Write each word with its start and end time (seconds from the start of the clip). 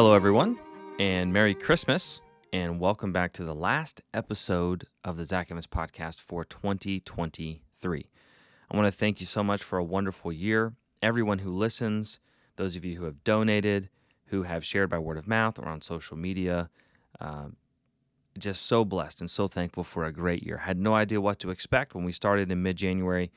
Hello, 0.00 0.14
everyone, 0.14 0.58
and 0.98 1.30
Merry 1.30 1.54
Christmas, 1.54 2.22
and 2.54 2.80
welcome 2.80 3.12
back 3.12 3.34
to 3.34 3.44
the 3.44 3.54
last 3.54 4.00
episode 4.14 4.86
of 5.04 5.18
the 5.18 5.26
Zack 5.26 5.50
Evans 5.50 5.66
podcast 5.66 6.22
for 6.22 6.42
2023. 6.42 8.06
I 8.70 8.76
want 8.76 8.86
to 8.86 8.98
thank 8.98 9.20
you 9.20 9.26
so 9.26 9.44
much 9.44 9.62
for 9.62 9.78
a 9.78 9.84
wonderful 9.84 10.32
year. 10.32 10.72
Everyone 11.02 11.40
who 11.40 11.54
listens, 11.54 12.18
those 12.56 12.76
of 12.76 12.84
you 12.86 12.96
who 12.96 13.04
have 13.04 13.22
donated, 13.24 13.90
who 14.28 14.44
have 14.44 14.64
shared 14.64 14.88
by 14.88 14.98
word 14.98 15.18
of 15.18 15.28
mouth 15.28 15.58
or 15.58 15.68
on 15.68 15.82
social 15.82 16.16
media, 16.16 16.70
uh, 17.20 17.48
just 18.38 18.64
so 18.64 18.86
blessed 18.86 19.20
and 19.20 19.30
so 19.30 19.48
thankful 19.48 19.84
for 19.84 20.06
a 20.06 20.12
great 20.14 20.42
year. 20.42 20.56
Had 20.56 20.78
no 20.78 20.94
idea 20.94 21.20
what 21.20 21.38
to 21.40 21.50
expect 21.50 21.94
when 21.94 22.04
we 22.04 22.12
started 22.12 22.50
in 22.50 22.62
mid 22.62 22.76
January, 22.76 23.30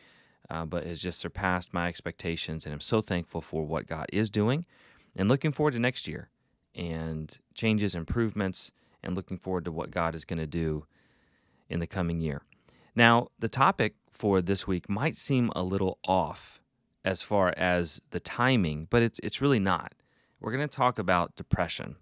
uh, 0.50 0.64
but 0.64 0.86
has 0.86 1.02
just 1.02 1.20
surpassed 1.20 1.74
my 1.74 1.90
expectations, 1.90 2.64
and 2.64 2.72
I'm 2.72 2.80
so 2.80 3.02
thankful 3.02 3.42
for 3.42 3.66
what 3.66 3.86
God 3.86 4.06
is 4.14 4.30
doing 4.30 4.66
and 5.14 5.28
looking 5.28 5.52
forward 5.52 5.74
to 5.74 5.80
next 5.80 6.08
year 6.08 6.30
and 6.76 7.38
changes, 7.54 7.96
improvements, 7.96 8.72
and 9.04 9.16
looking 9.16 9.38
forward 9.38 9.66
to 9.66 9.72
what 9.72 9.92
God 9.92 10.16
is 10.16 10.26
going 10.26 10.40
to 10.40 10.48
do 10.48 10.86
in 11.70 11.80
the 11.80 11.88
coming 11.88 12.22
year. 12.22 12.42
Now, 12.96 13.28
the 13.40 13.50
topic 13.50 13.96
for 14.12 14.42
this 14.42 14.68
week 14.68 14.90
might 14.90 15.16
seem 15.16 15.52
a 15.56 15.64
little 15.64 16.00
off 16.08 16.62
as 17.04 17.22
far 17.22 17.54
as 17.58 18.02
the 18.12 18.20
timing, 18.20 18.88
but 18.90 19.04
it's 19.04 19.20
it's 19.20 19.42
really 19.42 19.60
not. 19.60 19.94
We're 20.40 20.52
going 20.52 20.68
to 20.68 20.76
talk 20.76 21.00
about 21.00 21.36
depression. 21.36 21.96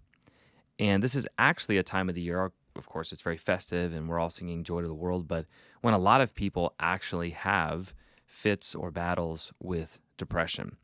And 0.78 1.02
this 1.02 1.14
is 1.14 1.28
actually 1.38 1.78
a 1.78 1.82
time 1.82 2.08
of 2.08 2.14
the 2.14 2.20
year, 2.20 2.50
of 2.76 2.88
course, 2.88 3.12
it's 3.12 3.22
very 3.22 3.36
festive 3.36 3.92
and 3.92 4.08
we're 4.08 4.18
all 4.18 4.30
singing 4.30 4.64
joy 4.64 4.80
to 4.82 4.88
the 4.88 4.94
world, 4.94 5.28
but 5.28 5.46
when 5.80 5.94
a 5.94 5.98
lot 5.98 6.20
of 6.20 6.34
people 6.34 6.74
actually 6.80 7.30
have 7.30 7.94
fits 8.26 8.74
or 8.74 8.90
battles 8.90 9.52
with 9.60 9.98
depression. 10.16 10.76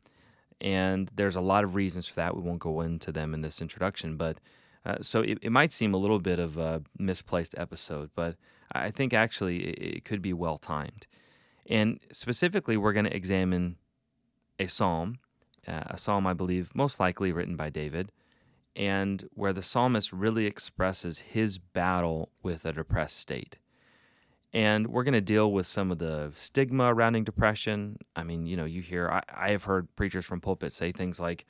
And 0.61 1.09
there's 1.15 1.35
a 1.35 1.41
lot 1.41 1.63
of 1.63 1.75
reasons 1.75 2.07
for 2.07 2.15
that. 2.15 2.35
We 2.35 2.41
won't 2.41 2.59
go 2.59 2.81
into 2.81 3.11
them 3.11 3.33
in 3.33 3.41
this 3.41 3.61
introduction, 3.61 4.17
but 4.17 4.39
uh, 4.85 4.97
so 5.01 5.21
it, 5.21 5.37
it, 5.41 5.51
might 5.51 5.71
seem 5.71 5.93
a 5.93 5.97
little 5.97 6.19
bit 6.19 6.39
of 6.39 6.57
a 6.57 6.81
misplaced 6.97 7.55
episode, 7.57 8.09
but 8.15 8.35
I 8.71 8.91
think 8.91 9.13
actually 9.13 9.69
it, 9.69 9.97
it 9.97 10.05
could 10.05 10.21
be 10.21 10.33
well 10.33 10.57
timed. 10.57 11.05
And 11.69 11.99
specifically, 12.11 12.77
we're 12.77 12.93
going 12.93 13.05
to 13.05 13.15
examine 13.15 13.77
a 14.57 14.67
psalm, 14.67 15.19
uh, 15.67 15.83
a 15.87 15.97
psalm 15.97 16.25
I 16.25 16.33
believe 16.33 16.73
most 16.73 16.99
likely 16.99 17.31
written 17.31 17.55
by 17.55 17.69
David, 17.69 18.11
and 18.75 19.27
where 19.33 19.53
the 19.53 19.61
psalmist 19.61 20.13
really 20.13 20.45
expresses 20.45 21.19
his 21.19 21.57
battle 21.57 22.29
with 22.41 22.65
a 22.65 22.73
depressed 22.73 23.17
state. 23.17 23.57
And 24.51 24.87
we're 24.87 25.03
going 25.03 25.13
to 25.13 25.21
deal 25.21 25.51
with 25.51 25.67
some 25.67 25.91
of 25.91 25.99
the 25.99 26.31
stigma 26.33 26.89
surrounding 26.89 27.23
depression. 27.23 27.97
I 28.15 28.23
mean, 28.23 28.47
you 28.47 28.57
know, 28.57 28.65
you 28.65 28.81
hear, 28.81 29.09
I, 29.09 29.21
I 29.47 29.49
have 29.51 29.65
heard 29.65 29.95
preachers 29.95 30.25
from 30.25 30.41
pulpit 30.41 30.71
say 30.71 30.91
things 30.91 31.19
like, 31.19 31.45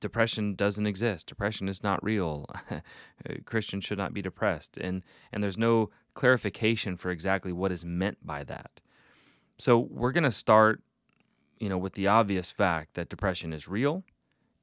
depression 0.00 0.54
doesn't 0.54 0.86
exist. 0.86 1.26
Depression 1.26 1.68
is 1.68 1.82
not 1.82 2.02
real. 2.02 2.46
Uh, 3.28 3.34
Christians 3.46 3.82
should 3.82 3.96
not 3.96 4.12
be 4.12 4.20
depressed. 4.20 4.76
And, 4.76 5.02
and 5.32 5.42
there's 5.42 5.56
no 5.56 5.90
clarification 6.14 6.96
for 6.96 7.10
exactly 7.10 7.50
what 7.50 7.72
is 7.72 7.84
meant 7.84 8.18
by 8.24 8.44
that. 8.44 8.80
So 9.58 9.78
we're 9.78 10.12
going 10.12 10.24
to 10.24 10.30
start, 10.30 10.82
you 11.58 11.68
know, 11.68 11.78
with 11.78 11.94
the 11.94 12.06
obvious 12.06 12.50
fact 12.50 12.94
that 12.94 13.08
depression 13.08 13.54
is 13.54 13.66
real, 13.66 14.04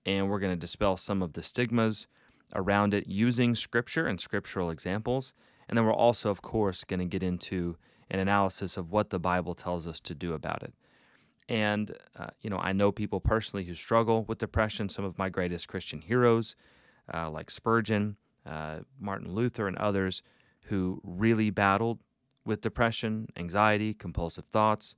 and 0.05 0.29
we're 0.29 0.39
going 0.39 0.53
to 0.53 0.59
dispel 0.59 0.97
some 0.97 1.21
of 1.23 1.33
the 1.33 1.41
stigmas 1.41 2.07
around 2.53 2.93
it 2.93 3.07
using 3.07 3.55
scripture 3.55 4.05
and 4.05 4.21
scriptural 4.21 4.69
examples. 4.69 5.33
And 5.73 5.77
then 5.79 5.85
we're 5.88 5.93
also, 5.93 6.29
of 6.29 6.43
course, 6.43 6.83
going 6.83 6.99
to 6.99 7.05
get 7.07 7.23
into 7.23 7.77
an 8.11 8.19
analysis 8.19 8.77
of 8.77 8.91
what 8.91 9.09
the 9.09 9.17
Bible 9.17 9.55
tells 9.55 9.88
us 9.88 9.99
to 10.02 10.13
do 10.13 10.33
about 10.33 10.61
it. 10.61 10.71
And, 11.49 11.97
uh, 12.16 12.28
you 12.41 12.51
know, 12.51 12.59
I 12.59 12.73
know 12.73 12.91
people 12.91 13.19
personally 13.19 13.66
who 13.66 13.73
struggle 13.73 14.23
with 14.25 14.38
depression. 14.38 14.88
Some 14.88 15.03
of 15.03 15.17
my 15.17 15.29
greatest 15.29 15.67
Christian 15.67 16.01
heroes, 16.01 16.56
uh, 17.11 17.28
like 17.31 17.50
Spurgeon, 17.50 18.17
uh, 18.45 18.81
Martin 19.00 19.34
Luther, 19.34 19.67
and 19.67 19.75
others, 19.78 20.22
who 20.66 21.01
really 21.03 21.50
battled 21.50 22.01
with 22.45 22.61
depression, 22.61 23.29
anxiety, 23.35 23.95
compulsive 23.95 24.45
thoughts. 24.45 24.95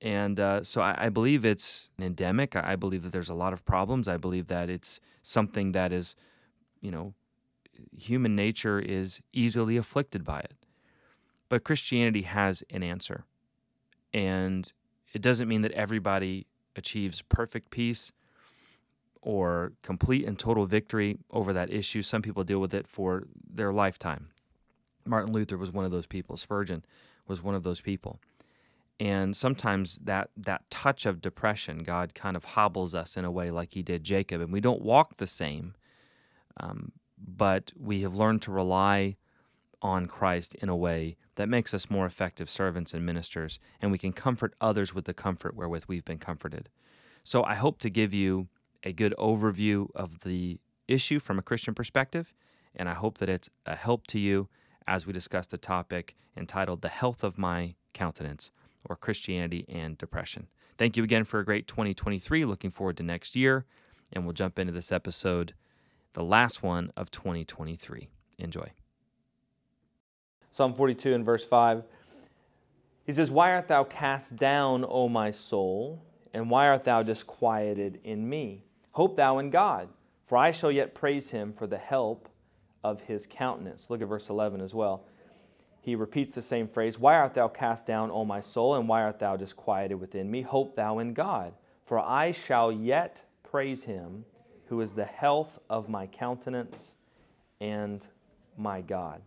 And 0.00 0.38
uh, 0.38 0.62
so 0.62 0.82
I, 0.82 1.06
I, 1.06 1.08
believe 1.08 1.44
it's 1.44 1.88
endemic. 1.98 2.54
I 2.54 2.76
believe 2.76 3.02
that 3.02 3.10
there's 3.10 3.28
a 3.28 3.34
lot 3.34 3.52
of 3.52 3.64
problems. 3.64 4.06
I 4.06 4.18
believe 4.18 4.46
that 4.46 4.70
it's 4.70 5.00
something 5.24 5.72
that 5.72 5.92
is, 5.92 6.14
you 6.80 6.92
know, 6.92 7.14
human 7.96 8.34
nature 8.36 8.78
is 8.78 9.20
easily 9.32 9.76
afflicted 9.76 10.24
by 10.24 10.40
it. 10.40 10.54
But 11.48 11.64
Christianity 11.64 12.22
has 12.22 12.62
an 12.70 12.82
answer. 12.82 13.24
And 14.12 14.72
it 15.12 15.22
doesn't 15.22 15.48
mean 15.48 15.62
that 15.62 15.72
everybody 15.72 16.46
achieves 16.74 17.22
perfect 17.22 17.70
peace 17.70 18.12
or 19.22 19.72
complete 19.82 20.24
and 20.24 20.38
total 20.38 20.66
victory 20.66 21.18
over 21.30 21.52
that 21.52 21.72
issue. 21.72 22.02
Some 22.02 22.22
people 22.22 22.44
deal 22.44 22.60
with 22.60 22.74
it 22.74 22.86
for 22.86 23.24
their 23.48 23.72
lifetime. 23.72 24.28
Martin 25.04 25.32
Luther 25.32 25.56
was 25.56 25.72
one 25.72 25.84
of 25.84 25.90
those 25.90 26.06
people. 26.06 26.36
Spurgeon 26.36 26.84
was 27.26 27.42
one 27.42 27.54
of 27.54 27.62
those 27.62 27.80
people. 27.80 28.20
And 28.98 29.36
sometimes 29.36 29.98
that 30.04 30.30
that 30.36 30.70
touch 30.70 31.04
of 31.04 31.20
depression, 31.20 31.82
God 31.82 32.14
kind 32.14 32.36
of 32.36 32.44
hobbles 32.44 32.94
us 32.94 33.16
in 33.16 33.24
a 33.24 33.30
way 33.30 33.50
like 33.50 33.72
He 33.72 33.82
did 33.82 34.04
Jacob, 34.04 34.40
and 34.40 34.52
we 34.52 34.60
don't 34.60 34.80
walk 34.80 35.18
the 35.18 35.26
same. 35.26 35.74
Um, 36.58 36.92
but 37.18 37.72
we 37.78 38.02
have 38.02 38.14
learned 38.14 38.42
to 38.42 38.50
rely 38.50 39.16
on 39.82 40.06
Christ 40.06 40.54
in 40.56 40.68
a 40.68 40.76
way 40.76 41.16
that 41.36 41.48
makes 41.48 41.74
us 41.74 41.90
more 41.90 42.06
effective 42.06 42.48
servants 42.48 42.94
and 42.94 43.04
ministers, 43.04 43.60
and 43.80 43.92
we 43.92 43.98
can 43.98 44.12
comfort 44.12 44.54
others 44.60 44.94
with 44.94 45.04
the 45.04 45.14
comfort 45.14 45.54
wherewith 45.54 45.84
we've 45.86 46.04
been 46.04 46.18
comforted. 46.18 46.68
So 47.22 47.44
I 47.44 47.54
hope 47.54 47.78
to 47.80 47.90
give 47.90 48.14
you 48.14 48.48
a 48.82 48.92
good 48.92 49.14
overview 49.18 49.88
of 49.94 50.20
the 50.20 50.58
issue 50.88 51.18
from 51.18 51.38
a 51.38 51.42
Christian 51.42 51.74
perspective, 51.74 52.32
and 52.74 52.88
I 52.88 52.94
hope 52.94 53.18
that 53.18 53.28
it's 53.28 53.50
a 53.64 53.76
help 53.76 54.06
to 54.08 54.18
you 54.18 54.48
as 54.86 55.06
we 55.06 55.12
discuss 55.12 55.46
the 55.46 55.58
topic 55.58 56.14
entitled 56.36 56.82
The 56.82 56.88
Health 56.88 57.24
of 57.24 57.38
My 57.38 57.74
Countenance, 57.92 58.50
or 58.84 58.96
Christianity 58.96 59.64
and 59.68 59.98
Depression. 59.98 60.46
Thank 60.78 60.96
you 60.96 61.02
again 61.02 61.24
for 61.24 61.40
a 61.40 61.44
great 61.44 61.66
2023. 61.66 62.44
Looking 62.44 62.70
forward 62.70 62.96
to 62.98 63.02
next 63.02 63.34
year, 63.34 63.64
and 64.12 64.24
we'll 64.24 64.32
jump 64.32 64.58
into 64.58 64.72
this 64.72 64.92
episode 64.92 65.54
the 66.16 66.24
last 66.24 66.62
one 66.62 66.90
of 66.96 67.10
2023. 67.10 68.08
Enjoy. 68.38 68.66
Psalm 70.50 70.72
42 70.72 71.12
and 71.12 71.26
verse 71.26 71.44
5. 71.44 71.84
He 73.04 73.12
says, 73.12 73.30
Why 73.30 73.52
art 73.52 73.68
thou 73.68 73.84
cast 73.84 74.36
down, 74.36 74.86
O 74.88 75.10
my 75.10 75.30
soul? 75.30 76.02
And 76.32 76.48
why 76.48 76.68
art 76.68 76.84
thou 76.84 77.02
disquieted 77.02 78.00
in 78.02 78.26
me? 78.26 78.64
Hope 78.92 79.14
thou 79.14 79.38
in 79.40 79.50
God, 79.50 79.90
for 80.24 80.38
I 80.38 80.52
shall 80.52 80.72
yet 80.72 80.94
praise 80.94 81.28
him 81.28 81.52
for 81.52 81.66
the 81.66 81.76
help 81.76 82.30
of 82.82 83.02
his 83.02 83.26
countenance. 83.26 83.90
Look 83.90 84.00
at 84.00 84.08
verse 84.08 84.30
11 84.30 84.62
as 84.62 84.72
well. 84.72 85.04
He 85.82 85.96
repeats 85.96 86.34
the 86.34 86.40
same 86.40 86.66
phrase 86.66 86.98
Why 86.98 87.16
art 87.16 87.34
thou 87.34 87.48
cast 87.48 87.84
down, 87.84 88.10
O 88.10 88.24
my 88.24 88.40
soul? 88.40 88.76
And 88.76 88.88
why 88.88 89.02
art 89.02 89.18
thou 89.18 89.36
disquieted 89.36 90.00
within 90.00 90.30
me? 90.30 90.40
Hope 90.40 90.76
thou 90.76 90.98
in 90.98 91.12
God, 91.12 91.52
for 91.84 91.98
I 91.98 92.32
shall 92.32 92.72
yet 92.72 93.22
praise 93.42 93.84
him 93.84 94.24
who 94.68 94.80
is 94.80 94.92
the 94.92 95.04
health 95.04 95.58
of 95.70 95.88
my 95.88 96.06
countenance 96.06 96.94
and 97.60 98.06
my 98.56 98.80
God. 98.80 99.22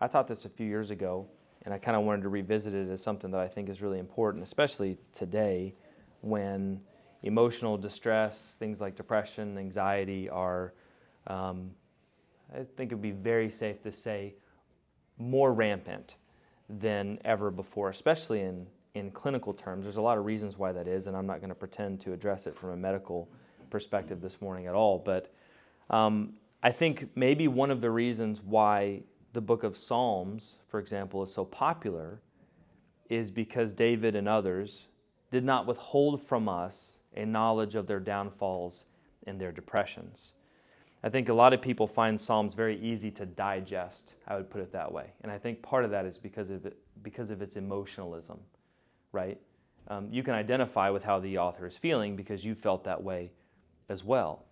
I 0.00 0.06
taught 0.06 0.28
this 0.28 0.44
a 0.44 0.48
few 0.48 0.66
years 0.66 0.90
ago, 0.90 1.26
and 1.62 1.74
I 1.74 1.78
kind 1.78 1.96
of 1.96 2.04
wanted 2.04 2.22
to 2.22 2.28
revisit 2.28 2.72
it 2.72 2.88
as 2.88 3.02
something 3.02 3.30
that 3.32 3.40
I 3.40 3.48
think 3.48 3.68
is 3.68 3.82
really 3.82 3.98
important, 3.98 4.44
especially 4.44 4.96
today 5.12 5.74
when 6.20 6.80
emotional 7.22 7.76
distress, 7.76 8.56
things 8.60 8.80
like 8.80 8.94
depression, 8.94 9.58
anxiety 9.58 10.28
are, 10.28 10.74
um, 11.26 11.70
I 12.54 12.64
think 12.76 12.92
it 12.92 12.94
would 12.94 13.02
be 13.02 13.10
very 13.10 13.50
safe 13.50 13.82
to 13.82 13.92
say, 13.92 14.34
more 15.18 15.52
rampant 15.52 16.16
than 16.68 17.18
ever 17.24 17.50
before, 17.50 17.88
especially 17.88 18.42
in, 18.42 18.66
in 18.94 19.10
clinical 19.10 19.52
terms. 19.52 19.84
There's 19.84 19.96
a 19.96 20.02
lot 20.02 20.16
of 20.16 20.24
reasons 20.24 20.56
why 20.56 20.70
that 20.72 20.86
is, 20.86 21.08
and 21.08 21.16
I'm 21.16 21.26
not 21.26 21.40
going 21.40 21.48
to 21.48 21.56
pretend 21.56 22.00
to 22.02 22.12
address 22.12 22.46
it 22.46 22.56
from 22.56 22.70
a 22.70 22.76
medical 22.76 23.28
perspective 23.70 24.20
this 24.20 24.40
morning 24.40 24.66
at 24.66 24.74
all. 24.74 24.98
But 24.98 25.32
um, 25.90 26.34
I 26.62 26.70
think 26.70 27.08
maybe 27.14 27.48
one 27.48 27.70
of 27.70 27.80
the 27.80 27.90
reasons 27.90 28.42
why 28.42 29.02
the 29.32 29.40
book 29.40 29.62
of 29.62 29.76
Psalms, 29.76 30.56
for 30.68 30.80
example, 30.80 31.22
is 31.22 31.32
so 31.32 31.44
popular 31.44 32.20
is 33.08 33.30
because 33.30 33.72
David 33.72 34.14
and 34.14 34.28
others 34.28 34.88
did 35.30 35.44
not 35.44 35.66
withhold 35.66 36.22
from 36.22 36.48
us 36.48 36.98
a 37.16 37.24
knowledge 37.24 37.74
of 37.74 37.86
their 37.86 38.00
downfalls 38.00 38.86
and 39.26 39.40
their 39.40 39.52
depressions. 39.52 40.34
I 41.02 41.08
think 41.08 41.28
a 41.28 41.34
lot 41.34 41.52
of 41.52 41.62
people 41.62 41.86
find 41.86 42.20
Psalms 42.20 42.54
very 42.54 42.78
easy 42.80 43.10
to 43.12 43.26
digest, 43.26 44.14
I 44.26 44.36
would 44.36 44.50
put 44.50 44.60
it 44.60 44.72
that 44.72 44.90
way. 44.90 45.12
And 45.22 45.30
I 45.30 45.38
think 45.38 45.62
part 45.62 45.84
of 45.84 45.90
that 45.92 46.04
is 46.04 46.18
because 46.18 46.50
of, 46.50 46.66
it, 46.66 46.76
because 47.02 47.30
of 47.30 47.40
its 47.40 47.56
emotionalism, 47.56 48.40
right? 49.12 49.38
Um, 49.86 50.08
you 50.10 50.22
can 50.22 50.34
identify 50.34 50.90
with 50.90 51.04
how 51.04 51.20
the 51.20 51.38
author 51.38 51.66
is 51.66 51.78
feeling 51.78 52.16
because 52.16 52.44
you 52.44 52.54
felt 52.54 52.84
that 52.84 53.02
way 53.02 53.30
as 53.88 54.04
well. 54.04 54.44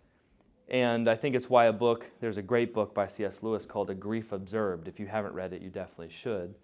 And 0.69 1.09
I 1.09 1.15
think 1.15 1.37
it's 1.37 1.49
why 1.49 1.67
a 1.67 1.73
book, 1.73 2.11
there's 2.21 2.39
a 2.39 2.43
great 2.43 2.75
book 2.75 2.95
by 2.95 3.07
C.S. 3.07 3.43
Lewis 3.43 3.67
called 3.67 3.91
A 3.91 3.95
Grief 3.95 4.33
Observed. 4.33 4.89
If 4.89 4.99
you 4.99 5.07
haven't 5.07 5.35
read 5.35 5.53
it, 5.53 5.63
you 5.63 5.71
definitely 5.71 6.09
should. 6.09 6.55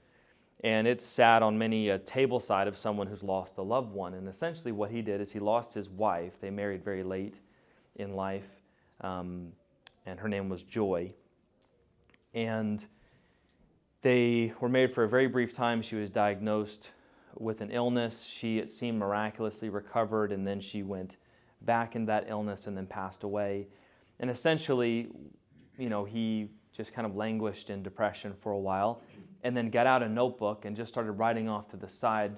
And 0.64 0.86
it's 0.86 1.04
sat 1.04 1.42
on 1.42 1.56
many 1.56 1.90
a 1.90 1.98
table 1.98 2.40
side 2.40 2.69
of 2.69 2.76
someone 2.76 3.06
who's 3.06 3.22
lost 3.22 3.58
a 3.58 3.62
loved 3.62 3.92
one. 3.92 4.14
And 4.14 4.28
essentially, 4.28 4.72
what 4.72 4.90
he 4.90 5.02
did 5.02 5.20
is 5.20 5.30
he 5.30 5.38
lost 5.38 5.72
his 5.74 5.88
wife. 5.88 6.40
They 6.40 6.50
married 6.50 6.84
very 6.84 7.02
late 7.02 7.38
in 7.96 8.14
life. 8.14 8.48
Um, 9.00 9.52
and 10.06 10.18
her 10.18 10.28
name 10.28 10.48
was 10.48 10.62
Joy. 10.62 11.12
And 12.34 12.84
they 14.02 14.52
were 14.60 14.68
married 14.68 14.92
for 14.92 15.04
a 15.04 15.08
very 15.08 15.28
brief 15.28 15.52
time. 15.52 15.82
She 15.82 15.96
was 15.96 16.10
diagnosed 16.10 16.90
with 17.36 17.60
an 17.60 17.70
illness. 17.70 18.22
She, 18.25 18.58
it 18.58 18.68
seemed, 18.68 18.98
miraculously 18.98 19.68
recovered, 19.68 20.32
and 20.32 20.46
then 20.46 20.60
she 20.60 20.82
went 20.82 21.18
back 21.64 21.97
into 21.97 22.06
that 22.06 22.26
illness 22.29 22.67
and 22.67 22.76
then 22.76 22.87
passed 22.87 23.23
away. 23.25 23.69
And 24.20 24.31
essentially, 24.31 25.09
you 25.79 25.88
know, 25.88 26.05
he 26.05 26.49
just 26.73 26.93
kind 26.93 27.06
of 27.06 27.17
languished 27.17 27.70
in 27.70 27.82
depression 27.82 28.35
for 28.41 28.53
a 28.53 28.59
while 28.59 29.03
and 29.43 29.56
then 29.56 29.70
got 29.70 29.87
out 29.87 30.03
a 30.03 30.09
notebook 30.09 30.64
and 30.64 30.76
just 30.76 30.93
started 30.93 31.12
writing 31.12 31.49
off 31.49 31.69
to 31.69 31.76
the 31.76 31.88
side 31.88 32.37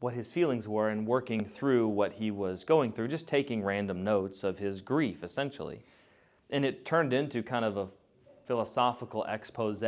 what 0.00 0.12
his 0.12 0.30
feelings 0.30 0.68
were 0.68 0.90
and 0.90 1.06
working 1.06 1.42
through 1.42 1.88
what 1.88 2.12
he 2.12 2.30
was 2.30 2.64
going 2.64 2.92
through, 2.92 3.08
just 3.08 3.26
taking 3.26 3.62
random 3.62 4.04
notes 4.04 4.44
of 4.44 4.58
his 4.58 4.80
grief, 4.80 5.24
essentially. 5.24 5.82
And 6.50 6.64
it 6.64 6.84
turned 6.84 7.12
into 7.12 7.42
kind 7.42 7.64
of 7.64 7.76
a 7.76 7.88
philosophical 8.46 9.24
expose 9.24 9.82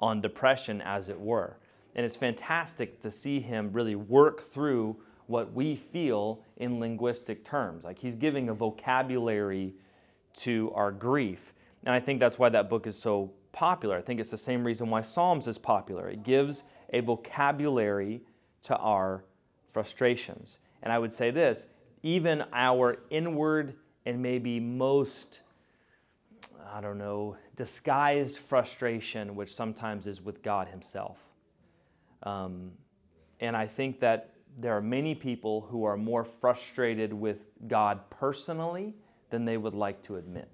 on 0.00 0.20
depression, 0.20 0.82
as 0.82 1.08
it 1.08 1.18
were. 1.18 1.56
And 1.96 2.04
it's 2.04 2.16
fantastic 2.16 3.00
to 3.00 3.10
see 3.10 3.40
him 3.40 3.72
really 3.72 3.96
work 3.96 4.42
through 4.42 4.96
what 5.28 5.52
we 5.52 5.76
feel 5.76 6.42
in 6.56 6.80
linguistic 6.80 7.44
terms. 7.44 7.84
Like 7.84 7.98
he's 7.98 8.16
giving 8.16 8.48
a 8.48 8.54
vocabulary 8.54 9.74
to 10.34 10.72
our 10.74 10.90
grief. 10.90 11.52
And 11.84 11.94
I 11.94 12.00
think 12.00 12.18
that's 12.18 12.38
why 12.38 12.48
that 12.48 12.68
book 12.68 12.86
is 12.86 12.98
so 12.98 13.30
popular. 13.52 13.96
I 13.96 14.00
think 14.00 14.20
it's 14.20 14.30
the 14.30 14.38
same 14.38 14.64
reason 14.64 14.90
why 14.90 15.02
Psalms 15.02 15.46
is 15.46 15.58
popular. 15.58 16.08
It 16.08 16.24
gives 16.24 16.64
a 16.92 17.00
vocabulary 17.00 18.22
to 18.62 18.76
our 18.76 19.24
frustrations. 19.72 20.58
And 20.82 20.92
I 20.92 20.98
would 20.98 21.12
say 21.12 21.30
this 21.30 21.66
even 22.02 22.44
our 22.52 22.98
inward 23.10 23.74
and 24.06 24.22
maybe 24.22 24.58
most, 24.60 25.40
I 26.72 26.80
don't 26.80 26.98
know, 26.98 27.36
disguised 27.56 28.38
frustration, 28.38 29.34
which 29.34 29.54
sometimes 29.54 30.06
is 30.06 30.22
with 30.22 30.42
God 30.42 30.68
Himself. 30.68 31.18
Um, 32.22 32.70
and 33.40 33.56
I 33.56 33.66
think 33.66 34.00
that 34.00 34.30
there 34.58 34.76
are 34.76 34.82
many 34.82 35.14
people 35.14 35.60
who 35.70 35.84
are 35.84 35.96
more 35.96 36.24
frustrated 36.24 37.12
with 37.12 37.52
God 37.68 38.00
personally 38.10 38.94
than 39.30 39.44
they 39.44 39.56
would 39.56 39.74
like 39.74 40.02
to 40.02 40.16
admit. 40.16 40.50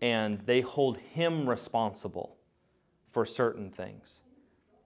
And 0.00 0.40
they 0.46 0.60
hold 0.60 0.98
Him 0.98 1.48
responsible 1.48 2.36
for 3.10 3.24
certain 3.24 3.70
things. 3.70 4.22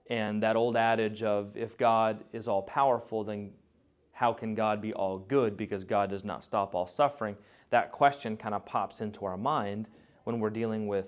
And 0.09 0.41
that 0.41 0.55
old 0.55 0.75
adage 0.75 1.21
of 1.21 1.55
if 1.55 1.77
God 1.77 2.23
is 2.33 2.47
all 2.47 2.63
powerful, 2.63 3.23
then 3.23 3.51
how 4.11 4.33
can 4.33 4.55
God 4.55 4.81
be 4.81 4.91
all 4.93 5.19
good 5.19 5.55
because 5.55 5.83
God 5.83 6.09
does 6.09 6.25
not 6.25 6.43
stop 6.43 6.73
all 6.73 6.87
suffering? 6.87 7.37
That 7.69 7.91
question 7.91 8.35
kind 8.35 8.55
of 8.55 8.65
pops 8.65 9.01
into 9.01 9.25
our 9.25 9.37
mind 9.37 9.87
when 10.23 10.39
we're 10.39 10.49
dealing 10.49 10.87
with 10.87 11.05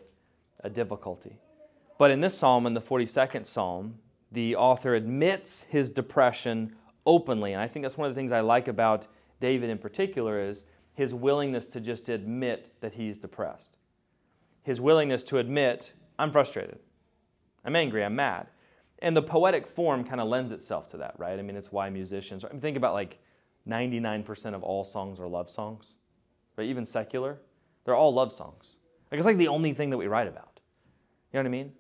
a 0.60 0.70
difficulty. 0.70 1.38
But 1.98 2.12
in 2.12 2.20
this 2.20 2.38
psalm, 2.38 2.68
in 2.68 2.74
the 2.74 2.82
42nd 2.82 3.46
psalm, 3.46 3.96
the 4.32 4.56
author 4.56 4.96
admits 4.96 5.64
his 5.70 5.90
depression 5.90 6.76
openly. 7.06 7.54
And 7.54 7.62
I 7.62 7.68
think 7.68 7.84
that's 7.84 7.98
one 7.98 8.08
of 8.08 8.16
the 8.16 8.20
things 8.20 8.32
I 8.32 8.42
like 8.42 8.68
about 8.68 9.08
David 9.40 9.70
in 9.70 9.78
particular 9.78 10.40
is 10.40 10.66
his 10.94 11.14
willingness 11.14 11.66
to 11.68 11.82
just 11.82 12.10
admit 12.10 12.74
that 12.82 12.94
he's 12.94 13.18
depressed. 13.18 13.78
His 14.64 14.80
willingness 14.80 15.24
to 15.24 15.40
admit, 15.40 15.94
I'm 16.20 16.32
frustrated. 16.32 16.80
I'm 17.66 17.76
angry, 17.76 18.04
I'm 18.04 18.16
mad. 18.16 18.48
And 19.00 19.18
the 19.18 19.22
poetic 19.22 19.66
form 19.66 20.04
kind 20.04 20.22
of 20.22 20.28
lends 20.28 20.52
itself 20.52 20.88
to 20.90 20.98
that, 20.98 21.16
right? 21.18 21.40
I 21.40 21.42
mean, 21.42 21.56
it's 21.56 21.72
why 21.72 21.90
musicians, 21.90 22.46
I 22.46 22.50
mean, 22.50 22.62
think 22.62 22.78
about 22.78 22.94
like 22.94 23.20
99% 23.68 24.54
of 24.54 24.64
all 24.64 24.84
songs 24.84 25.20
are 25.20 25.28
love 25.28 25.50
songs, 25.50 25.96
right? 26.56 26.68
Even 26.68 26.86
secular, 26.86 27.40
they're 27.84 27.96
all 27.96 28.14
love 28.14 28.32
songs. 28.32 28.76
Like 29.12 29.18
it's 29.18 29.26
like 29.26 29.38
the 29.38 29.48
only 29.48 29.74
thing 29.74 29.90
that 29.90 29.98
we 29.98 30.08
write 30.08 30.28
about. 30.28 30.60
You 31.34 31.38
know 31.38 31.44
what 31.44 31.48
I 31.48 31.50
mean? 31.50 31.72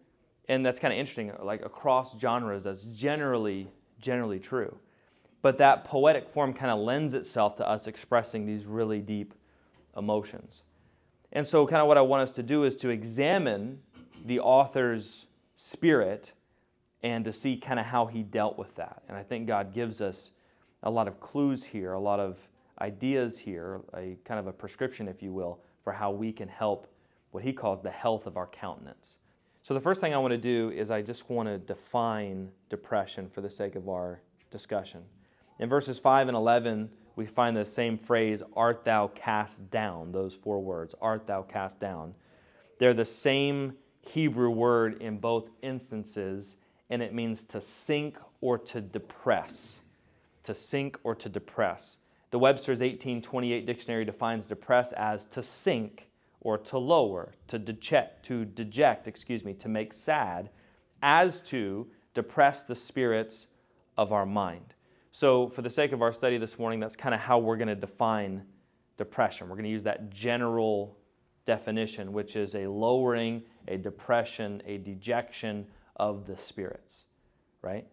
And 0.50 0.66
that's 0.66 0.80
kind 0.80 0.94
of 0.94 1.00
interesting. 1.00 1.32
Like 1.42 1.64
across 1.66 2.20
genres, 2.20 2.64
that's 2.64 2.84
generally 2.86 3.70
generally 4.02 4.40
true. 4.40 4.78
But 5.42 5.58
that 5.60 5.86
poetic 5.86 6.30
form 6.30 6.54
kind 6.54 6.72
of 6.72 6.80
lends 6.80 7.14
itself 7.14 7.56
to 7.56 7.68
us 7.68 7.88
expressing 7.88 8.46
these 8.46 8.66
really 8.66 9.00
deep 9.00 9.34
emotions. 9.98 10.64
And 11.32 11.48
so, 11.48 11.66
kind 11.66 11.82
of 11.82 11.88
what 11.88 11.98
I 11.98 12.02
want 12.02 12.24
us 12.24 12.32
to 12.32 12.44
do 12.44 12.64
is 12.64 12.76
to 12.78 12.90
examine 12.90 13.80
the 14.26 14.40
author's 14.40 15.28
spirit 15.56 16.34
and 17.04 17.26
to 17.26 17.32
see 17.32 17.58
kind 17.58 17.80
of 17.80 17.86
how 17.86 18.06
he 18.06 18.22
dealt 18.22 18.58
with 18.58 18.76
that. 18.76 19.02
And 19.08 19.18
I 19.18 19.24
think 19.24 19.48
God 19.48 19.74
gives 19.74 20.02
us 20.02 20.34
a 20.84 20.92
lot 20.92 21.08
of 21.08 21.20
clues 21.20 21.64
here, 21.64 21.94
a 21.94 22.00
lot 22.00 22.20
of 22.20 22.48
ideas 22.82 23.38
here, 23.38 23.82
a 23.96 24.18
kind 24.26 24.40
of 24.40 24.48
a 24.48 24.52
prescription, 24.52 25.08
if 25.08 25.24
you 25.24 25.32
will, 25.32 25.60
for 25.84 25.94
how 25.94 26.12
we 26.12 26.32
can 26.32 26.48
help 26.48 26.88
what 27.32 27.44
he 27.44 27.54
calls 27.54 27.82
the 27.82 27.90
health 27.90 28.28
of 28.28 28.38
our 28.38 28.48
countenance. 28.48 29.18
So, 29.64 29.76
the 29.76 29.80
first 29.80 30.02
thing 30.02 30.14
I 30.14 30.18
want 30.18 30.32
to 30.32 30.40
do 30.40 30.72
is 30.72 30.90
I 30.90 31.02
just 31.04 31.30
want 31.30 31.48
to 31.48 31.60
define 31.60 32.50
depression 32.70 33.30
for 33.30 33.42
the 33.42 33.50
sake 33.50 33.76
of 33.76 33.90
our 33.90 34.22
discussion. 34.50 35.04
In 35.60 35.70
verses 35.70 36.00
5 36.00 36.30
and 36.30 36.36
11, 36.36 36.90
we 37.16 37.28
find 37.28 37.56
the 37.56 37.66
same 37.66 37.98
phrase, 37.98 38.42
art 38.56 38.84
thou 38.84 39.10
cast 39.10 39.70
down, 39.70 40.12
those 40.12 40.34
four 40.34 40.60
words, 40.60 40.96
art 41.00 41.28
thou 41.28 41.44
cast 41.44 41.80
down. 41.80 42.16
They're 42.80 42.96
the 42.96 43.06
same 43.06 43.74
Hebrew 44.02 44.50
word 44.50 45.00
in 45.02 45.20
both 45.20 45.50
instances, 45.62 46.58
and 46.90 47.04
it 47.04 47.14
means 47.14 47.44
to 47.46 47.62
sink 47.62 48.18
or 48.42 48.58
to 48.58 48.82
depress. 48.82 49.82
To 50.44 50.56
sink 50.56 50.98
or 51.04 51.14
to 51.14 51.30
depress. 51.30 52.00
The 52.32 52.40
Webster's 52.40 52.80
1828 52.80 53.66
dictionary 53.68 54.06
defines 54.06 54.48
depress 54.48 54.94
as 54.94 55.26
to 55.26 55.44
sink 55.44 56.08
or 56.42 56.58
to 56.58 56.78
lower, 56.78 57.34
to 57.48 57.58
deject, 57.58 58.26
to 58.26 58.46
deject, 58.46 59.08
excuse 59.08 59.46
me, 59.46 59.54
to 59.54 59.70
make 59.70 59.94
sad, 59.94 60.50
as 61.02 61.40
to 61.42 61.88
depress 62.14 62.64
the 62.64 62.76
spirits 62.76 63.48
of 63.98 64.12
our 64.12 64.26
mind. 64.26 64.74
So, 65.12 65.48
for 65.48 65.62
the 65.62 65.70
sake 65.70 65.92
of 65.92 66.02
our 66.02 66.14
study 66.14 66.38
this 66.38 66.58
morning, 66.58 66.80
that's 66.80 66.96
kind 66.96 67.14
of 67.14 67.22
how 67.22 67.38
we're 67.38 67.58
going 67.58 67.68
to 67.68 67.76
define 67.76 68.44
depression. 68.98 69.50
We're 69.50 69.56
going 69.56 69.66
to 69.66 69.72
use 69.72 69.84
that 69.84 70.10
general 70.10 70.98
definition, 71.46 72.14
which 72.14 72.36
is 72.36 72.56
a 72.56 72.68
lowering, 72.68 73.44
a 73.68 73.78
depression, 73.78 74.62
a 74.66 74.78
dejection 74.78 75.68
of 75.98 76.26
the 76.26 76.38
spirits, 76.38 77.06
right? 77.62 77.86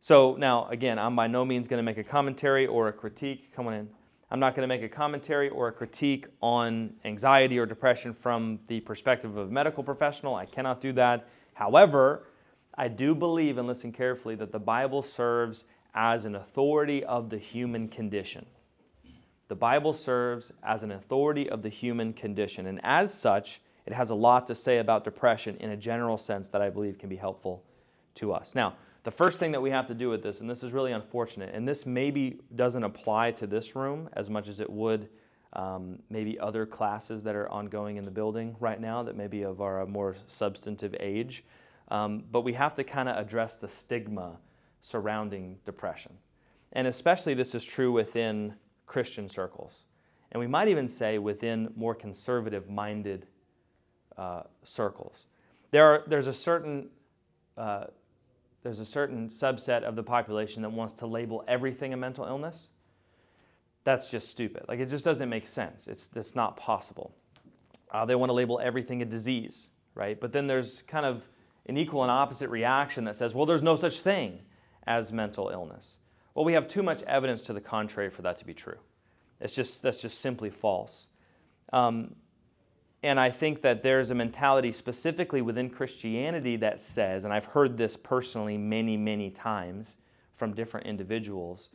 So, 0.00 0.34
now 0.36 0.66
again, 0.68 0.98
I'm 0.98 1.14
by 1.14 1.28
no 1.28 1.44
means 1.44 1.68
going 1.68 1.78
to 1.78 1.82
make 1.84 1.98
a 1.98 2.04
commentary 2.04 2.66
or 2.66 2.88
a 2.88 2.92
critique. 2.92 3.54
Come 3.54 3.66
on 3.68 3.74
in. 3.74 3.88
I'm 4.30 4.38
not 4.38 4.54
going 4.54 4.62
to 4.62 4.68
make 4.68 4.82
a 4.82 4.88
commentary 4.88 5.48
or 5.48 5.68
a 5.68 5.72
critique 5.72 6.26
on 6.40 6.94
anxiety 7.04 7.58
or 7.58 7.66
depression 7.66 8.14
from 8.14 8.60
the 8.68 8.80
perspective 8.80 9.36
of 9.36 9.48
a 9.48 9.50
medical 9.50 9.82
professional. 9.82 10.36
I 10.36 10.46
cannot 10.46 10.80
do 10.80 10.92
that. 10.92 11.28
However, 11.54 12.28
I 12.76 12.86
do 12.86 13.14
believe, 13.14 13.58
and 13.58 13.66
listen 13.66 13.90
carefully, 13.90 14.36
that 14.36 14.52
the 14.52 14.60
Bible 14.60 15.02
serves 15.02 15.64
as 15.94 16.26
an 16.26 16.36
authority 16.36 17.04
of 17.04 17.28
the 17.28 17.38
human 17.38 17.88
condition. 17.88 18.46
The 19.48 19.56
Bible 19.56 19.92
serves 19.92 20.52
as 20.62 20.84
an 20.84 20.92
authority 20.92 21.50
of 21.50 21.62
the 21.62 21.68
human 21.68 22.12
condition. 22.12 22.66
And 22.66 22.80
as 22.84 23.12
such, 23.12 23.60
it 23.84 23.92
has 23.92 24.10
a 24.10 24.14
lot 24.14 24.46
to 24.46 24.54
say 24.54 24.78
about 24.78 25.02
depression 25.02 25.56
in 25.56 25.70
a 25.70 25.76
general 25.76 26.16
sense 26.16 26.48
that 26.50 26.62
I 26.62 26.70
believe 26.70 26.98
can 26.98 27.08
be 27.08 27.16
helpful 27.16 27.64
to 28.14 28.32
us. 28.32 28.54
Now, 28.54 28.76
the 29.02 29.10
first 29.10 29.38
thing 29.38 29.52
that 29.52 29.62
we 29.62 29.70
have 29.70 29.86
to 29.86 29.94
do 29.94 30.08
with 30.10 30.22
this, 30.22 30.40
and 30.40 30.50
this 30.50 30.62
is 30.62 30.72
really 30.72 30.92
unfortunate, 30.92 31.54
and 31.54 31.66
this 31.66 31.86
maybe 31.86 32.40
doesn't 32.54 32.84
apply 32.84 33.32
to 33.32 33.46
this 33.46 33.74
room 33.74 34.08
as 34.12 34.28
much 34.28 34.48
as 34.48 34.60
it 34.60 34.70
would 34.70 35.08
um, 35.54 35.98
maybe 36.10 36.38
other 36.38 36.66
classes 36.66 37.22
that 37.24 37.34
are 37.34 37.48
ongoing 37.48 37.96
in 37.96 38.04
the 38.04 38.10
building 38.10 38.54
right 38.60 38.80
now 38.80 39.02
that 39.02 39.16
maybe 39.16 39.42
of 39.42 39.60
our 39.60 39.84
more 39.86 40.16
substantive 40.26 40.94
age. 41.00 41.44
Um, 41.88 42.24
but 42.30 42.42
we 42.42 42.52
have 42.52 42.74
to 42.74 42.84
kind 42.84 43.08
of 43.08 43.16
address 43.16 43.54
the 43.54 43.66
stigma 43.66 44.36
surrounding 44.80 45.58
depression. 45.64 46.12
And 46.72 46.86
especially 46.86 47.34
this 47.34 47.54
is 47.54 47.64
true 47.64 47.90
within 47.90 48.54
Christian 48.86 49.28
circles. 49.28 49.86
And 50.32 50.40
we 50.40 50.46
might 50.46 50.68
even 50.68 50.86
say 50.86 51.18
within 51.18 51.72
more 51.74 51.94
conservative 51.94 52.70
minded 52.70 53.26
uh, 54.16 54.42
circles. 54.62 55.26
There 55.72 55.84
are, 55.84 56.04
there's 56.06 56.28
a 56.28 56.32
certain 56.32 56.90
uh, 57.56 57.86
there's 58.62 58.80
a 58.80 58.84
certain 58.84 59.28
subset 59.28 59.82
of 59.82 59.96
the 59.96 60.02
population 60.02 60.62
that 60.62 60.70
wants 60.70 60.92
to 60.94 61.06
label 61.06 61.44
everything 61.48 61.92
a 61.92 61.96
mental 61.96 62.24
illness. 62.26 62.70
That's 63.84 64.10
just 64.10 64.28
stupid. 64.28 64.64
Like, 64.68 64.80
it 64.80 64.86
just 64.86 65.04
doesn't 65.04 65.28
make 65.28 65.46
sense. 65.46 65.88
It's, 65.88 66.10
it's 66.14 66.34
not 66.34 66.56
possible. 66.56 67.14
Uh, 67.90 68.04
they 68.04 68.14
want 68.14 68.28
to 68.28 68.34
label 68.34 68.60
everything 68.62 69.00
a 69.02 69.04
disease, 69.06 69.68
right? 69.94 70.20
But 70.20 70.32
then 70.32 70.46
there's 70.46 70.82
kind 70.82 71.06
of 71.06 71.28
an 71.66 71.76
equal 71.76 72.02
and 72.02 72.10
opposite 72.10 72.50
reaction 72.50 73.04
that 73.04 73.16
says, 73.16 73.34
well, 73.34 73.46
there's 73.46 73.62
no 73.62 73.76
such 73.76 74.00
thing 74.00 74.40
as 74.86 75.12
mental 75.12 75.48
illness. 75.48 75.96
Well, 76.34 76.44
we 76.44 76.52
have 76.52 76.68
too 76.68 76.82
much 76.82 77.02
evidence 77.04 77.42
to 77.42 77.52
the 77.52 77.60
contrary 77.60 78.10
for 78.10 78.22
that 78.22 78.36
to 78.38 78.44
be 78.44 78.54
true. 78.54 78.78
It's 79.40 79.54
just, 79.54 79.82
that's 79.82 80.02
just 80.02 80.20
simply 80.20 80.50
false. 80.50 81.08
Um, 81.72 82.14
and 83.02 83.18
I 83.18 83.30
think 83.30 83.62
that 83.62 83.82
there's 83.82 84.10
a 84.10 84.14
mentality 84.14 84.72
specifically 84.72 85.40
within 85.40 85.70
Christianity 85.70 86.56
that 86.56 86.80
says, 86.80 87.24
and 87.24 87.32
I've 87.32 87.46
heard 87.46 87.76
this 87.76 87.96
personally 87.96 88.58
many, 88.58 88.96
many 88.96 89.30
times 89.30 89.96
from 90.34 90.54
different 90.54 90.86
individuals, 90.86 91.70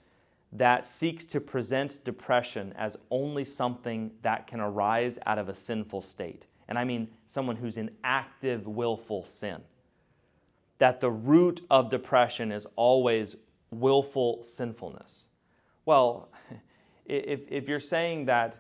that 0.51 0.87
seeks 0.87 1.25
to 1.25 1.41
present 1.41 2.03
depression 2.03 2.73
as 2.77 2.95
only 3.09 3.43
something 3.43 4.11
that 4.21 4.45
can 4.45 4.59
arise 4.59 5.17
out 5.25 5.39
of 5.39 5.49
a 5.49 5.55
sinful 5.55 6.01
state. 6.01 6.45
And 6.67 6.77
I 6.77 6.83
mean 6.83 7.07
someone 7.25 7.55
who's 7.55 7.77
in 7.77 7.89
active, 8.03 8.67
willful 8.67 9.25
sin. 9.25 9.61
That 10.77 10.99
the 10.99 11.11
root 11.11 11.65
of 11.71 11.89
depression 11.89 12.51
is 12.51 12.67
always 12.75 13.35
willful 13.71 14.43
sinfulness. 14.43 15.25
Well, 15.85 16.29
if, 17.05 17.51
if 17.51 17.67
you're 17.67 17.79
saying 17.79 18.25
that 18.25 18.57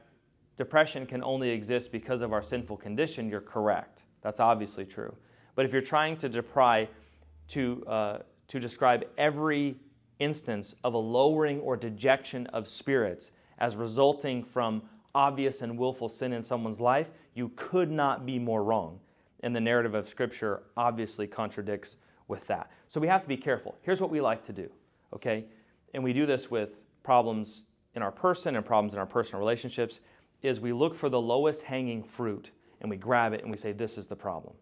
depression 0.57 1.05
can 1.05 1.23
only 1.23 1.49
exist 1.49 1.91
because 1.91 2.21
of 2.21 2.33
our 2.33 2.41
sinful 2.41 2.77
condition, 2.77 3.29
you're 3.29 3.41
correct. 3.41 4.03
That's 4.21 4.39
obviously 4.39 4.85
true. 4.85 5.15
But 5.55 5.65
if 5.65 5.71
you're 5.71 5.81
trying 5.81 6.17
to 6.17 6.29
decry, 6.29 6.87
to, 7.49 7.83
uh, 7.87 8.17
to 8.47 8.59
describe 8.59 9.05
every 9.17 9.75
instance 10.19 10.75
of 10.83 10.93
a 10.93 10.97
lowering 10.97 11.59
or 11.61 11.75
dejection 11.77 12.47
of 12.47 12.67
spirits 12.67 13.31
as 13.59 13.75
resulting 13.75 14.43
from 14.43 14.81
obvious 15.13 15.61
and 15.61 15.77
willful 15.77 16.09
sin 16.09 16.33
in 16.33 16.41
someone's 16.41 16.81
life, 16.81 17.09
you 17.33 17.51
could 17.55 17.91
not 17.91 18.25
be 18.25 18.37
more 18.37 18.63
wrong. 18.63 18.99
And 19.41 19.55
the 19.55 19.61
narrative 19.61 19.93
of 19.93 20.07
Scripture 20.07 20.63
obviously 20.75 21.27
contradicts 21.27 21.97
with 22.27 22.45
that. 22.47 22.71
So 22.87 22.99
we 22.99 23.07
have 23.07 23.21
to 23.21 23.27
be 23.27 23.37
careful. 23.37 23.77
Here's 23.81 24.01
what 24.01 24.09
we 24.09 24.19
like 24.19 24.43
to 24.45 24.53
do, 24.53 24.69
okay? 25.13 25.45
And 25.93 26.03
we 26.03 26.13
do 26.13 26.25
this 26.25 26.49
with 26.49 26.81
problems 27.03 27.63
in 27.93 28.01
our 28.01 28.11
person 28.11 28.55
and 28.55 28.65
problems 28.65 28.93
in 28.93 28.99
our 28.99 29.05
personal 29.05 29.39
relationships 29.39 30.01
is 30.41 30.59
we 30.59 30.73
look 30.73 30.95
for 30.95 31.09
the 31.09 31.19
lowest 31.19 31.61
hanging 31.63 32.03
fruit 32.03 32.51
and 32.81 32.89
we 32.89 32.97
grab 32.97 33.33
it 33.33 33.41
and 33.41 33.51
we 33.51 33.57
say 33.57 33.71
this 33.71 33.97
is 33.97 34.07
the 34.07 34.15
problem. 34.15 34.53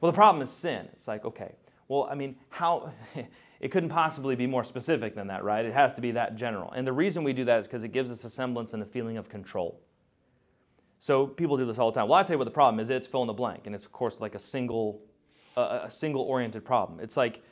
Well, 0.00 0.12
the 0.12 0.16
problem 0.16 0.42
is 0.42 0.50
sin. 0.50 0.88
It's 0.92 1.08
like, 1.08 1.24
okay, 1.24 1.54
well, 1.88 2.08
I 2.10 2.14
mean, 2.14 2.36
how 2.48 2.92
it 3.60 3.70
couldn't 3.70 3.88
possibly 3.88 4.36
be 4.36 4.46
more 4.46 4.64
specific 4.64 5.14
than 5.14 5.26
that, 5.28 5.44
right? 5.44 5.64
It 5.64 5.72
has 5.72 5.92
to 5.94 6.00
be 6.00 6.10
that 6.12 6.36
general. 6.36 6.72
And 6.72 6.86
the 6.86 6.92
reason 6.92 7.24
we 7.24 7.32
do 7.32 7.44
that 7.44 7.60
is 7.60 7.66
because 7.66 7.84
it 7.84 7.92
gives 7.92 8.10
us 8.10 8.24
a 8.24 8.30
semblance 8.30 8.72
and 8.74 8.82
a 8.82 8.86
feeling 8.86 9.16
of 9.16 9.28
control. 9.28 9.80
So 10.98 11.26
people 11.26 11.56
do 11.56 11.66
this 11.66 11.78
all 11.78 11.90
the 11.90 12.00
time. 12.00 12.08
Well, 12.08 12.18
I 12.18 12.22
tell 12.22 12.34
you 12.34 12.38
what 12.38 12.46
the 12.46 12.50
problem 12.50 12.80
is. 12.80 12.90
It's 12.90 13.06
fill 13.06 13.22
in 13.22 13.26
the 13.26 13.32
blank, 13.32 13.66
and 13.66 13.74
it's 13.74 13.84
of 13.84 13.92
course 13.92 14.20
like 14.20 14.34
a 14.34 14.38
single, 14.38 15.02
uh, 15.56 15.80
a 15.84 15.90
single 15.90 16.22
oriented 16.22 16.64
problem. 16.64 17.00
It's 17.00 17.16
like 17.16 17.42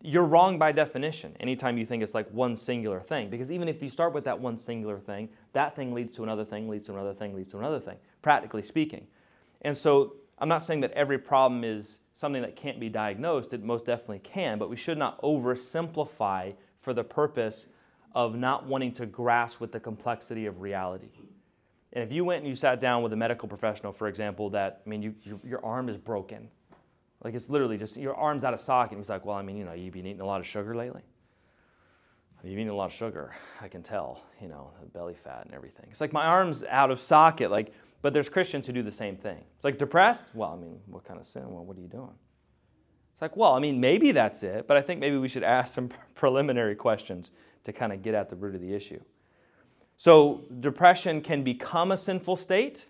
you're 0.00 0.24
wrong 0.24 0.58
by 0.58 0.72
definition 0.72 1.36
anytime 1.40 1.78
you 1.78 1.86
think 1.86 2.02
it's 2.02 2.14
like 2.14 2.28
one 2.30 2.56
singular 2.56 3.00
thing. 3.00 3.30
Because 3.30 3.50
even 3.50 3.68
if 3.68 3.82
you 3.82 3.88
start 3.88 4.12
with 4.12 4.24
that 4.24 4.38
one 4.38 4.56
singular 4.56 4.98
thing, 4.98 5.28
that 5.54 5.74
thing 5.74 5.94
leads 5.94 6.14
to 6.16 6.22
another 6.22 6.44
thing, 6.44 6.68
leads 6.68 6.86
to 6.86 6.92
another 6.92 7.14
thing, 7.14 7.34
leads 7.34 7.48
to 7.48 7.58
another 7.58 7.80
thing, 7.80 7.96
practically 8.22 8.62
speaking. 8.62 9.06
And 9.62 9.76
so 9.76 10.16
I'm 10.38 10.48
not 10.48 10.62
saying 10.62 10.80
that 10.80 10.92
every 10.92 11.18
problem 11.18 11.64
is 11.64 11.98
something 12.12 12.42
that 12.42 12.56
can't 12.56 12.78
be 12.78 12.88
diagnosed. 12.88 13.52
It 13.52 13.62
most 13.62 13.86
definitely 13.86 14.20
can, 14.20 14.58
but 14.58 14.68
we 14.68 14.76
should 14.76 14.98
not 14.98 15.20
oversimplify 15.22 16.54
for 16.80 16.92
the 16.92 17.04
purpose 17.04 17.68
of 18.14 18.36
not 18.36 18.66
wanting 18.66 18.92
to 18.92 19.06
grasp 19.06 19.60
with 19.60 19.72
the 19.72 19.80
complexity 19.80 20.46
of 20.46 20.60
reality. 20.60 21.10
And 21.92 22.02
if 22.02 22.12
you 22.12 22.24
went 22.24 22.40
and 22.40 22.48
you 22.48 22.56
sat 22.56 22.80
down 22.80 23.02
with 23.02 23.12
a 23.12 23.16
medical 23.16 23.48
professional, 23.48 23.92
for 23.92 24.08
example, 24.08 24.50
that, 24.50 24.82
I 24.84 24.88
mean, 24.88 25.02
you, 25.02 25.14
your, 25.44 25.64
arm 25.64 25.88
is 25.88 25.96
broken. 25.96 26.48
Like 27.22 27.34
it's 27.34 27.48
literally 27.48 27.78
just 27.78 27.96
your 27.96 28.14
arm's 28.14 28.44
out 28.44 28.52
of 28.52 28.60
socket. 28.60 28.92
And 28.92 29.00
he's 29.00 29.08
like, 29.08 29.24
well, 29.24 29.36
I 29.36 29.42
mean, 29.42 29.56
you 29.56 29.64
know, 29.64 29.72
you've 29.72 29.94
been 29.94 30.06
eating 30.06 30.20
a 30.20 30.26
lot 30.26 30.40
of 30.40 30.46
sugar 30.46 30.74
lately. 30.74 31.02
You've 32.44 32.68
a 32.68 32.74
lot 32.74 32.86
of 32.86 32.92
sugar. 32.92 33.32
I 33.62 33.68
can 33.68 33.82
tell, 33.82 34.22
you 34.40 34.48
know, 34.48 34.70
the 34.80 34.86
belly 34.86 35.14
fat 35.14 35.46
and 35.46 35.54
everything. 35.54 35.86
It's 35.90 36.00
like 36.00 36.12
my 36.12 36.26
arm's 36.26 36.62
out 36.64 36.90
of 36.90 37.00
socket. 37.00 37.50
Like, 37.50 37.72
but 38.02 38.12
there's 38.12 38.28
Christians 38.28 38.66
who 38.66 38.74
do 38.74 38.82
the 38.82 38.92
same 38.92 39.16
thing. 39.16 39.38
It's 39.56 39.64
like 39.64 39.78
depressed? 39.78 40.26
Well, 40.34 40.50
I 40.50 40.56
mean, 40.56 40.78
what 40.86 41.04
kind 41.04 41.18
of 41.18 41.24
sin? 41.24 41.50
Well, 41.50 41.64
what 41.64 41.78
are 41.78 41.80
you 41.80 41.88
doing? 41.88 42.14
It's 43.12 43.22
like, 43.22 43.36
well, 43.36 43.54
I 43.54 43.60
mean, 43.60 43.80
maybe 43.80 44.12
that's 44.12 44.42
it, 44.42 44.66
but 44.66 44.76
I 44.76 44.82
think 44.82 45.00
maybe 45.00 45.16
we 45.16 45.28
should 45.28 45.42
ask 45.42 45.72
some 45.72 45.88
preliminary 46.14 46.74
questions 46.74 47.30
to 47.62 47.72
kind 47.72 47.92
of 47.92 48.02
get 48.02 48.14
at 48.14 48.28
the 48.28 48.36
root 48.36 48.54
of 48.54 48.60
the 48.60 48.74
issue. 48.74 49.00
So, 49.96 50.44
depression 50.60 51.20
can 51.20 51.44
become 51.44 51.92
a 51.92 51.96
sinful 51.96 52.36
state, 52.36 52.88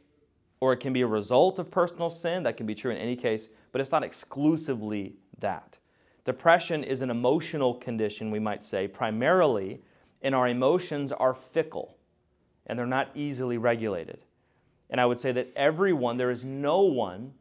or 0.60 0.72
it 0.72 0.78
can 0.78 0.92
be 0.94 1.02
a 1.02 1.06
result 1.06 1.58
of 1.58 1.70
personal 1.70 2.08
sin. 2.08 2.42
That 2.42 2.56
can 2.56 2.66
be 2.66 2.74
true 2.74 2.90
in 2.90 2.96
any 2.96 3.14
case, 3.14 3.50
but 3.70 3.82
it's 3.82 3.92
not 3.92 4.02
exclusively 4.02 5.14
that. 5.38 5.78
Depression 6.24 6.84
is 6.84 7.02
an 7.02 7.10
emotional 7.10 7.74
condition, 7.74 8.30
we 8.30 8.38
might 8.38 8.62
say, 8.62 8.88
primarily, 8.88 9.82
and 10.22 10.34
our 10.34 10.48
emotions 10.48 11.12
are 11.12 11.34
fickle 11.34 11.96
and 12.66 12.78
they're 12.78 12.86
not 12.86 13.10
easily 13.14 13.58
regulated. 13.58 14.22
And 14.90 15.00
I 15.00 15.06
would 15.06 15.18
say 15.18 15.32
that 15.32 15.52
everyone, 15.56 16.16
there 16.16 16.30
is 16.30 16.44
no 16.44 16.82
one, 16.82 17.34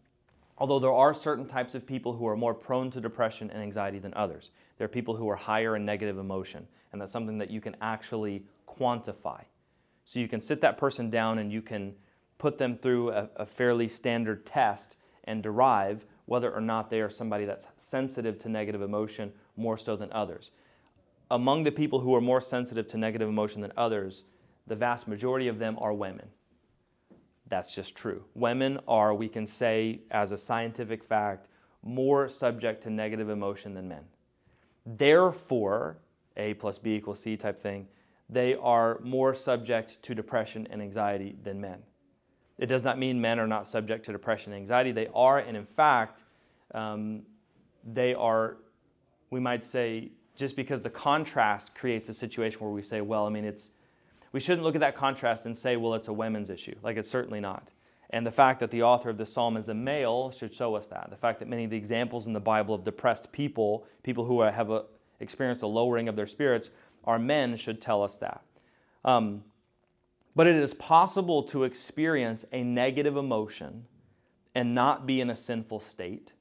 although 0.58 0.80
there 0.80 0.92
are 0.92 1.14
certain 1.14 1.46
types 1.46 1.76
of 1.76 1.86
people 1.86 2.14
who 2.14 2.28
are 2.28 2.36
more 2.36 2.54
prone 2.54 2.92
to 2.92 3.02
depression 3.02 3.50
and 3.52 3.62
anxiety 3.62 4.00
than 4.00 4.14
others. 4.16 4.52
There 4.78 4.86
are 4.86 4.90
people 4.90 5.16
who 5.16 5.30
are 5.30 5.36
higher 5.36 5.76
in 5.76 5.86
negative 5.86 6.18
emotion, 6.18 6.68
and 6.92 7.02
that's 7.02 7.12
something 7.12 7.38
that 7.38 7.52
you 7.52 7.62
can 7.62 7.76
actually 7.82 8.46
quantify. 8.68 9.44
So 10.06 10.20
you 10.20 10.28
can 10.28 10.42
sit 10.42 10.62
that 10.62 10.78
person 10.78 11.10
down 11.10 11.40
and 11.40 11.52
you 11.52 11.62
can 11.62 11.94
put 12.38 12.58
them 12.58 12.78
through 12.78 13.12
a, 13.12 13.30
a 13.38 13.46
fairly 13.46 13.88
standard 13.88 14.46
test 14.46 14.98
and 15.24 15.42
derive 15.42 16.06
whether 16.26 16.54
or 16.54 16.62
not 16.62 16.90
they 16.90 17.02
are 17.02 17.10
somebody 17.10 17.46
that's 17.46 17.66
sensitive 17.78 18.38
to 18.40 18.50
negative 18.50 18.82
emotion 18.82 19.32
more 19.58 19.78
so 19.78 19.96
than 19.96 20.12
others. 20.12 20.52
Among 21.32 21.64
the 21.64 21.72
people 21.72 22.00
who 22.00 22.16
are 22.16 22.22
more 22.22 22.42
sensitive 22.42 22.88
to 22.88 22.98
negative 22.98 23.28
emotion 23.28 23.62
than 23.62 23.74
others, 23.78 24.24
the 24.68 24.76
vast 24.76 25.08
majority 25.08 25.48
of 25.48 25.60
them 25.60 25.78
are 25.80 25.94
women. 25.94 26.28
That's 27.48 27.76
just 27.76 27.96
true. 27.96 28.24
Women 28.34 28.80
are, 28.88 29.14
we 29.14 29.28
can 29.28 29.46
say, 29.46 30.02
as 30.12 30.32
a 30.32 30.38
scientific 30.38 31.04
fact, 31.04 31.48
more 31.84 32.30
subject 32.30 32.84
to 32.84 32.90
negative 32.90 33.30
emotion 33.30 33.74
than 33.74 33.90
men. 33.90 34.04
Therefore, 34.86 35.98
A 36.38 36.54
plus 36.56 36.80
B 36.80 36.96
equals 36.96 37.20
C 37.20 37.36
type 37.36 37.60
thing, 37.60 37.88
they 38.30 38.56
are 38.56 39.00
more 39.04 39.34
subject 39.34 40.02
to 40.04 40.16
depression 40.16 40.68
and 40.72 40.82
anxiety 40.82 41.36
than 41.44 41.60
men. 41.60 41.80
It 42.64 42.68
does 42.68 42.86
not 42.86 42.98
mean 42.98 43.20
men 43.20 43.42
are 43.42 43.46
not 43.46 43.68
subject 43.68 44.06
to 44.06 44.14
depression 44.14 44.54
and 44.54 44.62
anxiety. 44.62 44.94
They 44.94 45.10
are, 45.14 45.40
and 45.40 45.58
in 45.58 45.66
fact, 45.66 46.24
um, 46.74 47.24
they 47.84 48.14
are, 48.14 48.56
we 49.32 49.42
might 49.42 49.66
say, 49.66 50.14
just 50.38 50.56
because 50.56 50.82
the 50.82 50.90
contrast 50.90 51.76
creates 51.76 52.08
a 52.08 52.14
situation 52.14 52.62
where 52.62 52.70
we 52.70 52.82
say, 52.82 53.02
well, 53.02 53.26
I 53.26 53.30
mean, 53.32 53.44
it's 53.44 53.72
we 54.32 54.40
shouldn't 54.40 54.64
look 54.64 54.76
at 54.76 54.80
that 54.80 54.96
contrast 54.96 55.46
and 55.46 55.58
say, 55.58 55.76
well, 55.76 55.94
it's 55.94 56.08
a 56.08 56.14
women's 56.14 56.50
issue. 56.50 56.74
Like 56.82 56.96
it's 56.96 57.10
certainly 57.10 57.42
not. 57.42 57.70
And 58.12 58.26
the 58.26 58.32
fact 58.32 58.62
that 58.62 58.72
the 58.72 58.82
author 58.82 59.10
of 59.10 59.18
this 59.18 59.34
psalm 59.34 59.58
is 59.58 59.68
a 59.68 59.74
male 59.74 60.32
should 60.32 60.54
show 60.54 60.74
us 60.74 60.88
that. 60.88 61.10
The 61.10 61.18
fact 61.18 61.40
that 61.40 61.50
many 61.50 61.66
of 61.66 61.70
the 61.70 61.76
examples 61.76 62.28
in 62.28 62.34
the 62.34 62.40
Bible 62.40 62.74
of 62.74 62.86
depressed 62.86 63.30
people, 63.34 63.86
people 64.04 64.24
who 64.24 64.40
have 64.40 64.70
a, 64.70 64.86
experienced 65.20 65.64
a 65.64 65.68
lowering 65.68 66.08
of 66.08 66.16
their 66.16 66.28
spirits, 66.28 66.70
are 67.04 67.20
men 67.20 67.58
should 67.58 67.82
tell 67.82 68.02
us 68.02 68.18
that. 68.20 68.42
Um, 69.04 69.44
but 70.36 70.48
it 70.48 70.56
is 70.56 70.74
possible 70.74 71.44
to 71.44 71.64
experience 71.64 72.46
a 72.52 72.64
negative 72.64 73.18
emotion 73.18 73.86
and 74.56 74.74
not 74.74 75.06
be 75.06 75.22
in 75.22 75.30
a 75.30 75.36
sinful 75.36 75.80
state 75.80 76.34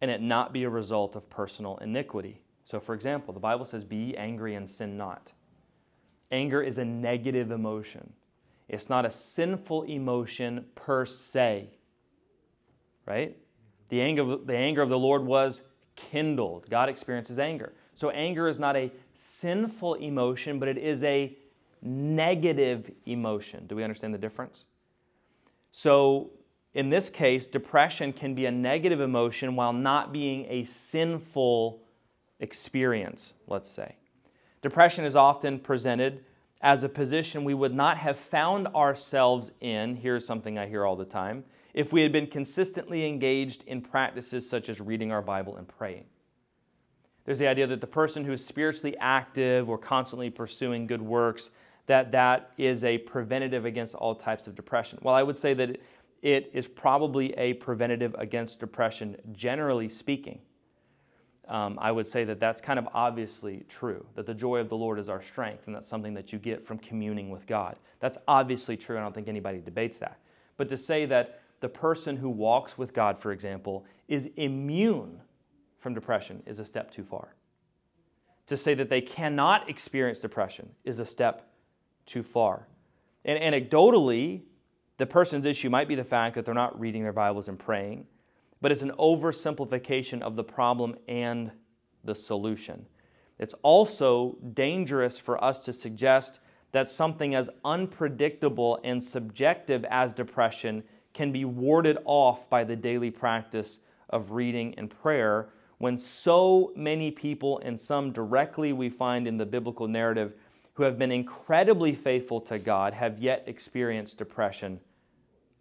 and 0.00 0.10
it 0.10 0.20
not 0.20 0.52
be 0.52 0.64
a 0.64 0.68
result 0.68 1.14
of 1.14 1.30
personal 1.30 1.78
iniquity. 1.78 2.40
So, 2.64 2.80
for 2.80 2.94
example, 2.94 3.32
the 3.32 3.40
Bible 3.40 3.64
says, 3.64 3.84
Be 3.84 4.16
angry 4.16 4.56
and 4.56 4.68
sin 4.68 4.96
not. 4.96 5.32
Anger 6.30 6.62
is 6.62 6.78
a 6.78 6.84
negative 6.84 7.50
emotion. 7.50 8.12
It's 8.68 8.88
not 8.88 9.04
a 9.04 9.10
sinful 9.10 9.82
emotion 9.84 10.66
per 10.74 11.06
se. 11.06 11.70
Right? 13.06 13.36
The 13.90 14.00
anger, 14.00 14.36
the 14.36 14.56
anger 14.56 14.82
of 14.82 14.88
the 14.88 14.98
Lord 14.98 15.24
was 15.24 15.62
kindled. 15.94 16.68
God 16.70 16.88
experiences 16.88 17.38
anger. 17.38 17.72
So 17.94 18.10
anger 18.10 18.48
is 18.48 18.58
not 18.58 18.76
a 18.76 18.90
sinful 19.14 19.94
emotion, 19.94 20.58
but 20.58 20.68
it 20.68 20.78
is 20.78 21.04
a 21.04 21.36
negative 21.82 22.90
emotion. 23.06 23.66
Do 23.66 23.76
we 23.76 23.84
understand 23.84 24.14
the 24.14 24.18
difference? 24.18 24.66
So 25.72 26.30
in 26.74 26.88
this 26.88 27.10
case, 27.10 27.46
depression 27.46 28.12
can 28.12 28.34
be 28.34 28.46
a 28.46 28.50
negative 28.50 29.00
emotion 29.00 29.56
while 29.56 29.72
not 29.72 30.12
being 30.12 30.46
a 30.48 30.64
sinful 30.64 31.82
experience, 32.40 33.34
let's 33.46 33.68
say. 33.68 33.96
Depression 34.62 35.04
is 35.04 35.16
often 35.16 35.58
presented 35.58 36.24
as 36.62 36.84
a 36.84 36.88
position 36.88 37.44
we 37.44 37.54
would 37.54 37.74
not 37.74 37.98
have 37.98 38.16
found 38.16 38.68
ourselves 38.68 39.52
in. 39.60 39.96
Here's 39.96 40.24
something 40.24 40.58
I 40.58 40.66
hear 40.66 40.86
all 40.86 40.96
the 40.96 41.04
time 41.04 41.44
if 41.74 41.92
we 41.92 42.02
had 42.02 42.12
been 42.12 42.26
consistently 42.26 43.06
engaged 43.06 43.64
in 43.64 43.80
practices 43.80 44.48
such 44.48 44.68
as 44.68 44.80
reading 44.80 45.10
our 45.10 45.22
Bible 45.22 45.56
and 45.56 45.66
praying. 45.66 46.04
There's 47.24 47.38
the 47.38 47.46
idea 47.46 47.66
that 47.68 47.80
the 47.80 47.86
person 47.86 48.24
who 48.24 48.32
is 48.32 48.44
spiritually 48.44 48.96
active 48.98 49.70
or 49.70 49.78
constantly 49.78 50.28
pursuing 50.28 50.86
good 50.86 51.00
works, 51.00 51.50
that 51.86 52.12
that 52.12 52.52
is 52.58 52.84
a 52.84 52.98
preventative 52.98 53.64
against 53.64 53.94
all 53.94 54.14
types 54.14 54.46
of 54.46 54.54
depression. 54.54 54.98
Well, 55.02 55.14
I 55.14 55.22
would 55.22 55.36
say 55.36 55.54
that 55.54 55.80
it 56.22 56.50
is 56.52 56.68
probably 56.68 57.32
a 57.34 57.54
preventative 57.54 58.14
against 58.18 58.60
depression, 58.60 59.16
generally 59.32 59.88
speaking 59.88 60.40
um, 61.48 61.78
I 61.80 61.90
would 61.90 62.06
say 62.06 62.24
that 62.24 62.38
that's 62.38 62.60
kind 62.60 62.78
of 62.78 62.88
obviously 62.94 63.64
true, 63.68 64.06
that 64.14 64.26
the 64.26 64.34
joy 64.34 64.58
of 64.58 64.68
the 64.68 64.76
Lord 64.76 64.98
is 64.98 65.08
our 65.08 65.20
strength, 65.20 65.66
and 65.66 65.74
that's 65.74 65.88
something 65.88 66.14
that 66.14 66.32
you 66.32 66.38
get 66.38 66.64
from 66.64 66.78
communing 66.78 67.30
with 67.30 67.46
God. 67.46 67.76
That's 68.00 68.16
obviously 68.28 68.76
true. 68.76 68.96
I 68.96 69.00
don't 69.00 69.14
think 69.14 69.28
anybody 69.28 69.58
debates 69.58 69.98
that. 69.98 70.18
But 70.56 70.68
to 70.68 70.76
say 70.76 71.04
that 71.06 71.42
the 71.60 71.68
person 71.68 72.16
who 72.16 72.30
walks 72.30 72.78
with 72.78 72.94
God, 72.94 73.18
for 73.18 73.32
example, 73.32 73.84
is 74.08 74.28
immune 74.36 75.20
from 75.78 75.94
depression 75.94 76.42
is 76.46 76.60
a 76.60 76.64
step 76.64 76.90
too 76.90 77.04
far. 77.04 77.34
to 78.46 78.56
say 78.56 78.74
that 78.74 78.90
they 78.90 79.00
cannot 79.00 79.68
experience 79.70 80.20
depression 80.20 80.68
is 80.84 80.98
a 80.98 81.06
step 81.06 81.51
too 82.06 82.22
far. 82.22 82.68
And 83.24 83.38
anecdotally, 83.38 84.42
the 84.98 85.06
person's 85.06 85.46
issue 85.46 85.70
might 85.70 85.88
be 85.88 85.94
the 85.94 86.04
fact 86.04 86.34
that 86.34 86.44
they're 86.44 86.54
not 86.54 86.78
reading 86.78 87.02
their 87.02 87.12
Bibles 87.12 87.48
and 87.48 87.58
praying, 87.58 88.06
but 88.60 88.72
it's 88.72 88.82
an 88.82 88.92
oversimplification 88.98 90.22
of 90.22 90.36
the 90.36 90.44
problem 90.44 90.96
and 91.08 91.50
the 92.04 92.14
solution. 92.14 92.86
It's 93.38 93.54
also 93.62 94.36
dangerous 94.54 95.18
for 95.18 95.42
us 95.42 95.64
to 95.64 95.72
suggest 95.72 96.40
that 96.72 96.88
something 96.88 97.34
as 97.34 97.50
unpredictable 97.64 98.80
and 98.84 99.02
subjective 99.02 99.84
as 99.86 100.12
depression 100.12 100.82
can 101.12 101.32
be 101.32 101.44
warded 101.44 101.98
off 102.04 102.48
by 102.48 102.64
the 102.64 102.76
daily 102.76 103.10
practice 103.10 103.78
of 104.10 104.32
reading 104.32 104.74
and 104.78 104.90
prayer 104.90 105.50
when 105.78 105.98
so 105.98 106.72
many 106.76 107.10
people, 107.10 107.60
and 107.64 107.80
some 107.80 108.12
directly 108.12 108.72
we 108.72 108.88
find 108.88 109.26
in 109.26 109.36
the 109.36 109.44
biblical 109.44 109.88
narrative, 109.88 110.34
who 110.74 110.82
have 110.84 110.98
been 110.98 111.12
incredibly 111.12 111.94
faithful 111.94 112.40
to 112.40 112.58
God 112.58 112.94
have 112.94 113.18
yet 113.18 113.44
experienced 113.46 114.18
depression 114.18 114.80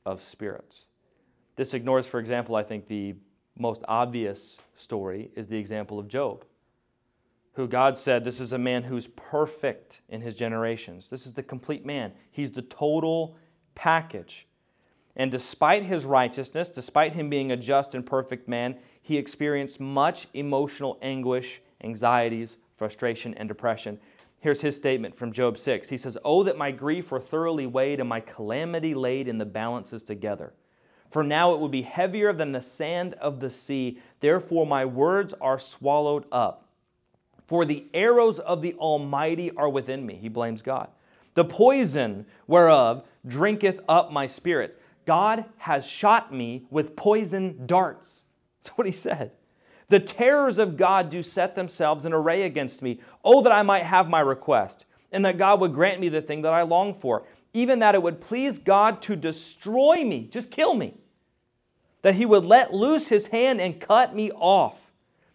of 0.06 0.22
spirits. 0.22 0.86
This 1.56 1.74
ignores, 1.74 2.08
for 2.08 2.20
example, 2.20 2.56
I 2.56 2.64
think 2.64 2.88
the 2.88 3.16
most 3.58 3.84
obvious 3.88 4.60
story 4.76 5.32
is 5.36 5.48
the 5.48 5.58
example 5.58 6.00
of 6.00 6.08
Job, 6.08 6.46
who 7.54 7.68
God 7.68 7.98
said, 7.98 8.24
This 8.24 8.40
is 8.40 8.54
a 8.54 8.58
man 8.58 8.84
who's 8.84 9.08
perfect 9.08 10.02
in 10.10 10.22
his 10.22 10.36
generations. 10.36 11.10
This 11.10 11.26
is 11.26 11.34
the 11.34 11.44
complete 11.44 11.86
man. 11.86 12.14
He's 12.32 12.52
the 12.52 12.62
total 12.62 13.36
package. 13.76 14.48
And 15.18 15.30
despite 15.30 15.84
his 15.84 16.06
righteousness, 16.06 16.70
despite 16.70 17.14
him 17.14 17.30
being 17.30 17.52
a 17.52 17.58
just 17.58 17.94
and 17.96 18.06
perfect 18.06 18.48
man, 18.48 18.78
he 19.02 19.18
experienced 19.18 19.80
much 19.80 20.28
emotional 20.34 20.98
anguish, 21.02 21.62
anxieties, 21.84 22.58
frustration, 22.78 23.34
and 23.34 23.50
depression. 23.50 24.00
Here's 24.42 24.62
his 24.62 24.76
statement 24.76 25.16
from 25.16 25.32
Job 25.32 25.58
6. 25.58 25.88
He 25.88 25.98
says, 25.98 26.18
Oh, 26.26 26.42
that 26.44 26.58
my 26.58 26.72
grief 26.72 27.12
were 27.12 27.20
thoroughly 27.20 27.68
weighed 27.68 28.00
and 28.00 28.10
my 28.10 28.20
calamity 28.20 28.96
laid 28.96 29.28
in 29.28 29.38
the 29.38 29.46
balances 29.46 30.02
together. 30.02 30.54
For 31.12 31.24
now 31.24 31.54
it 31.54 31.60
would 31.60 31.72
be 31.72 31.84
heavier 31.84 32.34
than 32.34 32.52
the 32.52 32.62
sand 32.62 33.14
of 33.16 33.40
the 33.40 33.52
sea. 33.52 34.00
Therefore, 34.20 34.66
my 34.66 34.84
words 34.84 35.36
are 35.40 35.60
swallowed 35.60 36.26
up. 36.32 36.70
For 37.46 37.66
the 37.66 37.86
arrows 37.94 38.40
of 38.40 38.64
the 38.64 38.74
Almighty 38.76 39.52
are 39.52 39.70
within 39.70 40.06
me. 40.06 40.16
He 40.16 40.30
blames 40.30 40.64
God. 40.64 40.90
The 41.36 41.46
poison 41.46 42.26
whereof 42.48 43.04
drinketh 43.28 43.82
up 43.88 44.12
my 44.12 44.26
spirits. 44.26 44.78
God 45.06 45.46
has 45.58 45.88
shot 45.88 46.34
me 46.34 46.66
with 46.72 46.96
poison 46.96 47.68
darts. 47.68 48.24
That's 48.60 48.70
what 48.78 48.88
he 48.88 48.94
said. 48.94 49.34
The 49.92 50.00
terrors 50.00 50.58
of 50.58 50.78
God 50.78 51.10
do 51.10 51.22
set 51.22 51.54
themselves 51.54 52.06
in 52.06 52.14
array 52.14 52.44
against 52.44 52.82
me. 52.82 53.02
Oh, 53.26 53.42
that 53.42 53.52
I 53.52 53.62
might 53.62 53.84
have 53.84 54.08
my 54.08 54.22
request, 54.22 54.86
and 55.12 55.26
that 55.26 55.38
God 55.38 55.60
would 55.60 55.74
grant 55.74 56.00
me 56.00 56.08
the 56.08 56.22
thing 56.22 56.44
that 56.44 56.54
I 56.54 56.62
long 56.62 56.94
for, 56.94 57.26
even 57.52 57.80
that 57.80 57.94
it 57.94 58.02
would 58.02 58.22
please 58.22 58.58
God 58.58 59.02
to 59.02 59.18
destroy 59.18 60.06
me, 60.06 60.30
just 60.32 60.50
kill 60.50 60.76
me, 60.76 60.94
that 62.04 62.16
he 62.16 62.26
would 62.26 62.46
let 62.46 62.74
loose 62.74 63.10
his 63.10 63.28
hand 63.28 63.60
and 63.60 63.82
cut 63.82 64.16
me 64.16 64.32
off. 64.32 64.94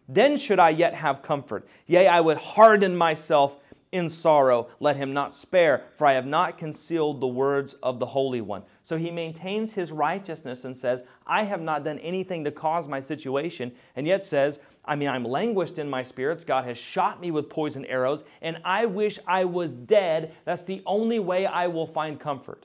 Then 0.08 0.38
should 0.38 0.58
I 0.58 0.70
yet 0.70 0.94
have 0.94 1.20
comfort. 1.20 1.68
Yea, 1.86 2.08
I 2.08 2.22
would 2.22 2.38
harden 2.38 2.96
myself 2.96 3.58
in 3.92 4.08
sorrow. 4.08 4.68
Let 4.80 4.96
him 4.96 5.12
not 5.12 5.34
spare, 5.34 5.84
for 5.96 6.06
I 6.06 6.14
have 6.14 6.26
not 6.26 6.56
concealed 6.56 7.20
the 7.20 7.26
words 7.26 7.75
of 7.82 7.98
the 7.98 8.06
Holy 8.06 8.40
One. 8.40 8.62
So 8.87 8.97
he 8.97 9.11
maintains 9.11 9.73
his 9.73 9.90
righteousness 9.90 10.64
and 10.64 10.78
says, 10.78 11.02
I 11.26 11.43
have 11.43 11.61
not 11.61 11.83
done 11.83 11.99
anything 11.99 12.45
to 12.45 12.52
cause 12.52 12.87
my 12.87 13.00
situation, 13.00 13.73
and 13.97 14.07
yet 14.07 14.25
says, 14.25 14.61
I 14.85 14.95
mean, 14.95 15.09
I'm 15.09 15.25
languished 15.25 15.81
in 15.81 15.90
my 15.90 16.05
spirits. 16.05 16.45
God 16.45 16.66
has 16.66 16.78
shot 16.78 17.21
me 17.21 17.32
with 17.32 17.50
poison 17.50 17.84
arrows, 17.87 18.23
and 18.43 18.58
I 18.65 18.87
wish 18.87 19.19
I 19.26 19.45
was 19.45 19.75
dead. 19.75 20.37
That's 20.45 20.63
the 20.63 20.84
only 20.87 21.19
way 21.19 21.47
I 21.47 21.67
will 21.67 21.89
find 21.89 22.21
comfort. 22.21 22.65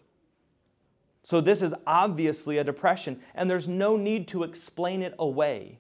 So, 1.23 1.41
this 1.41 1.63
is 1.63 1.73
obviously 1.87 2.59
a 2.59 2.63
depression, 2.63 3.19
and 3.33 3.49
there's 3.49 3.67
no 3.67 3.97
need 3.97 4.27
to 4.27 4.43
explain 4.43 5.01
it 5.01 5.15
away. 5.17 5.79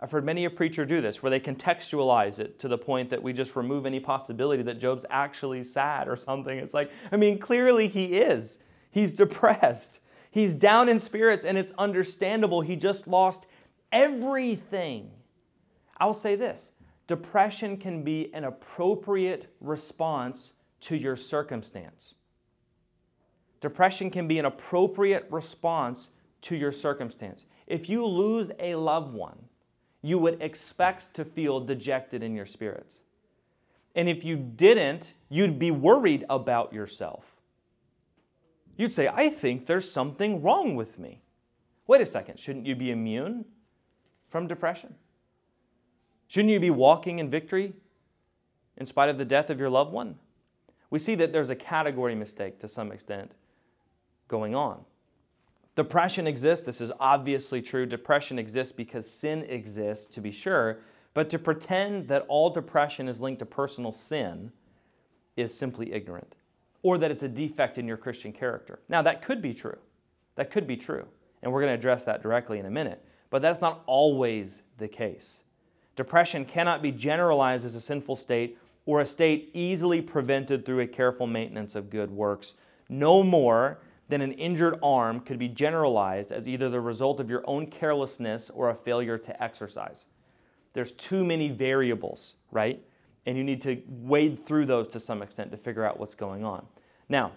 I've 0.00 0.10
heard 0.10 0.24
many 0.24 0.46
a 0.46 0.50
preacher 0.50 0.86
do 0.86 1.02
this 1.02 1.22
where 1.22 1.28
they 1.28 1.38
contextualize 1.38 2.38
it 2.38 2.58
to 2.60 2.66
the 2.66 2.78
point 2.78 3.10
that 3.10 3.22
we 3.22 3.34
just 3.34 3.56
remove 3.56 3.84
any 3.84 4.00
possibility 4.00 4.62
that 4.62 4.80
Job's 4.80 5.04
actually 5.10 5.64
sad 5.64 6.08
or 6.08 6.16
something. 6.16 6.56
It's 6.56 6.72
like, 6.72 6.90
I 7.12 7.18
mean, 7.18 7.38
clearly 7.38 7.88
he 7.88 8.14
is. 8.14 8.58
He's 8.92 9.12
depressed. 9.14 9.98
He's 10.30 10.54
down 10.54 10.88
in 10.88 11.00
spirits, 11.00 11.44
and 11.44 11.58
it's 11.58 11.72
understandable. 11.76 12.60
He 12.60 12.76
just 12.76 13.08
lost 13.08 13.46
everything. 13.90 15.10
I'll 15.98 16.14
say 16.14 16.36
this 16.36 16.70
depression 17.06 17.76
can 17.76 18.04
be 18.04 18.32
an 18.32 18.44
appropriate 18.44 19.52
response 19.60 20.52
to 20.80 20.96
your 20.96 21.16
circumstance. 21.16 22.14
Depression 23.60 24.10
can 24.10 24.28
be 24.28 24.38
an 24.38 24.44
appropriate 24.44 25.26
response 25.30 26.10
to 26.42 26.56
your 26.56 26.72
circumstance. 26.72 27.46
If 27.66 27.88
you 27.88 28.04
lose 28.06 28.50
a 28.58 28.74
loved 28.74 29.14
one, 29.14 29.38
you 30.02 30.18
would 30.18 30.42
expect 30.42 31.14
to 31.14 31.24
feel 31.24 31.60
dejected 31.60 32.22
in 32.22 32.34
your 32.34 32.46
spirits. 32.46 33.02
And 33.94 34.08
if 34.08 34.24
you 34.24 34.36
didn't, 34.36 35.14
you'd 35.28 35.58
be 35.58 35.70
worried 35.70 36.24
about 36.28 36.72
yourself. 36.72 37.31
You'd 38.76 38.92
say, 38.92 39.08
I 39.08 39.28
think 39.28 39.66
there's 39.66 39.90
something 39.90 40.42
wrong 40.42 40.74
with 40.76 40.98
me. 40.98 41.22
Wait 41.86 42.00
a 42.00 42.06
second, 42.06 42.38
shouldn't 42.38 42.66
you 42.66 42.74
be 42.74 42.90
immune 42.90 43.44
from 44.28 44.46
depression? 44.46 44.94
Shouldn't 46.28 46.52
you 46.52 46.60
be 46.60 46.70
walking 46.70 47.18
in 47.18 47.28
victory 47.28 47.74
in 48.78 48.86
spite 48.86 49.10
of 49.10 49.18
the 49.18 49.24
death 49.24 49.50
of 49.50 49.60
your 49.60 49.68
loved 49.68 49.92
one? 49.92 50.16
We 50.90 50.98
see 50.98 51.14
that 51.16 51.32
there's 51.32 51.50
a 51.50 51.56
category 51.56 52.14
mistake 52.14 52.58
to 52.60 52.68
some 52.68 52.92
extent 52.92 53.32
going 54.28 54.54
on. 54.54 54.84
Depression 55.74 56.26
exists. 56.26 56.66
This 56.66 56.80
is 56.80 56.92
obviously 57.00 57.62
true. 57.62 57.86
Depression 57.86 58.38
exists 58.38 58.72
because 58.72 59.10
sin 59.10 59.42
exists, 59.44 60.06
to 60.06 60.20
be 60.20 60.30
sure. 60.30 60.80
But 61.14 61.30
to 61.30 61.38
pretend 61.38 62.08
that 62.08 62.24
all 62.28 62.50
depression 62.50 63.08
is 63.08 63.20
linked 63.20 63.38
to 63.40 63.46
personal 63.46 63.92
sin 63.92 64.52
is 65.36 65.54
simply 65.54 65.92
ignorant, 65.92 66.34
or 66.82 66.98
that 66.98 67.10
it's 67.10 67.22
a 67.22 67.28
defect 67.28 67.78
in 67.78 67.86
your 67.86 67.96
Christian 67.96 68.32
character. 68.32 68.80
Now, 68.88 69.02
that 69.02 69.22
could 69.22 69.40
be 69.40 69.54
true. 69.54 69.78
That 70.34 70.50
could 70.50 70.66
be 70.66 70.76
true. 70.76 71.06
And 71.42 71.52
we're 71.52 71.60
going 71.60 71.70
to 71.70 71.78
address 71.78 72.04
that 72.04 72.22
directly 72.22 72.58
in 72.58 72.66
a 72.66 72.70
minute. 72.70 73.04
But 73.30 73.42
that's 73.42 73.60
not 73.60 73.82
always 73.86 74.62
the 74.78 74.88
case. 74.88 75.38
Depression 75.96 76.44
cannot 76.44 76.82
be 76.82 76.90
generalized 76.90 77.64
as 77.64 77.74
a 77.74 77.80
sinful 77.80 78.16
state 78.16 78.58
or 78.86 79.00
a 79.00 79.06
state 79.06 79.50
easily 79.54 80.00
prevented 80.00 80.64
through 80.64 80.80
a 80.80 80.86
careful 80.86 81.26
maintenance 81.26 81.74
of 81.74 81.90
good 81.90 82.10
works, 82.10 82.54
no 82.88 83.22
more 83.22 83.78
than 84.08 84.20
an 84.20 84.32
injured 84.32 84.78
arm 84.82 85.20
could 85.20 85.38
be 85.38 85.48
generalized 85.48 86.32
as 86.32 86.48
either 86.48 86.68
the 86.68 86.80
result 86.80 87.20
of 87.20 87.30
your 87.30 87.42
own 87.46 87.66
carelessness 87.66 88.50
or 88.50 88.70
a 88.70 88.74
failure 88.74 89.16
to 89.16 89.42
exercise. 89.42 90.06
There's 90.72 90.92
too 90.92 91.24
many 91.24 91.48
variables, 91.48 92.36
right? 92.50 92.82
And 93.26 93.36
you 93.36 93.44
need 93.44 93.60
to 93.62 93.80
wade 93.88 94.44
through 94.44 94.66
those 94.66 94.88
to 94.88 95.00
some 95.00 95.22
extent 95.22 95.50
to 95.52 95.56
figure 95.56 95.84
out 95.84 95.98
what's 95.98 96.14
going 96.14 96.44
on. 96.44 96.66
Now, 97.08 97.32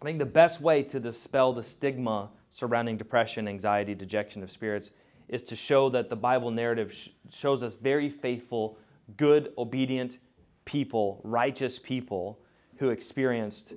I 0.00 0.04
think 0.04 0.18
the 0.18 0.26
best 0.26 0.60
way 0.60 0.82
to 0.84 1.00
dispel 1.00 1.52
the 1.52 1.62
stigma 1.62 2.30
surrounding 2.50 2.96
depression, 2.96 3.48
anxiety, 3.48 3.94
dejection 3.94 4.42
of 4.42 4.50
spirits 4.50 4.92
is 5.28 5.42
to 5.42 5.56
show 5.56 5.88
that 5.90 6.08
the 6.08 6.16
Bible 6.16 6.50
narrative 6.50 6.92
sh- 6.92 7.08
shows 7.30 7.62
us 7.62 7.74
very 7.74 8.08
faithful, 8.08 8.78
good, 9.16 9.52
obedient 9.58 10.18
people, 10.64 11.20
righteous 11.24 11.78
people 11.78 12.38
who 12.76 12.90
experienced 12.90 13.74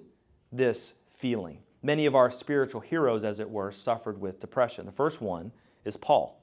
this 0.51 0.93
feeling 1.09 1.57
many 1.83 2.05
of 2.05 2.15
our 2.15 2.29
spiritual 2.29 2.81
heroes, 2.81 3.23
as 3.23 3.39
it 3.39 3.49
were, 3.49 3.71
suffered 3.71 4.19
with 4.19 4.39
depression. 4.39 4.85
The 4.85 4.91
first 4.91 5.21
one 5.21 5.51
is 5.85 5.97
Paul. 5.97 6.40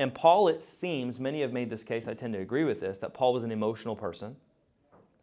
And 0.00 0.14
Paul, 0.14 0.48
it 0.48 0.64
seems, 0.64 1.20
many 1.20 1.42
have 1.42 1.52
made 1.52 1.68
this 1.68 1.82
case, 1.82 2.08
I 2.08 2.14
tend 2.14 2.32
to 2.32 2.40
agree 2.40 2.64
with 2.64 2.80
this, 2.80 2.96
that 3.00 3.12
Paul 3.12 3.34
was 3.34 3.44
an 3.44 3.52
emotional 3.52 3.94
person. 3.94 4.34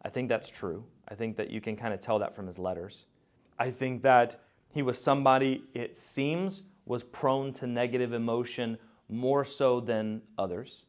I 0.02 0.08
think 0.08 0.28
that's 0.28 0.48
true. 0.48 0.84
I 1.08 1.16
think 1.16 1.36
that 1.36 1.50
you 1.50 1.60
can 1.60 1.74
kind 1.74 1.92
of 1.92 1.98
tell 1.98 2.20
that 2.20 2.32
from 2.32 2.46
his 2.46 2.60
letters. 2.60 3.06
I 3.58 3.72
think 3.72 4.02
that 4.02 4.40
he 4.70 4.82
was 4.82 4.96
somebody, 4.96 5.64
it 5.74 5.96
seems, 5.96 6.62
was 6.86 7.02
prone 7.02 7.52
to 7.54 7.66
negative 7.66 8.12
emotion 8.12 8.78
more 9.08 9.44
so 9.44 9.80
than 9.80 10.22
others. 10.38 10.84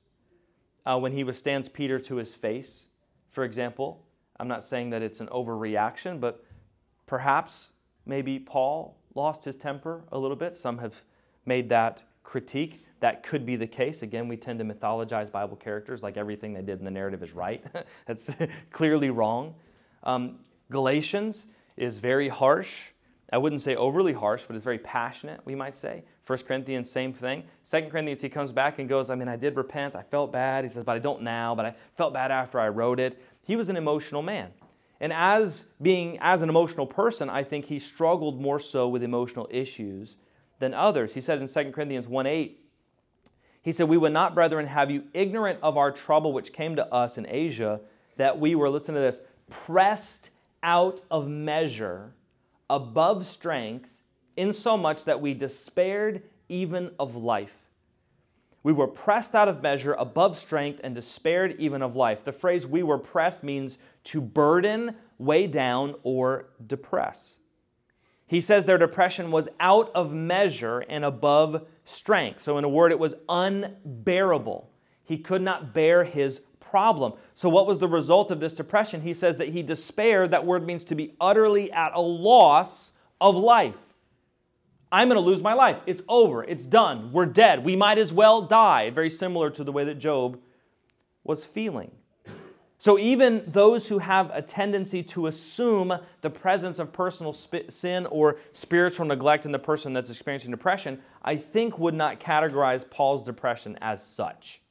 Uh, 0.85 0.99
when 0.99 1.11
he 1.11 1.23
withstands 1.23 1.67
Peter 1.67 1.97
to 1.97 2.17
his 2.17 2.35
face, 2.35 2.89
for 3.31 3.43
example, 3.43 4.05
I'm 4.39 4.47
not 4.47 4.63
saying 4.63 4.91
that 4.91 5.01
it's 5.01 5.19
an 5.19 5.29
overreaction, 5.29 6.19
but 6.19 6.45
perhaps 7.07 7.71
maybe 8.05 8.37
Paul 8.37 8.99
lost 9.15 9.43
his 9.43 9.55
temper 9.55 10.03
a 10.11 10.19
little 10.19 10.37
bit. 10.37 10.55
Some 10.55 10.77
have 10.77 11.01
made 11.47 11.69
that 11.69 12.03
critique. 12.21 12.85
That 12.99 13.23
could 13.23 13.45
be 13.45 13.55
the 13.55 13.67
case. 13.67 14.01
Again, 14.01 14.27
we 14.27 14.37
tend 14.37 14.59
to 14.59 14.65
mythologize 14.65 15.31
Bible 15.31 15.55
characters 15.55 16.03
like 16.03 16.17
everything 16.17 16.53
they 16.53 16.61
did 16.61 16.79
in 16.79 16.85
the 16.85 16.91
narrative 16.91 17.23
is 17.23 17.33
right. 17.33 17.63
That's 18.05 18.29
clearly 18.71 19.09
wrong. 19.09 19.55
Um, 20.03 20.39
Galatians 20.69 21.47
is 21.77 21.97
very 21.97 22.27
harsh 22.27 22.89
I 23.31 23.37
wouldn't 23.37 23.61
say 23.61 23.75
overly 23.75 24.13
harsh, 24.13 24.43
but 24.43 24.55
it's 24.55 24.65
very 24.65 24.79
passionate, 24.79 25.41
we 25.45 25.53
might 25.53 25.75
say. 25.75 26.03
1 26.25 26.39
Corinthians, 26.47 26.89
same 26.89 27.13
thing. 27.13 27.43
2 27.69 27.89
Corinthians, 27.89 28.21
he 28.21 28.29
comes 28.29 28.51
back 28.51 28.79
and 28.79 28.89
goes, 28.89 29.09
I 29.09 29.15
mean, 29.15 29.27
I 29.27 29.35
did 29.35 29.55
repent. 29.55 29.95
I 29.95 30.01
felt 30.01 30.31
bad. 30.31 30.63
He 30.63 30.69
says, 30.69 30.83
but 30.83 30.95
I 30.95 30.99
don't 30.99 31.21
now, 31.21 31.53
but 31.53 31.65
I 31.65 31.75
felt 31.95 32.13
bad 32.13 32.31
after 32.31 32.59
I 32.59 32.69
wrote 32.69 32.99
it. 32.99 33.21
He 33.43 33.55
was 33.55 33.69
an 33.69 33.77
emotional 33.77 34.21
man. 34.21 34.49
And 34.99 35.13
as 35.13 35.65
being 35.81 36.17
as 36.21 36.41
an 36.41 36.49
emotional 36.49 36.85
person, 36.85 37.29
I 37.29 37.43
think 37.43 37.65
he 37.65 37.79
struggled 37.79 38.41
more 38.41 38.59
so 38.59 38.87
with 38.87 39.03
emotional 39.03 39.47
issues 39.51 40.17
than 40.57 40.73
others. 40.73 41.13
He 41.13 41.21
says 41.21 41.41
in 41.41 41.65
2 41.65 41.71
Corinthians 41.71 42.07
1 42.07 42.25
8, 42.25 42.68
he 43.61 43.71
said, 43.71 43.89
We 43.89 43.97
would 43.97 44.13
not, 44.13 44.33
brethren, 44.33 44.67
have 44.67 44.89
you 44.89 45.03
ignorant 45.13 45.59
of 45.61 45.77
our 45.77 45.91
trouble 45.91 46.33
which 46.33 46.53
came 46.53 46.75
to 46.77 46.93
us 46.93 47.17
in 47.17 47.25
Asia, 47.27 47.81
that 48.17 48.39
we 48.39 48.55
were, 48.55 48.69
listen 48.69 48.95
to 48.95 49.01
this, 49.01 49.21
pressed 49.49 50.29
out 50.63 51.01
of 51.09 51.27
measure 51.27 52.13
above 52.69 53.25
strength, 53.25 53.89
insomuch 54.37 55.05
that 55.05 55.19
we 55.19 55.33
despaired 55.33 56.21
even 56.47 56.91
of 56.99 57.15
life. 57.15 57.55
We 58.61 58.73
were 58.73 58.87
pressed 58.87 59.35
out 59.35 59.47
of 59.47 59.63
measure, 59.63 59.93
above 59.93 60.37
strength, 60.37 60.81
and 60.83 60.93
despaired 60.93 61.55
even 61.59 61.81
of 61.81 61.95
life. 61.95 62.23
The 62.23 62.33
phrase 62.33 62.67
we 62.67 62.83
were 62.83 62.97
pressed 62.97 63.41
means 63.41 63.77
to 64.05 64.19
burden, 64.19 64.95
weigh 65.17 65.47
down, 65.47 65.95
or 66.03 66.47
depress. 66.67 67.38
He 68.29 68.41
says 68.41 68.63
their 68.63 68.77
depression 68.77 69.31
was 69.31 69.49
out 69.59 69.91
of 69.95 70.13
measure 70.13 70.81
and 70.87 71.03
above 71.03 71.65
strength. 71.83 72.43
So, 72.43 72.59
in 72.59 72.63
a 72.63 72.69
word, 72.69 72.91
it 72.91 72.99
was 72.99 73.15
unbearable. 73.27 74.69
He 75.03 75.17
could 75.17 75.41
not 75.41 75.73
bear 75.73 76.03
his 76.03 76.41
problem. 76.59 77.13
So, 77.33 77.49
what 77.49 77.65
was 77.65 77.79
the 77.79 77.87
result 77.87 78.29
of 78.29 78.39
this 78.39 78.53
depression? 78.53 79.01
He 79.01 79.15
says 79.15 79.37
that 79.37 79.49
he 79.49 79.63
despaired. 79.63 80.29
That 80.29 80.45
word 80.45 80.63
means 80.63 80.85
to 80.85 80.95
be 80.95 81.15
utterly 81.19 81.71
at 81.71 81.95
a 81.95 82.01
loss 82.01 82.91
of 83.19 83.35
life. 83.35 83.95
I'm 84.91 85.07
going 85.07 85.19
to 85.19 85.27
lose 85.27 85.41
my 85.41 85.53
life. 85.53 85.77
It's 85.87 86.03
over. 86.07 86.43
It's 86.43 86.67
done. 86.67 87.11
We're 87.11 87.25
dead. 87.25 87.65
We 87.65 87.75
might 87.75 87.97
as 87.97 88.13
well 88.13 88.43
die. 88.43 88.91
Very 88.91 89.09
similar 89.09 89.49
to 89.49 89.63
the 89.63 89.71
way 89.71 89.85
that 89.85 89.95
Job 89.95 90.39
was 91.23 91.45
feeling. 91.45 91.89
So, 92.81 92.97
even 92.97 93.43
those 93.45 93.87
who 93.89 93.99
have 93.99 94.31
a 94.33 94.41
tendency 94.41 95.03
to 95.03 95.27
assume 95.27 95.93
the 96.21 96.29
presence 96.29 96.79
of 96.79 96.93
personal 96.93 97.33
sin 97.33 98.05
or 98.05 98.37
spiritual 98.53 99.05
neglect 99.05 99.45
in 99.45 99.51
the 99.51 99.59
person 99.59 99.91
that's 99.91 100.09
experiencing 100.09 100.51
depression, 100.51 101.01
I 101.21 101.35
think 101.35 101.77
would 101.77 101.93
not 101.93 102.21
categorize 102.21 102.89
Paul's 102.89 103.21
depression 103.21 103.77
as 103.81 104.01
such. 104.01 104.61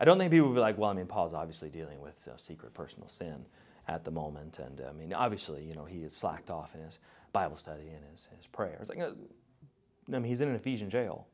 I 0.00 0.06
don't 0.06 0.18
think 0.18 0.30
people 0.30 0.48
would 0.48 0.54
be 0.54 0.60
like, 0.62 0.78
well, 0.78 0.88
I 0.88 0.94
mean, 0.94 1.06
Paul's 1.06 1.34
obviously 1.34 1.68
dealing 1.68 2.00
with 2.00 2.26
uh, 2.26 2.38
secret 2.38 2.72
personal 2.72 3.08
sin 3.08 3.44
at 3.86 4.02
the 4.02 4.10
moment. 4.10 4.58
And 4.58 4.80
I 4.88 4.92
mean, 4.92 5.12
obviously, 5.12 5.62
you 5.62 5.74
know, 5.74 5.84
he 5.84 5.98
is 5.98 6.16
slacked 6.16 6.50
off 6.50 6.74
in 6.74 6.80
his 6.80 6.98
Bible 7.34 7.56
study 7.56 7.88
and 7.88 8.02
his, 8.12 8.28
his 8.34 8.46
prayers. 8.46 8.88
Like, 8.88 8.98
uh, 8.98 9.10
I 10.08 10.12
mean, 10.12 10.24
he's 10.24 10.40
in 10.40 10.48
an 10.48 10.54
Ephesian 10.54 10.88
jail. 10.88 11.26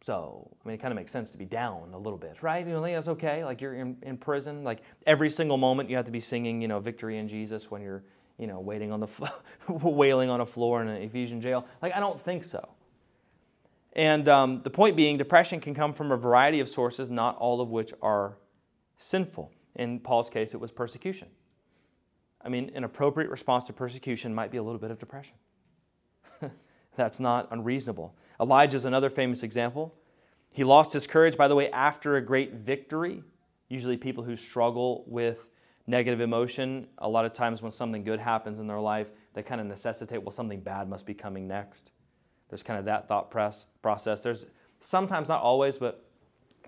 So, 0.00 0.48
I 0.64 0.68
mean, 0.68 0.74
it 0.74 0.78
kind 0.78 0.92
of 0.92 0.96
makes 0.96 1.10
sense 1.10 1.30
to 1.32 1.38
be 1.38 1.44
down 1.44 1.90
a 1.92 1.98
little 1.98 2.18
bit, 2.18 2.36
right? 2.42 2.64
You 2.64 2.72
know, 2.72 2.82
that's 2.82 3.08
okay. 3.08 3.44
Like 3.44 3.60
you're 3.60 3.74
in, 3.74 3.96
in 4.02 4.16
prison. 4.16 4.62
Like 4.62 4.80
every 5.06 5.28
single 5.28 5.56
moment 5.56 5.90
you 5.90 5.96
have 5.96 6.04
to 6.04 6.12
be 6.12 6.20
singing, 6.20 6.62
you 6.62 6.68
know, 6.68 6.78
victory 6.78 7.18
in 7.18 7.26
Jesus 7.26 7.70
when 7.70 7.82
you're, 7.82 8.04
you 8.38 8.46
know, 8.46 8.60
waiting 8.60 8.92
on 8.92 9.00
the, 9.00 9.32
wailing 9.68 10.30
on 10.30 10.40
a 10.40 10.46
floor 10.46 10.82
in 10.82 10.88
an 10.88 11.02
Ephesian 11.02 11.40
jail. 11.40 11.66
Like, 11.82 11.94
I 11.94 12.00
don't 12.00 12.20
think 12.20 12.44
so. 12.44 12.68
And 13.94 14.28
um, 14.28 14.60
the 14.62 14.70
point 14.70 14.96
being, 14.96 15.16
depression 15.16 15.58
can 15.58 15.74
come 15.74 15.92
from 15.92 16.12
a 16.12 16.16
variety 16.16 16.60
of 16.60 16.68
sources, 16.68 17.10
not 17.10 17.36
all 17.38 17.60
of 17.60 17.70
which 17.70 17.92
are 18.00 18.38
sinful. 18.98 19.50
In 19.74 19.98
Paul's 19.98 20.30
case, 20.30 20.54
it 20.54 20.60
was 20.60 20.70
persecution. 20.70 21.28
I 22.40 22.48
mean, 22.48 22.70
an 22.74 22.84
appropriate 22.84 23.30
response 23.30 23.66
to 23.66 23.72
persecution 23.72 24.32
might 24.32 24.52
be 24.52 24.58
a 24.58 24.62
little 24.62 24.78
bit 24.78 24.92
of 24.92 25.00
depression. 25.00 25.34
That's 26.98 27.20
not 27.20 27.46
unreasonable. 27.52 28.12
Elijah 28.40 28.76
is 28.76 28.84
another 28.84 29.08
famous 29.08 29.44
example. 29.44 29.94
He 30.52 30.64
lost 30.64 30.92
his 30.92 31.06
courage, 31.06 31.36
by 31.36 31.46
the 31.46 31.54
way, 31.54 31.70
after 31.70 32.16
a 32.16 32.20
great 32.20 32.54
victory. 32.54 33.22
Usually, 33.68 33.96
people 33.96 34.24
who 34.24 34.34
struggle 34.34 35.04
with 35.06 35.48
negative 35.86 36.20
emotion, 36.20 36.88
a 36.98 37.08
lot 37.08 37.24
of 37.24 37.32
times 37.32 37.62
when 37.62 37.70
something 37.70 38.02
good 38.02 38.18
happens 38.18 38.58
in 38.58 38.66
their 38.66 38.80
life, 38.80 39.12
they 39.32 39.44
kind 39.44 39.60
of 39.60 39.68
necessitate, 39.68 40.20
well, 40.20 40.32
something 40.32 40.60
bad 40.60 40.88
must 40.88 41.06
be 41.06 41.14
coming 41.14 41.46
next. 41.46 41.92
There's 42.48 42.64
kind 42.64 42.80
of 42.80 42.84
that 42.86 43.06
thought 43.06 43.30
process. 43.30 44.22
There's 44.22 44.46
sometimes, 44.80 45.28
not 45.28 45.40
always, 45.40 45.78
but 45.78 46.04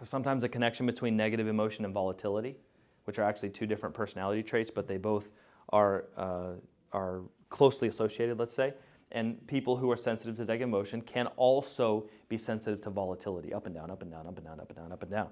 sometimes 0.04 0.44
a 0.44 0.48
connection 0.48 0.86
between 0.86 1.16
negative 1.16 1.48
emotion 1.48 1.84
and 1.84 1.92
volatility, 1.92 2.56
which 3.04 3.18
are 3.18 3.24
actually 3.24 3.50
two 3.50 3.66
different 3.66 3.96
personality 3.96 4.44
traits, 4.44 4.70
but 4.70 4.86
they 4.86 4.96
both 4.96 5.32
are, 5.70 6.04
uh, 6.16 6.52
are 6.92 7.22
closely 7.48 7.88
associated, 7.88 8.38
let's 8.38 8.54
say. 8.54 8.74
And 9.12 9.44
people 9.46 9.76
who 9.76 9.90
are 9.90 9.96
sensitive 9.96 10.36
to 10.36 10.44
negative 10.44 10.68
emotion 10.68 11.00
can 11.02 11.26
also 11.36 12.08
be 12.28 12.38
sensitive 12.38 12.80
to 12.82 12.90
volatility, 12.90 13.52
up 13.52 13.66
and 13.66 13.74
down, 13.74 13.90
up 13.90 14.02
and 14.02 14.10
down, 14.10 14.26
up 14.26 14.36
and 14.36 14.46
down, 14.46 14.60
up 14.60 14.68
and 14.68 14.76
down, 14.78 14.92
up 14.92 15.02
and 15.02 15.10
down. 15.10 15.28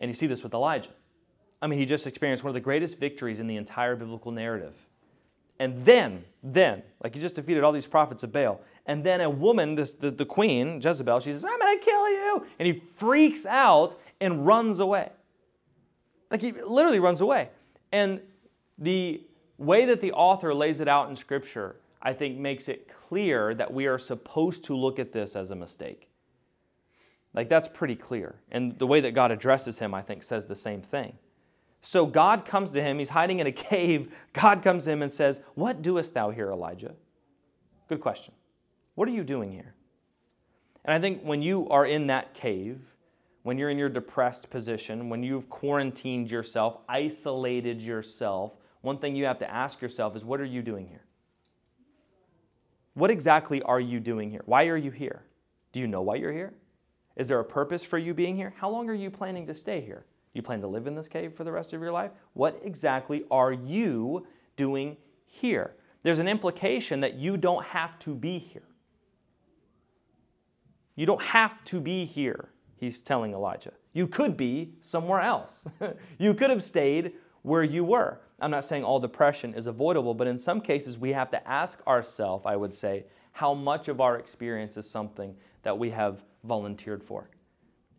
And 0.00 0.08
you 0.08 0.14
see 0.14 0.26
this 0.26 0.42
with 0.42 0.54
Elijah. 0.54 0.90
I 1.60 1.66
mean, 1.66 1.78
he 1.78 1.84
just 1.84 2.06
experienced 2.06 2.44
one 2.44 2.50
of 2.50 2.54
the 2.54 2.60
greatest 2.60 2.98
victories 2.98 3.40
in 3.40 3.46
the 3.46 3.56
entire 3.56 3.96
biblical 3.96 4.30
narrative. 4.30 4.74
And 5.58 5.84
then, 5.84 6.24
then, 6.42 6.82
like 7.02 7.14
he 7.14 7.20
just 7.20 7.34
defeated 7.34 7.64
all 7.64 7.72
these 7.72 7.86
prophets 7.86 8.22
of 8.22 8.32
Baal. 8.32 8.60
And 8.86 9.02
then 9.02 9.20
a 9.20 9.28
woman, 9.28 9.74
this, 9.74 9.90
the, 9.90 10.10
the 10.10 10.24
queen, 10.24 10.80
Jezebel, 10.80 11.20
she 11.20 11.32
says, 11.32 11.44
I'm 11.44 11.58
going 11.58 11.78
to 11.78 11.84
kill 11.84 12.08
you. 12.08 12.46
And 12.58 12.66
he 12.66 12.82
freaks 12.96 13.44
out 13.44 14.00
and 14.20 14.46
runs 14.46 14.78
away. 14.78 15.10
Like 16.30 16.40
he 16.40 16.52
literally 16.52 17.00
runs 17.00 17.20
away. 17.20 17.50
And 17.92 18.20
the 18.78 19.22
way 19.58 19.84
that 19.86 20.00
the 20.00 20.12
author 20.12 20.54
lays 20.54 20.80
it 20.80 20.88
out 20.88 21.10
in 21.10 21.16
Scripture, 21.16 21.76
I 22.00 22.12
think, 22.12 22.38
makes 22.38 22.68
it 22.68 22.88
clear 22.88 23.54
that 23.54 23.72
we 23.72 23.86
are 23.86 23.98
supposed 23.98 24.64
to 24.64 24.76
look 24.76 24.98
at 24.98 25.12
this 25.12 25.34
as 25.34 25.50
a 25.50 25.56
mistake. 25.56 26.08
Like 27.34 27.48
that's 27.48 27.68
pretty 27.68 27.96
clear. 27.96 28.36
And 28.50 28.78
the 28.78 28.86
way 28.86 29.00
that 29.00 29.12
God 29.14 29.30
addresses 29.30 29.78
him, 29.78 29.94
I 29.94 30.02
think, 30.02 30.22
says 30.22 30.46
the 30.46 30.54
same 30.54 30.82
thing. 30.82 31.18
So 31.80 32.06
God 32.06 32.44
comes 32.44 32.70
to 32.70 32.82
him, 32.82 32.98
he's 32.98 33.08
hiding 33.08 33.38
in 33.38 33.46
a 33.46 33.52
cave. 33.70 34.12
God 34.32 34.62
comes 34.62 34.84
to 34.84 34.90
him 34.90 35.02
and 35.02 35.10
says, 35.10 35.40
What 35.54 35.82
doest 35.82 36.14
thou 36.14 36.30
here, 36.30 36.50
Elijah? 36.50 36.94
Good 37.88 38.00
question. 38.00 38.34
What 38.94 39.08
are 39.08 39.12
you 39.12 39.24
doing 39.24 39.52
here? 39.52 39.74
And 40.84 40.94
I 40.94 41.00
think 41.00 41.22
when 41.22 41.42
you 41.42 41.68
are 41.68 41.86
in 41.86 42.08
that 42.08 42.34
cave, 42.34 42.80
when 43.42 43.58
you're 43.58 43.70
in 43.70 43.78
your 43.78 43.88
depressed 43.88 44.50
position, 44.50 45.08
when 45.08 45.22
you've 45.22 45.48
quarantined 45.48 46.30
yourself, 46.30 46.78
isolated 46.88 47.80
yourself, 47.80 48.52
one 48.80 48.98
thing 48.98 49.14
you 49.14 49.24
have 49.24 49.38
to 49.38 49.50
ask 49.50 49.80
yourself 49.80 50.16
is, 50.16 50.24
What 50.24 50.40
are 50.40 50.44
you 50.44 50.62
doing 50.62 50.88
here? 50.88 51.04
What 52.98 53.12
exactly 53.12 53.62
are 53.62 53.78
you 53.78 54.00
doing 54.00 54.28
here? 54.28 54.42
Why 54.46 54.66
are 54.66 54.76
you 54.76 54.90
here? 54.90 55.22
Do 55.70 55.78
you 55.78 55.86
know 55.86 56.02
why 56.02 56.16
you're 56.16 56.32
here? 56.32 56.52
Is 57.14 57.28
there 57.28 57.38
a 57.38 57.44
purpose 57.44 57.84
for 57.84 57.96
you 57.96 58.12
being 58.12 58.34
here? 58.34 58.52
How 58.56 58.68
long 58.68 58.90
are 58.90 58.94
you 58.94 59.08
planning 59.08 59.46
to 59.46 59.54
stay 59.54 59.80
here? 59.80 60.04
You 60.34 60.42
plan 60.42 60.60
to 60.62 60.66
live 60.66 60.88
in 60.88 60.96
this 60.96 61.06
cave 61.06 61.32
for 61.32 61.44
the 61.44 61.52
rest 61.52 61.72
of 61.72 61.80
your 61.80 61.92
life? 61.92 62.10
What 62.32 62.60
exactly 62.64 63.22
are 63.30 63.52
you 63.52 64.26
doing 64.56 64.96
here? 65.26 65.76
There's 66.02 66.18
an 66.18 66.26
implication 66.26 66.98
that 66.98 67.14
you 67.14 67.36
don't 67.36 67.64
have 67.64 68.00
to 68.00 68.16
be 68.16 68.36
here. 68.36 68.66
You 70.96 71.06
don't 71.06 71.22
have 71.22 71.64
to 71.66 71.80
be 71.80 72.04
here, 72.04 72.48
he's 72.78 73.00
telling 73.00 73.32
Elijah. 73.32 73.74
You 73.92 74.08
could 74.08 74.36
be 74.36 74.72
somewhere 74.80 75.20
else. 75.20 75.64
you 76.18 76.34
could 76.34 76.50
have 76.50 76.64
stayed 76.64 77.12
where 77.42 77.62
you 77.62 77.84
were. 77.84 78.18
I'm 78.40 78.50
not 78.50 78.64
saying 78.64 78.84
all 78.84 79.00
depression 79.00 79.54
is 79.54 79.66
avoidable, 79.66 80.14
but 80.14 80.26
in 80.26 80.38
some 80.38 80.60
cases 80.60 80.96
we 80.96 81.12
have 81.12 81.30
to 81.32 81.48
ask 81.48 81.84
ourselves, 81.86 82.44
I 82.46 82.56
would 82.56 82.72
say, 82.72 83.04
how 83.32 83.54
much 83.54 83.88
of 83.88 84.00
our 84.00 84.18
experience 84.18 84.76
is 84.76 84.88
something 84.88 85.34
that 85.62 85.76
we 85.76 85.90
have 85.90 86.24
volunteered 86.44 87.02
for. 87.02 87.28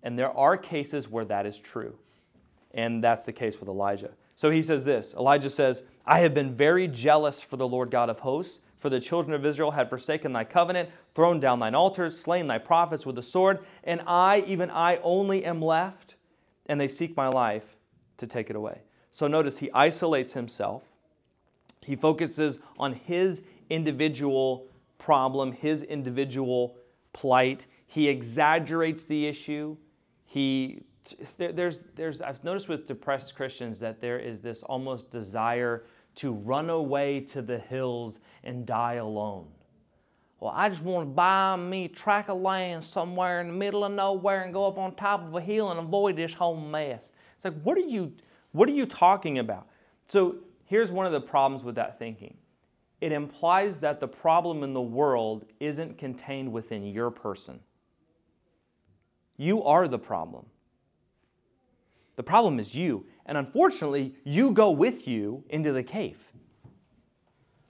And 0.04 0.17
there 0.17 0.36
are 0.36 0.58
cases 0.58 1.10
where 1.10 1.25
that 1.25 1.45
is 1.45 1.60
true. 1.60 1.97
And 2.73 3.04
that's 3.04 3.25
the 3.25 3.34
case 3.34 3.60
with 3.60 3.67
Elijah. 3.67 4.12
So 4.36 4.49
he 4.49 4.62
says 4.62 4.86
this 4.86 5.13
Elijah 5.15 5.49
says, 5.49 5.84
I 6.06 6.19
have 6.19 6.34
been 6.34 6.54
very 6.54 6.88
jealous 6.88 7.41
for 7.41 7.58
the 7.58 7.67
Lord 7.67 7.91
God 7.91 8.10
of 8.10 8.19
hosts, 8.19 8.62
for 8.78 8.89
the 8.89 8.99
children 8.99 9.34
of 9.34 9.45
Israel 9.45 9.71
had 9.71 9.89
forsaken 9.89 10.32
thy 10.32 10.45
covenant, 10.45 10.89
thrown 11.13 11.41
down 11.41 11.60
thine 11.60 11.75
altars, 11.75 12.17
slain 12.17 12.47
thy 12.47 12.58
prophets 12.58 13.06
with 13.06 13.15
the 13.15 13.23
sword, 13.23 13.60
and 13.84 14.02
I, 14.08 14.43
even 14.47 14.71
I 14.71 14.97
only, 14.97 15.43
am 15.43 15.62
left, 15.62 16.15
and 16.67 16.80
they 16.80 16.88
seek 16.88 17.17
my 17.17 17.28
life 17.28 17.75
to 18.17 18.28
take 18.28 18.49
it 18.49 18.56
away. 18.56 18.82
So 19.12 19.28
notice 19.28 19.58
he 19.58 19.72
isolates 19.74 20.34
himself. 20.34 20.84
He 21.82 21.95
focuses 21.95 22.60
on 22.78 22.93
his 22.93 23.41
individual 23.69 24.67
problem, 24.98 25.52
his 25.52 25.84
individual 25.84 26.76
plight. 27.13 27.65
He 27.88 28.08
exaggerates 28.08 29.06
the 29.06 29.28
issue. 29.28 29.78
He 30.26 30.84
there's 31.38 31.82
there's 31.95 32.22
I've 32.22 32.43
noticed 32.43 32.69
with 32.69 32.86
depressed 32.86 33.36
Christians 33.36 33.80
that 33.80 34.00
there 34.00 34.19
is 34.19 34.41
this 34.41 34.62
almost 34.63 35.10
desire 35.10 35.86
to 36.15 36.34
run 36.34 36.69
away 36.69 37.22
to 37.22 37.41
the 37.41 37.58
hills 37.58 38.19
and 38.43 38.65
die 38.65 38.95
alone. 38.95 39.48
Well, 40.39 40.54
I 40.56 40.69
just 40.69 40.84
want 40.84 41.10
to 41.10 41.13
buy 41.13 41.56
me 41.56 41.86
a 41.86 41.89
tract 41.89 42.30
of 42.30 42.39
land 42.41 42.84
somewhere 42.84 43.41
in 43.41 43.48
the 43.48 43.54
middle 43.54 43.84
of 43.84 43.91
nowhere 43.91 44.43
and 44.43 44.54
go 44.54 44.67
up 44.67 44.78
on 44.78 44.95
top 44.95 45.26
of 45.26 45.36
a 45.36 45.41
hill 45.41 45.72
and 45.72 45.80
avoid 45.80 46.15
this 46.15 46.34
whole 46.34 46.56
mess. 46.56 47.12
It's 47.36 47.45
like, 47.45 47.62
what 47.63 47.78
are 47.78 47.82
you 47.82 48.13
what 48.52 48.68
are 48.70 48.74
you 48.74 48.86
talking 48.86 49.40
about? 49.40 49.68
So 50.08 50.38
here's 50.66 50.92
one 50.92 51.06
of 51.06 51.12
the 51.12 51.22
problems 51.22 51.64
with 51.64 51.76
that 51.76 52.00
thinking. 52.00 52.36
it 53.02 53.12
implies 53.12 53.80
that 53.80 54.00
the 54.00 54.08
problem 54.08 54.64
in 54.64 54.74
the 54.74 54.82
world 54.82 55.46
isn't 55.60 55.98
contained 55.98 56.52
within 56.52 56.84
your 56.86 57.10
person. 57.10 57.60
You 59.38 59.64
are 59.64 59.88
the 59.88 60.00
problem. 60.00 60.46
The 62.18 62.24
problem 62.24 62.60
is 62.60 62.76
you. 62.76 63.06
And 63.26 63.38
unfortunately, 63.38 64.14
you 64.26 64.52
go 64.52 64.72
with 64.72 65.08
you 65.08 65.46
into 65.50 65.72
the 65.72 65.84
cave. 65.84 66.22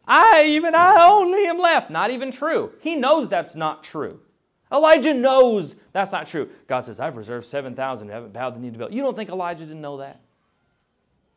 I, 0.07 0.45
even 0.47 0.73
I 0.73 1.07
only 1.07 1.45
am 1.45 1.59
left. 1.59 1.91
Not 1.91 2.09
even 2.09 2.31
true. 2.31 2.73
He 2.81 2.95
knows 2.95 3.29
that's 3.29 3.53
not 3.53 3.83
true. 3.83 4.19
Elijah 4.73 5.13
knows 5.13 5.75
that's 5.93 6.11
not 6.11 6.25
true. 6.25 6.49
God 6.65 6.85
says, 6.85 6.99
I've 6.99 7.17
reserved 7.17 7.45
7,000 7.45 8.07
who 8.07 8.13
haven't 8.13 8.33
bowed 8.33 8.55
the 8.55 8.59
knee 8.59 8.71
to 8.71 8.79
Baal. 8.79 8.91
You 8.91 9.03
don't 9.03 9.15
think 9.15 9.29
Elijah 9.29 9.65
didn't 9.65 9.81
know 9.81 9.97
that? 9.97 10.21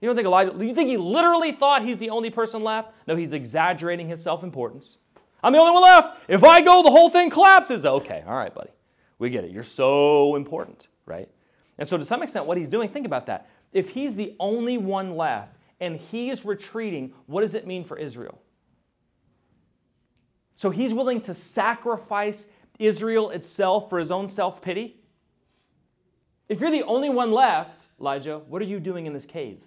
You 0.02 0.08
don't 0.08 0.16
think 0.16 0.26
Elijah, 0.26 0.52
you 0.58 0.74
think 0.74 0.88
he 0.88 0.96
literally 0.96 1.52
thought 1.52 1.84
he's 1.84 1.96
the 1.96 2.10
only 2.10 2.28
person 2.28 2.64
left? 2.64 2.92
No, 3.06 3.14
he's 3.14 3.32
exaggerating 3.32 4.08
his 4.08 4.20
self 4.20 4.42
importance. 4.42 4.98
I'm 5.44 5.52
the 5.52 5.60
only 5.60 5.72
one 5.72 5.82
left. 5.82 6.18
If 6.28 6.42
I 6.42 6.60
go, 6.60 6.82
the 6.82 6.90
whole 6.90 7.08
thing 7.08 7.30
collapses. 7.30 7.86
Okay, 7.86 8.24
all 8.26 8.34
right, 8.34 8.52
buddy. 8.52 8.70
We 9.20 9.30
get 9.30 9.44
it. 9.44 9.52
You're 9.52 9.62
so 9.62 10.34
important, 10.34 10.88
right? 11.06 11.28
And 11.78 11.86
so, 11.86 11.96
to 11.96 12.04
some 12.04 12.20
extent, 12.20 12.46
what 12.46 12.58
he's 12.58 12.66
doing, 12.66 12.88
think 12.88 13.06
about 13.06 13.26
that. 13.26 13.48
If 13.72 13.90
he's 13.90 14.12
the 14.12 14.34
only 14.40 14.76
one 14.76 15.16
left 15.16 15.56
and 15.80 15.96
he 15.96 16.30
is 16.30 16.44
retreating, 16.44 17.12
what 17.26 17.42
does 17.42 17.54
it 17.54 17.64
mean 17.64 17.84
for 17.84 17.96
Israel? 17.96 18.42
So, 20.56 20.70
he's 20.70 20.92
willing 20.92 21.20
to 21.22 21.32
sacrifice 21.32 22.48
Israel 22.80 23.30
itself 23.30 23.88
for 23.88 24.00
his 24.00 24.10
own 24.10 24.26
self 24.26 24.60
pity? 24.60 24.96
If 26.48 26.60
you're 26.60 26.72
the 26.72 26.82
only 26.82 27.08
one 27.08 27.30
left, 27.30 27.86
Elijah, 28.00 28.40
what 28.48 28.60
are 28.60 28.66
you 28.66 28.80
doing 28.80 29.06
in 29.06 29.12
this 29.12 29.24
cave? 29.24 29.64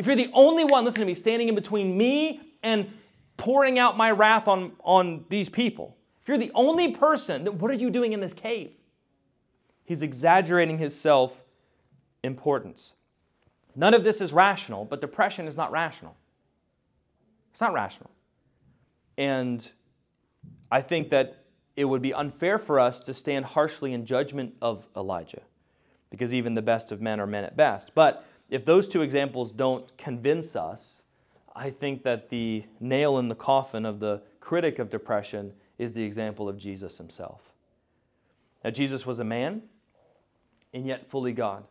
If 0.00 0.06
you're 0.06 0.16
the 0.16 0.30
only 0.32 0.64
one, 0.64 0.86
listen 0.86 1.00
to 1.00 1.06
me, 1.06 1.12
standing 1.12 1.50
in 1.50 1.54
between 1.54 1.94
me 1.94 2.40
and 2.62 2.90
pouring 3.36 3.78
out 3.78 3.98
my 3.98 4.10
wrath 4.10 4.48
on, 4.48 4.72
on 4.82 5.26
these 5.28 5.50
people, 5.50 5.94
if 6.22 6.26
you're 6.26 6.38
the 6.38 6.50
only 6.54 6.92
person, 6.92 7.44
then 7.44 7.58
what 7.58 7.70
are 7.70 7.74
you 7.74 7.90
doing 7.90 8.14
in 8.14 8.20
this 8.20 8.32
cave? 8.32 8.72
He's 9.84 10.00
exaggerating 10.00 10.78
his 10.78 10.98
self 10.98 11.44
importance. 12.22 12.94
None 13.76 13.92
of 13.92 14.02
this 14.02 14.22
is 14.22 14.32
rational, 14.32 14.86
but 14.86 15.02
depression 15.02 15.46
is 15.46 15.54
not 15.54 15.70
rational. 15.70 16.16
It's 17.52 17.60
not 17.60 17.74
rational. 17.74 18.10
And 19.18 19.70
I 20.72 20.80
think 20.80 21.10
that 21.10 21.44
it 21.76 21.84
would 21.84 22.00
be 22.00 22.14
unfair 22.14 22.58
for 22.58 22.80
us 22.80 23.00
to 23.00 23.12
stand 23.12 23.44
harshly 23.44 23.92
in 23.92 24.06
judgment 24.06 24.54
of 24.62 24.88
Elijah, 24.96 25.42
because 26.08 26.32
even 26.32 26.54
the 26.54 26.62
best 26.62 26.90
of 26.90 27.02
men 27.02 27.20
are 27.20 27.26
men 27.26 27.44
at 27.44 27.54
best. 27.54 27.94
But 27.94 28.24
if 28.50 28.64
those 28.64 28.88
two 28.88 29.02
examples 29.02 29.52
don't 29.52 29.96
convince 29.96 30.56
us, 30.56 31.02
I 31.54 31.70
think 31.70 32.02
that 32.02 32.28
the 32.28 32.64
nail 32.80 33.18
in 33.18 33.28
the 33.28 33.34
coffin 33.34 33.86
of 33.86 34.00
the 34.00 34.22
critic 34.40 34.78
of 34.78 34.90
depression 34.90 35.52
is 35.78 35.92
the 35.92 36.02
example 36.02 36.48
of 36.48 36.58
Jesus 36.58 36.98
himself. 36.98 37.40
Now, 38.64 38.70
Jesus 38.70 39.06
was 39.06 39.20
a 39.20 39.24
man 39.24 39.62
and 40.74 40.86
yet 40.86 41.06
fully 41.06 41.32
God. 41.32 41.64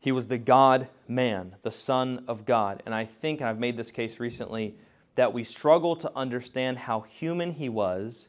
He 0.00 0.12
was 0.12 0.28
the 0.28 0.38
God 0.38 0.88
man, 1.08 1.56
the 1.62 1.72
Son 1.72 2.24
of 2.28 2.44
God. 2.44 2.82
And 2.86 2.94
I 2.94 3.04
think, 3.04 3.40
and 3.40 3.48
I've 3.48 3.58
made 3.58 3.76
this 3.76 3.90
case 3.90 4.20
recently, 4.20 4.76
that 5.16 5.32
we 5.32 5.42
struggle 5.42 5.96
to 5.96 6.12
understand 6.14 6.78
how 6.78 7.00
human 7.00 7.52
he 7.52 7.68
was 7.68 8.28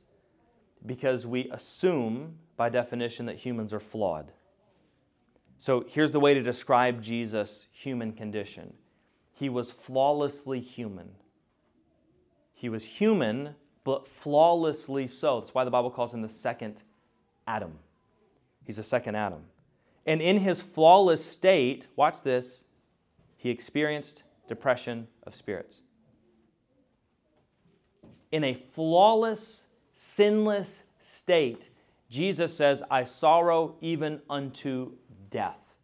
because 0.85 1.25
we 1.25 1.49
assume, 1.51 2.35
by 2.57 2.69
definition, 2.69 3.27
that 3.27 3.35
humans 3.35 3.73
are 3.73 3.79
flawed. 3.79 4.31
So 5.59 5.83
here's 5.87 6.11
the 6.11 6.21
way 6.21 6.33
to 6.33 6.41
describe 6.41 7.03
Jesus' 7.03 7.67
human 7.71 8.13
condition 8.13 8.73
He 9.33 9.49
was 9.49 9.69
flawlessly 9.69 10.61
human. 10.61 11.11
He 12.53 12.69
was 12.69 12.83
human, 12.83 13.55
but 13.83 14.07
flawlessly 14.07 15.05
so. 15.05 15.39
That's 15.39 15.53
why 15.53 15.63
the 15.63 15.71
Bible 15.71 15.91
calls 15.91 16.13
him 16.13 16.21
the 16.21 16.29
second 16.29 16.81
Adam. 17.45 17.77
He's 18.65 18.77
the 18.77 18.83
second 18.83 19.15
Adam. 19.15 19.43
And 20.05 20.21
in 20.21 20.39
his 20.39 20.61
flawless 20.61 21.23
state, 21.23 21.87
watch 21.95 22.21
this, 22.21 22.63
he 23.37 23.49
experienced 23.49 24.23
depression 24.47 25.07
of 25.23 25.35
spirits. 25.35 25.81
In 28.31 28.43
a 28.43 28.53
flawless 28.53 29.67
sinless 29.95 30.83
state, 31.01 31.69
Jesus 32.09 32.55
says, 32.55 32.83
I 32.89 33.03
sorrow 33.03 33.75
even 33.81 34.21
unto 34.29 34.93
death. 35.29 35.75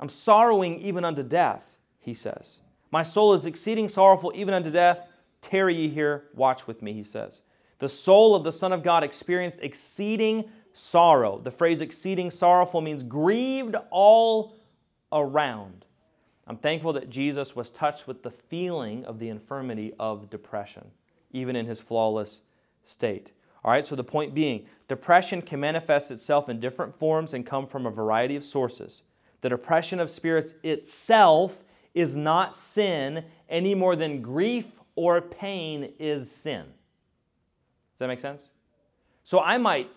I'm 0.00 0.08
sorrowing 0.08 0.80
even 0.80 1.04
unto 1.04 1.22
death, 1.22 1.78
he 2.00 2.14
says. 2.14 2.60
My 2.90 3.02
soul 3.02 3.34
is 3.34 3.46
exceeding 3.46 3.88
sorrowful 3.88 4.32
even 4.34 4.54
unto 4.54 4.70
death. 4.70 5.06
Tarry 5.40 5.74
ye 5.74 5.88
here, 5.88 6.24
watch 6.34 6.66
with 6.66 6.82
me, 6.82 6.92
he 6.92 7.02
says. 7.02 7.42
The 7.78 7.88
soul 7.88 8.34
of 8.34 8.44
the 8.44 8.52
Son 8.52 8.72
of 8.72 8.82
God 8.82 9.04
experienced 9.04 9.58
exceeding 9.62 10.44
sorrow. 10.72 11.38
The 11.38 11.50
phrase 11.50 11.80
exceeding 11.80 12.30
sorrowful 12.30 12.80
means 12.80 13.02
grieved 13.02 13.76
all 13.90 14.56
around. 15.12 15.84
I'm 16.46 16.56
thankful 16.56 16.92
that 16.94 17.10
Jesus 17.10 17.56
was 17.56 17.70
touched 17.70 18.06
with 18.06 18.22
the 18.22 18.30
feeling 18.30 19.04
of 19.06 19.18
the 19.18 19.28
infirmity 19.28 19.92
of 19.98 20.30
depression 20.30 20.90
even 21.34 21.56
in 21.56 21.66
his 21.66 21.80
flawless 21.80 22.40
state. 22.84 23.32
All 23.64 23.72
right, 23.72 23.84
so 23.84 23.96
the 23.96 24.04
point 24.04 24.34
being, 24.34 24.66
depression 24.88 25.40
can 25.40 25.58
manifest 25.58 26.10
itself 26.10 26.48
in 26.48 26.60
different 26.60 26.98
forms 26.98 27.32
and 27.32 27.46
come 27.46 27.66
from 27.66 27.86
a 27.86 27.90
variety 27.90 28.36
of 28.36 28.44
sources. 28.44 29.02
The 29.40 29.48
depression 29.48 30.00
of 30.00 30.10
spirits 30.10 30.54
itself 30.62 31.64
is 31.94 32.14
not 32.14 32.54
sin 32.54 33.24
any 33.48 33.74
more 33.74 33.96
than 33.96 34.20
grief 34.20 34.66
or 34.96 35.20
pain 35.20 35.94
is 35.98 36.30
sin. 36.30 36.64
Does 37.92 37.98
that 38.00 38.08
make 38.08 38.20
sense? 38.20 38.50
So 39.22 39.40
I 39.40 39.56
might 39.56 39.90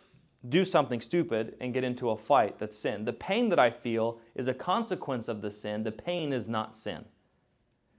do 0.47 0.63
something 0.63 1.01
stupid 1.01 1.56
and 1.60 1.73
get 1.73 1.84
into 1.84 2.12
a 2.12 2.17
fight 2.17 2.58
that's 2.60 2.77
sin. 2.77 3.03
The 3.03 3.13
pain 3.13 3.49
that 3.49 3.60
I 3.60 3.69
feel 3.69 4.19
is 4.36 4.47
a 4.47 4.53
consequence 4.53 5.27
of 5.27 5.41
the 5.41 5.51
sin. 5.51 5.84
The 5.84 5.91
pain 5.91 6.32
is 6.32 6.47
not 6.47 6.75
sin. 6.75 7.03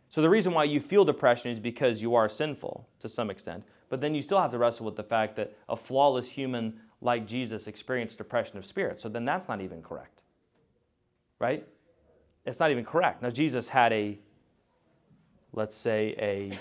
So 0.09 0.23
the 0.23 0.31
reason 0.31 0.53
why 0.55 0.65
you 0.65 0.81
feel 0.81 1.05
depression 1.05 1.51
is 1.51 1.61
because 1.61 2.01
you 2.01 2.15
are 2.15 2.29
sinful 2.29 2.89
to 3.01 3.09
some 3.09 3.31
extent. 3.31 3.65
But 3.89 4.01
then 4.01 4.15
you 4.15 4.23
still 4.23 4.41
have 4.41 4.51
to 4.53 4.59
wrestle 4.59 4.87
with 4.87 4.97
the 4.97 5.03
fact 5.03 5.37
that 5.37 5.55
a 5.69 5.77
flawless 5.77 6.31
human 6.31 6.81
like 7.01 7.27
Jesus 7.27 7.67
experienced 7.67 8.19
depression 8.19 8.59
of 8.59 8.67
spirit. 8.67 9.01
So 9.01 9.09
then 9.09 9.25
that's 9.25 9.49
not 9.49 9.61
even 9.61 9.83
correct. 9.83 10.23
Right? 11.39 11.67
It's 12.45 12.61
not 12.61 12.71
even 12.71 12.85
correct. 12.85 13.23
Now, 13.23 13.31
Jesus 13.31 13.69
had 13.69 13.93
a, 13.93 14.19
let's 15.53 15.77
say, 15.77 16.15
a 16.19 16.59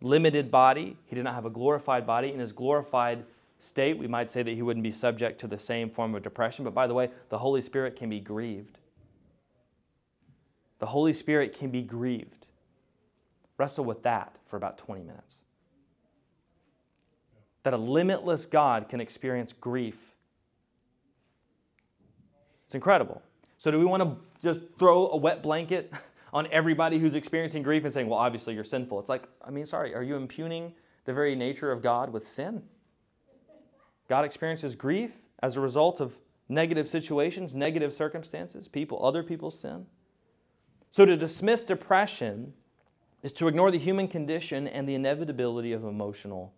limited 0.00 0.50
body. 0.50 0.96
He 1.06 1.16
did 1.16 1.24
not 1.24 1.34
have 1.34 1.44
a 1.44 1.50
glorified 1.50 2.06
body. 2.06 2.32
In 2.32 2.38
his 2.38 2.52
glorified 2.52 3.24
state, 3.58 3.98
we 3.98 4.06
might 4.06 4.30
say 4.30 4.42
that 4.42 4.52
he 4.52 4.62
wouldn't 4.62 4.84
be 4.84 4.92
subject 4.92 5.38
to 5.40 5.46
the 5.46 5.58
same 5.58 5.90
form 5.90 6.14
of 6.14 6.22
depression. 6.22 6.64
But 6.64 6.74
by 6.74 6.86
the 6.86 6.94
way, 6.94 7.10
the 7.28 7.38
Holy 7.38 7.60
Spirit 7.60 7.96
can 7.96 8.08
be 8.08 8.20
grieved. 8.20 8.78
The 10.78 10.86
Holy 10.86 11.12
Spirit 11.12 11.58
can 11.58 11.70
be 11.70 11.82
grieved. 11.82 12.39
Wrestle 13.60 13.84
with 13.84 14.02
that 14.04 14.38
for 14.46 14.56
about 14.56 14.78
20 14.78 15.02
minutes. 15.02 15.40
That 17.62 17.74
a 17.74 17.76
limitless 17.76 18.46
God 18.46 18.88
can 18.88 19.02
experience 19.02 19.52
grief. 19.52 19.98
It's 22.64 22.74
incredible. 22.74 23.20
So, 23.58 23.70
do 23.70 23.78
we 23.78 23.84
want 23.84 24.02
to 24.02 24.16
just 24.40 24.62
throw 24.78 25.10
a 25.10 25.16
wet 25.18 25.42
blanket 25.42 25.92
on 26.32 26.48
everybody 26.50 26.98
who's 26.98 27.14
experiencing 27.14 27.62
grief 27.62 27.84
and 27.84 27.92
saying, 27.92 28.08
well, 28.08 28.18
obviously 28.18 28.54
you're 28.54 28.64
sinful? 28.64 28.98
It's 28.98 29.10
like, 29.10 29.24
I 29.44 29.50
mean, 29.50 29.66
sorry, 29.66 29.94
are 29.94 30.02
you 30.02 30.16
impugning 30.16 30.72
the 31.04 31.12
very 31.12 31.34
nature 31.34 31.70
of 31.70 31.82
God 31.82 32.10
with 32.10 32.26
sin? 32.26 32.62
God 34.08 34.24
experiences 34.24 34.74
grief 34.74 35.12
as 35.42 35.58
a 35.58 35.60
result 35.60 36.00
of 36.00 36.16
negative 36.48 36.88
situations, 36.88 37.54
negative 37.54 37.92
circumstances, 37.92 38.68
people, 38.68 39.04
other 39.04 39.22
people's 39.22 39.60
sin. 39.60 39.84
So, 40.90 41.04
to 41.04 41.14
dismiss 41.14 41.62
depression 41.64 42.54
is 43.22 43.32
to 43.32 43.48
ignore 43.48 43.70
the 43.70 43.78
human 43.78 44.08
condition 44.08 44.66
and 44.68 44.88
the 44.88 44.94
inevitability 44.94 45.72
of 45.72 45.84
emotional 45.84 46.52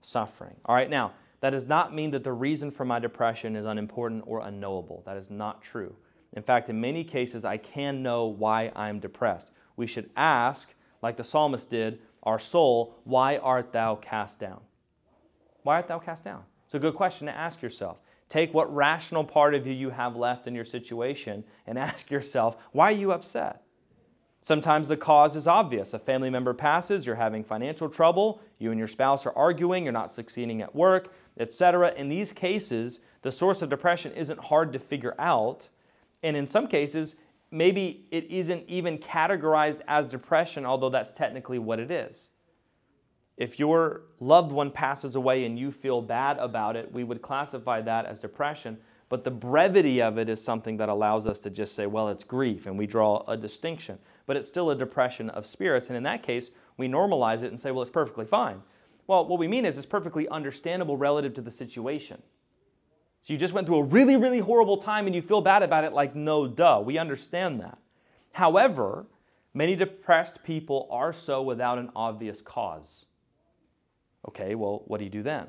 suffering. 0.00 0.56
All 0.64 0.74
right, 0.74 0.90
now, 0.90 1.12
that 1.40 1.50
does 1.50 1.64
not 1.64 1.94
mean 1.94 2.10
that 2.10 2.24
the 2.24 2.32
reason 2.32 2.70
for 2.70 2.84
my 2.84 2.98
depression 2.98 3.56
is 3.56 3.64
unimportant 3.66 4.24
or 4.26 4.40
unknowable. 4.40 5.02
That 5.06 5.16
is 5.16 5.30
not 5.30 5.62
true. 5.62 5.94
In 6.34 6.42
fact, 6.42 6.68
in 6.68 6.80
many 6.80 7.02
cases, 7.02 7.44
I 7.44 7.56
can 7.56 8.02
know 8.02 8.26
why 8.26 8.70
I'm 8.76 9.00
depressed. 9.00 9.50
We 9.76 9.86
should 9.86 10.10
ask, 10.16 10.72
like 11.02 11.16
the 11.16 11.24
psalmist 11.24 11.70
did, 11.70 12.00
our 12.22 12.38
soul, 12.38 12.94
why 13.04 13.38
art 13.38 13.72
thou 13.72 13.96
cast 13.96 14.38
down? 14.38 14.60
Why 15.62 15.76
art 15.76 15.88
thou 15.88 15.98
cast 15.98 16.24
down? 16.24 16.44
It's 16.66 16.74
a 16.74 16.78
good 16.78 16.94
question 16.94 17.26
to 17.26 17.36
ask 17.36 17.62
yourself. 17.62 17.98
Take 18.28 18.54
what 18.54 18.72
rational 18.72 19.24
part 19.24 19.54
of 19.54 19.66
you 19.66 19.72
you 19.72 19.90
have 19.90 20.14
left 20.14 20.46
in 20.46 20.54
your 20.54 20.64
situation 20.64 21.42
and 21.66 21.78
ask 21.88 22.10
yourself, 22.10 22.58
why 22.72 22.90
are 22.90 22.96
you 22.96 23.12
upset? 23.12 23.62
Sometimes 24.42 24.88
the 24.88 24.96
cause 24.96 25.36
is 25.36 25.46
obvious. 25.46 25.92
A 25.92 25.98
family 25.98 26.30
member 26.30 26.54
passes, 26.54 27.06
you're 27.06 27.16
having 27.16 27.44
financial 27.44 27.88
trouble, 27.88 28.40
you 28.58 28.70
and 28.70 28.78
your 28.78 28.88
spouse 28.88 29.26
are 29.26 29.36
arguing, 29.36 29.84
you're 29.84 29.92
not 29.92 30.10
succeeding 30.10 30.62
at 30.62 30.74
work, 30.74 31.12
etc. 31.38 31.92
In 31.94 32.08
these 32.08 32.32
cases, 32.32 33.00
the 33.22 33.30
source 33.30 33.60
of 33.60 33.68
depression 33.68 34.12
isn't 34.12 34.38
hard 34.38 34.72
to 34.72 34.78
figure 34.78 35.14
out. 35.18 35.68
And 36.22 36.36
in 36.36 36.46
some 36.46 36.68
cases, 36.68 37.16
maybe 37.50 38.06
it 38.10 38.30
isn't 38.30 38.64
even 38.66 38.98
categorized 38.98 39.80
as 39.86 40.08
depression, 40.08 40.64
although 40.64 40.90
that's 40.90 41.12
technically 41.12 41.58
what 41.58 41.78
it 41.78 41.90
is. 41.90 42.28
If 43.36 43.58
your 43.58 44.02
loved 44.20 44.52
one 44.52 44.70
passes 44.70 45.16
away 45.16 45.44
and 45.44 45.58
you 45.58 45.70
feel 45.70 46.00
bad 46.00 46.38
about 46.38 46.76
it, 46.76 46.90
we 46.92 47.04
would 47.04 47.22
classify 47.22 47.80
that 47.82 48.06
as 48.06 48.20
depression. 48.20 48.78
But 49.10 49.24
the 49.24 49.30
brevity 49.30 50.00
of 50.00 50.18
it 50.18 50.28
is 50.28 50.42
something 50.42 50.76
that 50.78 50.88
allows 50.88 51.26
us 51.26 51.40
to 51.40 51.50
just 51.50 51.74
say, 51.74 51.86
well, 51.86 52.08
it's 52.08 52.24
grief, 52.24 52.66
and 52.66 52.78
we 52.78 52.86
draw 52.86 53.24
a 53.26 53.36
distinction. 53.36 53.98
But 54.24 54.36
it's 54.36 54.46
still 54.46 54.70
a 54.70 54.76
depression 54.76 55.28
of 55.30 55.44
spirits. 55.44 55.88
And 55.88 55.96
in 55.96 56.04
that 56.04 56.22
case, 56.22 56.50
we 56.76 56.88
normalize 56.88 57.42
it 57.42 57.48
and 57.48 57.60
say, 57.60 57.72
well, 57.72 57.82
it's 57.82 57.90
perfectly 57.90 58.24
fine. 58.24 58.62
Well, 59.08 59.26
what 59.26 59.40
we 59.40 59.48
mean 59.48 59.66
is 59.66 59.76
it's 59.76 59.84
perfectly 59.84 60.28
understandable 60.28 60.96
relative 60.96 61.34
to 61.34 61.40
the 61.40 61.50
situation. 61.50 62.22
So 63.22 63.32
you 63.32 63.38
just 63.38 63.52
went 63.52 63.66
through 63.66 63.78
a 63.78 63.82
really, 63.82 64.16
really 64.16 64.38
horrible 64.38 64.76
time 64.76 65.06
and 65.06 65.14
you 65.14 65.22
feel 65.22 65.40
bad 65.40 65.64
about 65.64 65.82
it, 65.82 65.92
like, 65.92 66.14
no, 66.14 66.46
duh. 66.46 66.80
We 66.82 66.96
understand 66.96 67.60
that. 67.60 67.78
However, 68.30 69.06
many 69.54 69.74
depressed 69.74 70.44
people 70.44 70.86
are 70.88 71.12
so 71.12 71.42
without 71.42 71.78
an 71.78 71.90
obvious 71.96 72.40
cause. 72.40 73.06
Okay, 74.28 74.54
well, 74.54 74.84
what 74.86 74.98
do 74.98 75.04
you 75.04 75.10
do 75.10 75.24
then? 75.24 75.48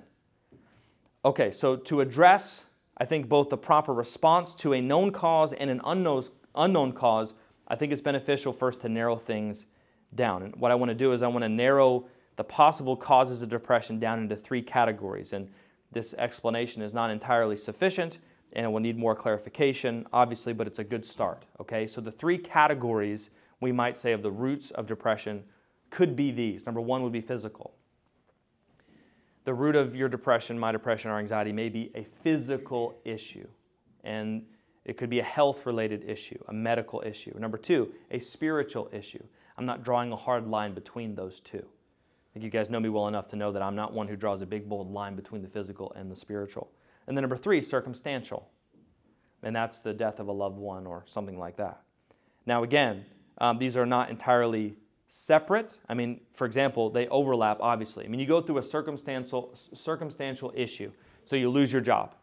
Okay, 1.23 1.51
so 1.51 1.75
to 1.75 2.01
address, 2.01 2.65
I 3.01 3.05
think, 3.05 3.27
both 3.27 3.49
the 3.49 3.57
proper 3.57 3.95
response 3.95 4.53
to 4.53 4.73
a 4.73 4.79
known 4.79 5.11
cause 5.11 5.53
and 5.53 5.71
an 5.71 5.81
unknown, 5.85 6.23
unknown 6.53 6.91
cause, 6.91 7.33
I 7.67 7.75
think 7.75 7.91
it's 7.91 7.99
beneficial 7.99 8.53
first 8.53 8.79
to 8.81 8.89
narrow 8.89 9.15
things 9.15 9.65
down. 10.13 10.43
And 10.43 10.55
what 10.57 10.69
I 10.69 10.75
want 10.75 10.89
to 10.89 10.95
do 10.95 11.11
is 11.11 11.23
I 11.23 11.27
want 11.27 11.41
to 11.41 11.49
narrow 11.49 12.05
the 12.35 12.43
possible 12.43 12.95
causes 12.95 13.41
of 13.41 13.49
depression 13.49 13.99
down 13.99 14.19
into 14.19 14.35
three 14.35 14.61
categories. 14.61 15.33
And 15.33 15.49
this 15.91 16.13
explanation 16.13 16.83
is 16.83 16.93
not 16.93 17.09
entirely 17.09 17.57
sufficient 17.57 18.19
and 18.53 18.67
it 18.67 18.69
will 18.69 18.79
need 18.79 18.99
more 18.99 19.15
clarification, 19.15 20.05
obviously, 20.13 20.53
but 20.53 20.67
it's 20.67 20.77
a 20.77 20.83
good 20.83 21.03
start. 21.03 21.47
Okay, 21.59 21.87
so 21.87 22.01
the 22.01 22.11
three 22.11 22.37
categories 22.37 23.31
we 23.61 23.71
might 23.71 23.97
say 23.97 24.11
of 24.11 24.21
the 24.21 24.29
roots 24.29 24.69
of 24.71 24.85
depression 24.85 25.43
could 25.89 26.15
be 26.15 26.29
these. 26.29 26.67
Number 26.67 26.81
one 26.81 27.01
would 27.01 27.13
be 27.13 27.21
physical. 27.21 27.73
The 29.43 29.53
root 29.53 29.75
of 29.75 29.95
your 29.95 30.07
depression, 30.07 30.57
my 30.57 30.71
depression, 30.71 31.09
or 31.09 31.17
anxiety 31.17 31.51
may 31.51 31.69
be 31.69 31.91
a 31.95 32.03
physical 32.03 32.99
issue, 33.05 33.47
and 34.03 34.45
it 34.85 34.97
could 34.97 35.09
be 35.09 35.19
a 35.19 35.23
health 35.23 35.65
related 35.65 36.03
issue, 36.07 36.37
a 36.47 36.53
medical 36.53 37.01
issue. 37.05 37.33
Number 37.37 37.57
two, 37.57 37.91
a 38.11 38.19
spiritual 38.19 38.89
issue. 38.91 39.23
I'm 39.57 39.65
not 39.65 39.83
drawing 39.83 40.11
a 40.11 40.15
hard 40.15 40.47
line 40.47 40.73
between 40.73 41.15
those 41.15 41.39
two. 41.39 41.57
I 41.63 42.33
think 42.33 42.45
you 42.45 42.49
guys 42.49 42.69
know 42.69 42.79
me 42.79 42.89
well 42.89 43.07
enough 43.07 43.27
to 43.27 43.35
know 43.35 43.51
that 43.51 43.61
I'm 43.61 43.75
not 43.75 43.93
one 43.93 44.07
who 44.07 44.15
draws 44.15 44.41
a 44.41 44.45
big, 44.45 44.69
bold 44.69 44.91
line 44.91 45.15
between 45.15 45.41
the 45.41 45.49
physical 45.49 45.91
and 45.95 46.09
the 46.09 46.15
spiritual. 46.15 46.71
And 47.07 47.17
then 47.17 47.23
number 47.23 47.35
three, 47.35 47.61
circumstantial. 47.61 48.47
And 49.43 49.55
that's 49.55 49.81
the 49.81 49.93
death 49.93 50.19
of 50.19 50.27
a 50.27 50.31
loved 50.31 50.57
one 50.57 50.87
or 50.87 51.03
something 51.07 51.37
like 51.37 51.57
that. 51.57 51.81
Now, 52.45 52.63
again, 52.63 53.05
um, 53.39 53.57
these 53.57 53.75
are 53.75 53.85
not 53.85 54.09
entirely 54.09 54.75
separate. 55.13 55.73
I 55.89 55.93
mean, 55.93 56.21
for 56.31 56.45
example, 56.45 56.89
they 56.89 57.09
overlap, 57.09 57.57
obviously. 57.59 58.05
I 58.05 58.07
mean, 58.07 58.21
you 58.21 58.25
go 58.25 58.39
through 58.39 58.59
a 58.59 58.63
circumstantial, 58.63 59.51
circumstantial 59.53 60.53
issue. 60.55 60.89
So 61.25 61.35
you 61.35 61.49
lose 61.49 61.69
your 61.71 61.81
job, 61.81 62.15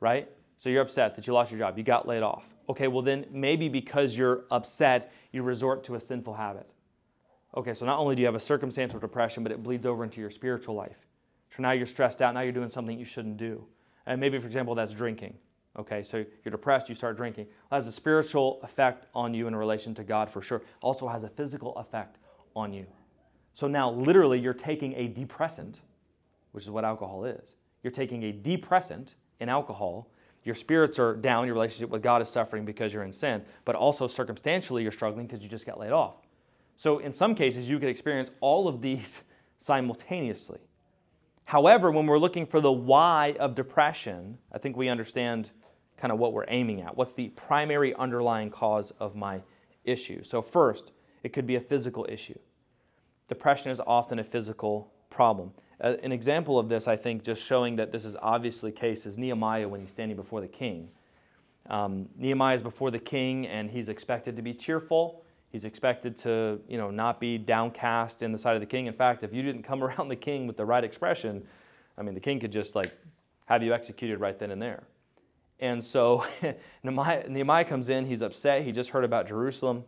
right? 0.00 0.28
So 0.58 0.68
you're 0.68 0.82
upset 0.82 1.14
that 1.14 1.26
you 1.26 1.32
lost 1.32 1.50
your 1.50 1.58
job, 1.58 1.78
you 1.78 1.84
got 1.84 2.06
laid 2.06 2.22
off. 2.22 2.54
Okay, 2.68 2.86
well, 2.86 3.00
then 3.00 3.24
maybe 3.30 3.70
because 3.70 4.16
you're 4.16 4.44
upset, 4.50 5.10
you 5.32 5.42
resort 5.42 5.82
to 5.84 5.94
a 5.94 6.00
sinful 6.00 6.34
habit. 6.34 6.68
Okay, 7.56 7.72
so 7.72 7.86
not 7.86 7.98
only 7.98 8.14
do 8.14 8.20
you 8.20 8.26
have 8.26 8.34
a 8.34 8.40
circumstantial 8.40 9.00
depression, 9.00 9.42
but 9.42 9.50
it 9.50 9.62
bleeds 9.62 9.86
over 9.86 10.04
into 10.04 10.20
your 10.20 10.30
spiritual 10.30 10.74
life. 10.74 10.98
So 11.56 11.62
now 11.62 11.70
you're 11.70 11.86
stressed 11.86 12.20
out, 12.20 12.34
now 12.34 12.40
you're 12.42 12.52
doing 12.52 12.68
something 12.68 12.98
you 12.98 13.06
shouldn't 13.06 13.38
do. 13.38 13.64
And 14.04 14.20
maybe, 14.20 14.38
for 14.38 14.46
example, 14.46 14.74
that's 14.74 14.92
drinking. 14.92 15.34
Okay, 15.78 16.02
so 16.02 16.24
you're 16.44 16.50
depressed, 16.50 16.88
you 16.88 16.96
start 16.96 17.16
drinking. 17.16 17.44
It 17.44 17.74
has 17.74 17.86
a 17.86 17.92
spiritual 17.92 18.58
effect 18.64 19.06
on 19.14 19.32
you 19.32 19.46
in 19.46 19.54
relation 19.54 19.94
to 19.94 20.02
God 20.02 20.28
for 20.28 20.42
sure. 20.42 20.62
Also 20.82 21.06
has 21.06 21.22
a 21.22 21.28
physical 21.28 21.76
effect 21.76 22.18
on 22.56 22.72
you. 22.72 22.84
So 23.52 23.68
now, 23.68 23.90
literally, 23.90 24.40
you're 24.40 24.54
taking 24.54 24.92
a 24.94 25.06
depressant, 25.06 25.82
which 26.50 26.64
is 26.64 26.70
what 26.70 26.84
alcohol 26.84 27.24
is. 27.24 27.54
You're 27.82 27.92
taking 27.92 28.24
a 28.24 28.32
depressant 28.32 29.14
in 29.38 29.48
alcohol. 29.48 30.10
Your 30.42 30.56
spirits 30.56 30.98
are 30.98 31.14
down, 31.14 31.46
your 31.46 31.54
relationship 31.54 31.90
with 31.90 32.02
God 32.02 32.22
is 32.22 32.28
suffering 32.28 32.64
because 32.64 32.92
you're 32.92 33.04
in 33.04 33.12
sin, 33.12 33.42
but 33.64 33.76
also 33.76 34.08
circumstantially, 34.08 34.82
you're 34.82 34.92
struggling 34.92 35.26
because 35.26 35.44
you 35.44 35.48
just 35.48 35.66
got 35.66 35.78
laid 35.78 35.92
off. 35.92 36.16
So, 36.74 36.98
in 36.98 37.12
some 37.12 37.36
cases, 37.36 37.68
you 37.68 37.78
could 37.78 37.88
experience 37.88 38.30
all 38.40 38.66
of 38.66 38.80
these 38.80 39.22
simultaneously. 39.58 40.58
However, 41.44 41.90
when 41.90 42.06
we're 42.06 42.18
looking 42.18 42.46
for 42.46 42.60
the 42.60 42.72
why 42.72 43.36
of 43.38 43.54
depression, 43.54 44.38
I 44.52 44.58
think 44.58 44.76
we 44.76 44.88
understand 44.88 45.50
kind 45.98 46.12
of 46.12 46.18
what 46.18 46.32
we're 46.32 46.46
aiming 46.48 46.80
at. 46.80 46.96
What's 46.96 47.14
the 47.14 47.28
primary 47.30 47.94
underlying 47.94 48.50
cause 48.50 48.92
of 49.00 49.14
my 49.16 49.42
issue? 49.84 50.22
So, 50.22 50.40
first, 50.40 50.92
it 51.22 51.32
could 51.32 51.46
be 51.46 51.56
a 51.56 51.60
physical 51.60 52.06
issue. 52.08 52.38
Depression 53.28 53.70
is 53.70 53.80
often 53.80 54.18
a 54.18 54.24
physical 54.24 54.90
problem. 55.10 55.52
An 55.80 56.10
example 56.10 56.58
of 56.58 56.68
this, 56.68 56.88
I 56.88 56.96
think, 56.96 57.22
just 57.22 57.42
showing 57.42 57.76
that 57.76 57.92
this 57.92 58.04
is 58.04 58.16
obviously 58.20 58.70
the 58.70 58.76
case, 58.76 59.06
is 59.06 59.16
Nehemiah 59.16 59.68
when 59.68 59.80
he's 59.80 59.90
standing 59.90 60.16
before 60.16 60.40
the 60.40 60.48
king. 60.48 60.88
Um, 61.68 62.08
Nehemiah 62.16 62.56
is 62.56 62.62
before 62.62 62.90
the 62.90 62.98
king 62.98 63.46
and 63.46 63.70
he's 63.70 63.88
expected 63.88 64.34
to 64.36 64.42
be 64.42 64.54
cheerful 64.54 65.22
He's 65.50 65.64
expected 65.64 66.16
to, 66.18 66.60
you 66.68 66.76
know, 66.76 66.90
not 66.90 67.20
be 67.20 67.38
downcast 67.38 68.22
in 68.22 68.32
the 68.32 68.38
sight 68.38 68.54
of 68.54 68.60
the 68.60 68.66
king. 68.66 68.86
In 68.86 68.92
fact, 68.92 69.24
if 69.24 69.32
you 69.32 69.42
didn't 69.42 69.62
come 69.62 69.82
around 69.84 70.08
the 70.08 70.16
king 70.16 70.46
with 70.46 70.56
the 70.56 70.64
right 70.64 70.84
expression, 70.84 71.46
I 71.96 72.02
mean, 72.02 72.14
the 72.14 72.20
king 72.20 72.38
could 72.40 72.52
just 72.52 72.74
like 72.74 72.92
have 73.46 73.62
you 73.62 73.72
executed 73.72 74.20
right 74.20 74.38
then 74.38 74.50
and 74.50 74.60
there. 74.60 74.84
And 75.60 75.82
so 75.82 76.24
Nehemiah, 76.82 77.28
Nehemiah 77.28 77.64
comes 77.64 77.88
in, 77.88 78.06
he's 78.06 78.22
upset. 78.22 78.62
He 78.62 78.72
just 78.72 78.90
heard 78.90 79.04
about 79.04 79.26
Jerusalem, 79.26 79.84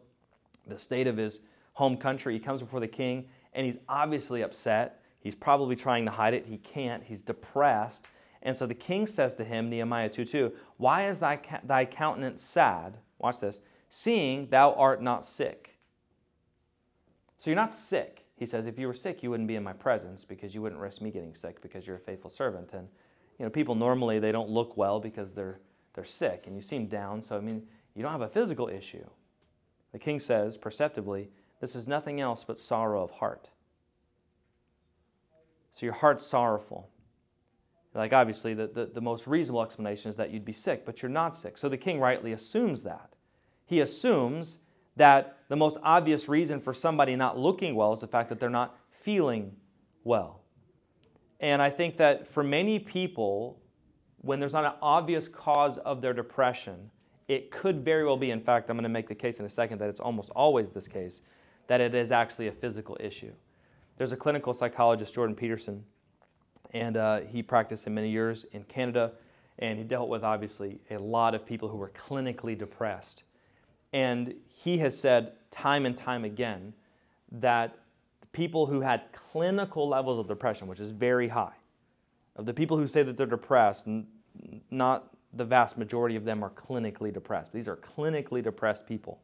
the 0.66 0.78
state 0.78 1.06
of 1.06 1.16
his 1.16 1.40
home 1.74 1.96
country. 1.96 2.34
He 2.34 2.40
comes 2.40 2.60
before 2.60 2.80
the 2.80 2.88
king, 2.88 3.28
and 3.52 3.64
he's 3.64 3.78
obviously 3.88 4.42
upset. 4.42 5.02
He's 5.20 5.34
probably 5.34 5.76
trying 5.76 6.04
to 6.06 6.10
hide 6.10 6.34
it. 6.34 6.46
He 6.46 6.58
can't. 6.58 7.02
He's 7.02 7.20
depressed. 7.20 8.06
And 8.42 8.56
so 8.56 8.66
the 8.66 8.74
king 8.74 9.06
says 9.06 9.34
to 9.34 9.44
him, 9.44 9.68
Nehemiah 9.68 10.08
2 10.08 10.24
2, 10.24 10.52
Why 10.78 11.08
is 11.08 11.20
thy, 11.20 11.38
thy 11.64 11.84
countenance 11.84 12.42
sad? 12.42 12.96
Watch 13.18 13.40
this 13.40 13.60
seeing 13.90 14.46
thou 14.46 14.72
art 14.74 15.02
not 15.02 15.24
sick. 15.24 15.76
So 17.36 17.50
you're 17.50 17.56
not 17.56 17.74
sick. 17.74 18.24
He 18.36 18.46
says, 18.46 18.64
if 18.64 18.78
you 18.78 18.86
were 18.86 18.94
sick, 18.94 19.22
you 19.22 19.30
wouldn't 19.30 19.48
be 19.48 19.56
in 19.56 19.64
my 19.64 19.74
presence 19.74 20.24
because 20.24 20.54
you 20.54 20.62
wouldn't 20.62 20.80
risk 20.80 21.02
me 21.02 21.10
getting 21.10 21.34
sick 21.34 21.60
because 21.60 21.86
you're 21.86 21.96
a 21.96 22.00
faithful 22.00 22.30
servant. 22.30 22.72
And 22.72 22.88
you 23.40 23.46
know, 23.46 23.50
people 23.50 23.74
normally 23.74 24.18
they 24.18 24.30
don't 24.30 24.50
look 24.50 24.76
well 24.76 25.00
because 25.00 25.32
they're 25.32 25.58
they're 25.94 26.04
sick 26.04 26.44
and 26.46 26.54
you 26.54 26.60
seem 26.60 26.86
down. 26.86 27.22
So 27.22 27.36
I 27.36 27.40
mean, 27.40 27.66
you 27.94 28.02
don't 28.02 28.12
have 28.12 28.20
a 28.20 28.28
physical 28.28 28.68
issue. 28.68 29.04
The 29.92 29.98
king 29.98 30.18
says, 30.18 30.56
perceptibly, 30.56 31.30
this 31.58 31.74
is 31.74 31.88
nothing 31.88 32.20
else 32.20 32.44
but 32.44 32.58
sorrow 32.58 33.02
of 33.02 33.10
heart. 33.10 33.50
So 35.70 35.86
your 35.86 35.94
heart's 35.94 36.24
sorrowful. 36.24 36.88
Like, 37.92 38.12
obviously, 38.12 38.54
the, 38.54 38.68
the, 38.68 38.86
the 38.86 39.00
most 39.00 39.26
reasonable 39.26 39.62
explanation 39.62 40.10
is 40.10 40.16
that 40.16 40.30
you'd 40.30 40.44
be 40.44 40.52
sick, 40.52 40.86
but 40.86 41.02
you're 41.02 41.08
not 41.08 41.34
sick. 41.34 41.58
So 41.58 41.68
the 41.68 41.76
king 41.76 41.98
rightly 41.98 42.32
assumes 42.34 42.84
that 42.84 43.14
he 43.66 43.80
assumes 43.80 44.58
that 44.96 45.38
the 45.48 45.56
most 45.56 45.78
obvious 45.82 46.28
reason 46.28 46.60
for 46.60 46.74
somebody 46.74 47.16
not 47.16 47.38
looking 47.38 47.74
well 47.74 47.92
is 47.92 48.00
the 48.00 48.06
fact 48.06 48.28
that 48.28 48.38
they're 48.38 48.50
not 48.50 48.76
feeling 48.90 49.56
well. 50.04 50.39
And 51.40 51.62
I 51.62 51.70
think 51.70 51.96
that 51.96 52.26
for 52.26 52.42
many 52.42 52.78
people, 52.78 53.58
when 54.18 54.38
there's 54.38 54.52
not 54.52 54.64
an 54.64 54.78
obvious 54.82 55.26
cause 55.26 55.78
of 55.78 56.02
their 56.02 56.12
depression, 56.12 56.90
it 57.28 57.50
could 57.50 57.84
very 57.84 58.04
well 58.04 58.16
be, 58.16 58.30
in 58.30 58.40
fact, 58.40 58.68
I'm 58.68 58.76
going 58.76 58.82
to 58.82 58.88
make 58.88 59.08
the 59.08 59.14
case 59.14 59.40
in 59.40 59.46
a 59.46 59.50
second 59.50 59.78
that 59.78 59.88
it's 59.88 60.00
almost 60.00 60.30
always 60.30 60.70
this 60.70 60.86
case, 60.86 61.22
that 61.66 61.80
it 61.80 61.94
is 61.94 62.12
actually 62.12 62.48
a 62.48 62.52
physical 62.52 62.96
issue. 63.00 63.32
There's 63.96 64.12
a 64.12 64.16
clinical 64.16 64.52
psychologist, 64.52 65.14
Jordan 65.14 65.36
Peterson, 65.36 65.84
and 66.72 66.96
uh, 66.96 67.20
he 67.20 67.42
practiced 67.42 67.86
in 67.86 67.94
many 67.94 68.10
years 68.10 68.44
in 68.52 68.64
Canada, 68.64 69.12
and 69.58 69.78
he 69.78 69.84
dealt 69.84 70.08
with 70.08 70.24
obviously 70.24 70.80
a 70.90 70.98
lot 70.98 71.34
of 71.34 71.46
people 71.46 71.68
who 71.68 71.76
were 71.76 71.90
clinically 71.90 72.56
depressed. 72.56 73.24
And 73.92 74.34
he 74.48 74.78
has 74.78 74.98
said 74.98 75.32
time 75.50 75.86
and 75.86 75.96
time 75.96 76.24
again 76.24 76.72
that 77.32 77.78
people 78.32 78.66
who 78.66 78.80
had 78.80 79.02
clinical 79.12 79.88
levels 79.88 80.18
of 80.18 80.28
depression, 80.28 80.68
which 80.68 80.80
is 80.80 80.90
very 80.90 81.28
high, 81.28 81.54
of 82.36 82.46
the 82.46 82.54
people 82.54 82.76
who 82.76 82.86
say 82.86 83.02
that 83.02 83.16
they're 83.16 83.26
depressed, 83.26 83.88
not 84.70 85.10
the 85.32 85.44
vast 85.44 85.76
majority 85.78 86.16
of 86.16 86.24
them 86.24 86.42
are 86.42 86.50
clinically 86.50 87.12
depressed. 87.12 87.52
These 87.52 87.68
are 87.68 87.76
clinically 87.76 88.42
depressed 88.42 88.86
people. 88.86 89.20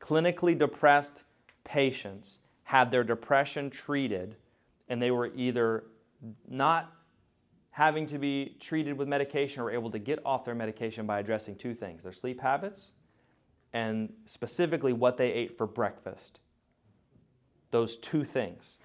Clinically 0.00 0.56
depressed 0.56 1.22
patients 1.64 2.40
had 2.64 2.90
their 2.90 3.04
depression 3.04 3.70
treated, 3.70 4.36
and 4.88 5.00
they 5.00 5.10
were 5.10 5.30
either 5.36 5.84
not 6.48 6.92
having 7.70 8.06
to 8.06 8.18
be 8.18 8.56
treated 8.60 8.96
with 8.96 9.08
medication 9.08 9.62
or 9.62 9.70
able 9.70 9.90
to 9.90 9.98
get 9.98 10.18
off 10.24 10.44
their 10.44 10.54
medication 10.54 11.06
by 11.06 11.18
addressing 11.20 11.56
two 11.56 11.74
things 11.74 12.02
their 12.02 12.12
sleep 12.12 12.40
habits 12.40 12.92
and 13.72 14.12
specifically 14.26 14.92
what 14.92 15.16
they 15.16 15.32
ate 15.32 15.56
for 15.56 15.66
breakfast. 15.66 16.40
Those 17.72 17.96
two 17.96 18.22
things. 18.22 18.78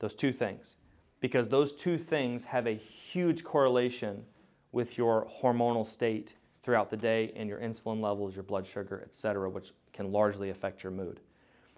Those 0.00 0.14
two 0.14 0.32
things. 0.32 0.76
Because 1.20 1.48
those 1.48 1.74
two 1.74 1.96
things 1.96 2.44
have 2.44 2.66
a 2.66 2.74
huge 2.74 3.42
correlation 3.42 4.24
with 4.72 4.98
your 4.98 5.26
hormonal 5.40 5.86
state 5.86 6.34
throughout 6.62 6.90
the 6.90 6.96
day 6.96 7.32
and 7.36 7.48
your 7.48 7.60
insulin 7.60 8.02
levels, 8.02 8.36
your 8.36 8.42
blood 8.42 8.66
sugar, 8.66 9.00
et 9.02 9.14
cetera, 9.14 9.48
which 9.48 9.72
can 9.92 10.12
largely 10.12 10.50
affect 10.50 10.82
your 10.82 10.92
mood. 10.92 11.20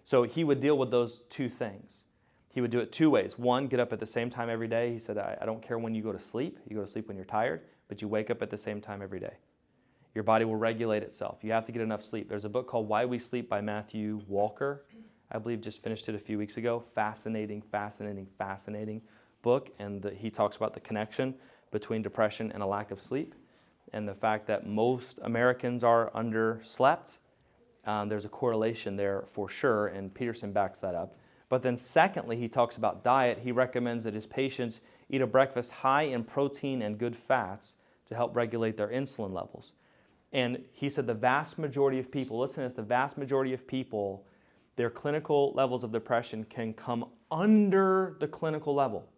So 0.03 0.25
he 0.25 0.43
would 0.43 0.61
deal 0.61 0.79
with 0.79 0.91
those 0.91 1.21
two 1.29 1.49
things. 1.49 2.03
He 2.49 2.61
would 2.61 2.71
do 2.71 2.81
it 2.81 2.91
two 2.91 3.11
ways. 3.11 3.39
One, 3.39 3.67
get 3.67 3.81
up 3.81 3.93
at 3.93 4.01
the 4.01 4.07
same 4.07 4.31
time 4.31 4.49
every 4.49 4.69
day. 4.69 4.93
He 4.93 4.99
said, 4.99 5.19
I, 5.19 5.37
I 5.41 5.45
don't 5.45 5.61
care 5.61 5.79
when 5.79 5.95
you 5.95 6.03
go 6.03 6.13
to 6.13 6.19
sleep. 6.19 6.59
You 6.69 6.77
go 6.77 6.83
to 6.83 6.89
sleep 6.89 7.09
when 7.09 7.17
you're 7.17 7.27
tired, 7.27 7.61
but 7.89 8.01
you 8.01 8.09
wake 8.09 8.31
up 8.31 8.41
at 8.41 8.49
the 8.49 8.57
same 8.57 8.81
time 8.81 9.03
every 9.03 9.21
day. 9.21 9.35
Your 10.15 10.25
body 10.25 10.47
will 10.47 10.57
regulate 10.57 11.03
itself. 11.03 11.41
You 11.43 11.53
have 11.53 11.67
to 11.67 11.73
get 11.73 11.83
enough 11.83 12.03
sleep. 12.03 12.29
There's 12.29 12.47
a 12.47 12.49
book 12.49 12.67
called 12.67 12.89
Why 12.89 13.05
We 13.05 13.19
Sleep 13.19 13.51
by 13.51 13.61
Matthew 13.61 14.23
Walker. 14.27 14.87
I 15.31 15.39
believe 15.39 15.61
just 15.61 15.83
finished 15.83 16.09
it 16.09 16.15
a 16.15 16.19
few 16.19 16.39
weeks 16.39 16.57
ago. 16.57 16.83
Fascinating, 16.95 17.63
fascinating, 17.63 18.27
fascinating 18.39 19.03
book. 19.43 19.71
And 19.79 20.03
the, 20.03 20.11
he 20.13 20.31
talks 20.31 20.57
about 20.57 20.75
the 20.75 20.81
connection 20.81 21.35
between 21.71 22.03
depression 22.03 22.53
and 22.53 22.63
a 22.63 22.67
lack 22.67 22.91
of 22.91 23.01
sleep 23.01 23.35
and 23.93 24.07
the 24.09 24.15
fact 24.15 24.47
that 24.47 24.67
most 24.67 25.19
Americans 25.23 25.85
are 25.85 26.11
underslept. 26.15 27.19
Um, 27.85 28.09
there's 28.09 28.25
a 28.25 28.29
correlation 28.29 28.97
there 28.97 29.25
for 29.29 29.49
sure, 29.49 29.89
and 29.89 30.13
Peterson 30.13 30.53
backs 30.53 30.79
that 30.81 30.95
up. 30.95 31.17
But 31.49 31.63
then, 31.63 31.77
secondly, 31.77 32.37
he 32.37 32.49
talks 32.49 32.77
about 32.77 33.05
diet. 33.05 33.39
He 33.43 33.53
recommends 33.53 34.03
that 34.05 34.15
his 34.15 34.27
patients 34.27 34.81
eat 35.09 35.21
a 35.21 35.27
breakfast 35.27 35.71
high 35.71 36.03
in 36.03 36.25
protein 36.25 36.83
and 36.83 36.99
good 36.99 37.15
fats 37.15 37.77
to 38.07 38.15
help 38.17 38.35
regulate 38.35 38.77
their 38.77 38.89
insulin 38.89 39.33
levels. 39.33 39.73
And 40.33 40.65
he 40.73 40.89
said 40.89 41.07
the 41.07 41.15
vast 41.15 41.59
majority 41.59 42.01
of 42.01 42.11
people, 42.11 42.41
listen 42.41 42.57
to 42.57 42.63
this, 42.63 42.73
the 42.73 42.83
vast 42.83 43.17
majority 43.17 43.53
of 43.53 43.67
people, 43.67 44.27
their 44.77 44.91
clinical 44.91 45.53
levels 45.55 45.83
of 45.85 45.93
depression 45.93 46.45
can 46.45 46.73
come 46.73 47.11
under 47.31 48.17
the 48.21 48.29
clinical 48.29 48.75
level, 48.75 49.09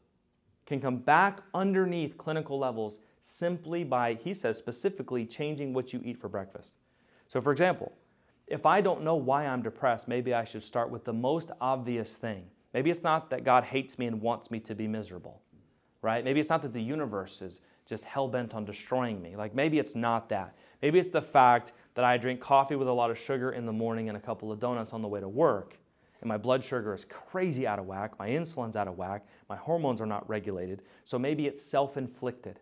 can 0.66 0.80
come 0.80 0.98
back 0.98 1.40
underneath 1.52 2.16
clinical 2.16 2.58
levels 2.58 3.00
simply 3.20 3.84
by, 3.84 4.14
he 4.14 4.32
says 4.32 4.56
specifically, 4.56 5.26
changing 5.26 5.72
what 5.72 5.92
you 5.92 6.00
eat 6.04 6.18
for 6.18 6.28
breakfast. 6.28 6.74
So, 7.26 7.40
for 7.40 7.52
example, 7.52 7.92
if 8.46 8.64
I 8.64 8.80
don't 8.80 9.02
know 9.02 9.16
why 9.16 9.46
I'm 9.46 9.62
depressed, 9.62 10.08
maybe 10.08 10.32
I 10.32 10.44
should 10.44 10.62
start 10.62 10.90
with 10.90 11.04
the 11.04 11.12
most 11.12 11.50
obvious 11.60 12.14
thing. 12.14 12.44
Maybe 12.72 12.90
it's 12.90 13.02
not 13.02 13.28
that 13.30 13.44
God 13.44 13.64
hates 13.64 13.98
me 13.98 14.06
and 14.06 14.20
wants 14.20 14.50
me 14.50 14.60
to 14.60 14.74
be 14.74 14.86
miserable, 14.86 15.42
right? 16.00 16.24
Maybe 16.24 16.40
it's 16.40 16.48
not 16.48 16.62
that 16.62 16.72
the 16.72 16.82
universe 16.82 17.42
is 17.42 17.60
just 17.86 18.04
hell 18.04 18.28
bent 18.28 18.54
on 18.54 18.64
destroying 18.64 19.20
me. 19.20 19.36
Like 19.36 19.54
maybe 19.54 19.78
it's 19.78 19.94
not 19.94 20.28
that. 20.28 20.54
Maybe 20.82 20.98
it's 20.98 21.08
the 21.08 21.22
fact 21.22 21.72
that 21.98 22.04
I 22.04 22.16
drink 22.16 22.38
coffee 22.38 22.76
with 22.76 22.86
a 22.86 22.92
lot 22.92 23.10
of 23.10 23.18
sugar 23.18 23.50
in 23.50 23.66
the 23.66 23.72
morning 23.72 24.08
and 24.08 24.16
a 24.16 24.20
couple 24.20 24.52
of 24.52 24.60
donuts 24.60 24.92
on 24.92 25.02
the 25.02 25.08
way 25.08 25.18
to 25.18 25.28
work, 25.28 25.76
and 26.20 26.28
my 26.28 26.36
blood 26.36 26.62
sugar 26.62 26.94
is 26.94 27.04
crazy 27.04 27.66
out 27.66 27.80
of 27.80 27.86
whack, 27.86 28.16
my 28.20 28.28
insulin's 28.28 28.76
out 28.76 28.86
of 28.86 28.96
whack, 28.96 29.26
my 29.48 29.56
hormones 29.56 30.00
are 30.00 30.06
not 30.06 30.28
regulated. 30.28 30.82
So 31.02 31.18
maybe 31.18 31.48
it's 31.48 31.60
self 31.60 31.96
inflicted. 31.96 32.60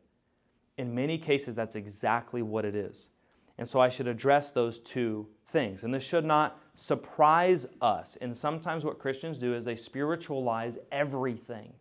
In 0.79 0.95
many 0.95 1.19
cases, 1.19 1.55
that's 1.55 1.77
exactly 1.77 2.41
what 2.41 2.65
it 2.65 2.75
is. 2.75 3.11
And 3.59 3.69
so 3.69 3.79
I 3.79 3.91
should 3.91 4.09
address 4.09 4.53
those 4.53 4.79
two 4.79 5.27
things. 5.49 5.83
And 5.83 5.93
this 5.93 6.03
should 6.03 6.25
not 6.25 6.59
surprise 6.73 7.67
us. 7.83 8.17
And 8.23 8.35
sometimes 8.35 8.87
what 8.87 8.99
Christians 8.99 9.37
do 9.37 9.53
is 9.53 9.67
they 9.67 9.77
spiritualize 9.77 10.79
everything. 10.91 11.75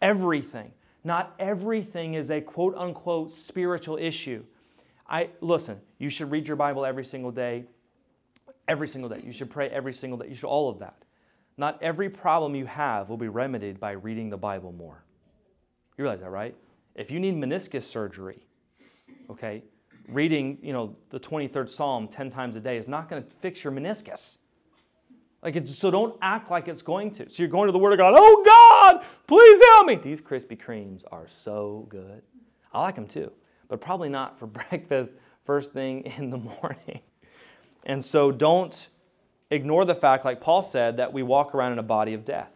Everything. 0.00 0.72
Not 1.04 1.34
everything 1.38 2.14
is 2.14 2.30
a 2.30 2.40
quote 2.40 2.74
unquote 2.78 3.30
spiritual 3.30 3.98
issue. 3.98 4.42
I 5.08 5.30
listen, 5.40 5.80
you 5.98 6.10
should 6.10 6.30
read 6.30 6.46
your 6.46 6.56
Bible 6.56 6.84
every 6.84 7.04
single 7.04 7.30
day. 7.30 7.64
Every 8.66 8.88
single 8.88 9.08
day. 9.08 9.22
You 9.24 9.32
should 9.32 9.50
pray 9.50 9.68
every 9.70 9.92
single 9.92 10.18
day. 10.18 10.28
You 10.28 10.34
should 10.34 10.48
all 10.48 10.68
of 10.68 10.78
that. 10.80 11.04
Not 11.56 11.82
every 11.82 12.10
problem 12.10 12.54
you 12.54 12.66
have 12.66 13.08
will 13.08 13.16
be 13.16 13.28
remedied 13.28 13.80
by 13.80 13.92
reading 13.92 14.30
the 14.30 14.36
Bible 14.36 14.72
more. 14.72 15.02
You 15.96 16.04
realize 16.04 16.20
that, 16.20 16.30
right? 16.30 16.54
If 16.94 17.10
you 17.10 17.18
need 17.18 17.34
meniscus 17.34 17.82
surgery, 17.82 18.46
okay, 19.30 19.64
reading, 20.08 20.58
you 20.62 20.72
know, 20.72 20.96
the 21.10 21.18
23rd 21.18 21.68
Psalm 21.68 22.08
10 22.08 22.30
times 22.30 22.56
a 22.56 22.60
day 22.60 22.76
is 22.76 22.86
not 22.86 23.08
going 23.08 23.22
to 23.22 23.28
fix 23.28 23.64
your 23.64 23.72
meniscus. 23.72 24.38
Like 25.42 25.66
so 25.66 25.90
don't 25.90 26.16
act 26.20 26.50
like 26.50 26.68
it's 26.68 26.82
going 26.82 27.12
to. 27.12 27.30
So 27.30 27.42
you're 27.42 27.50
going 27.50 27.68
to 27.68 27.72
the 27.72 27.78
Word 27.78 27.92
of 27.92 27.98
God, 27.98 28.14
oh 28.16 28.42
God, 28.44 29.04
please 29.26 29.60
help 29.70 29.86
me. 29.86 29.94
These 29.96 30.20
Krispy 30.20 30.58
Kremes 30.58 31.04
are 31.12 31.28
so 31.28 31.86
good. 31.88 32.22
I 32.72 32.82
like 32.82 32.96
them 32.96 33.06
too, 33.06 33.32
but 33.68 33.80
probably 33.80 34.08
not 34.08 34.38
for 34.38 34.46
breakfast 34.70 35.12
first 35.44 35.72
thing 35.72 36.02
in 36.18 36.30
the 36.30 36.38
morning. 36.38 37.00
And 37.84 38.04
so 38.04 38.30
don't 38.30 38.88
ignore 39.50 39.84
the 39.84 39.94
fact, 39.94 40.24
like 40.24 40.40
Paul 40.40 40.62
said, 40.62 40.98
that 40.98 41.12
we 41.12 41.22
walk 41.22 41.54
around 41.54 41.72
in 41.72 41.78
a 41.78 41.84
body 41.84 42.14
of 42.14 42.24
death. 42.24 42.50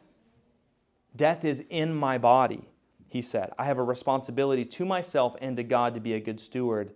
Death 1.16 1.44
is 1.44 1.62
in 1.70 1.94
my 1.94 2.18
body 2.18 2.68
he 3.12 3.20
said. 3.20 3.52
I 3.58 3.66
have 3.66 3.76
a 3.76 3.82
responsibility 3.82 4.64
to 4.64 4.86
myself 4.86 5.36
and 5.42 5.54
to 5.58 5.62
God 5.62 5.92
to 5.94 6.00
be 6.00 6.14
a 6.14 6.20
good 6.20 6.40
steward 6.40 6.94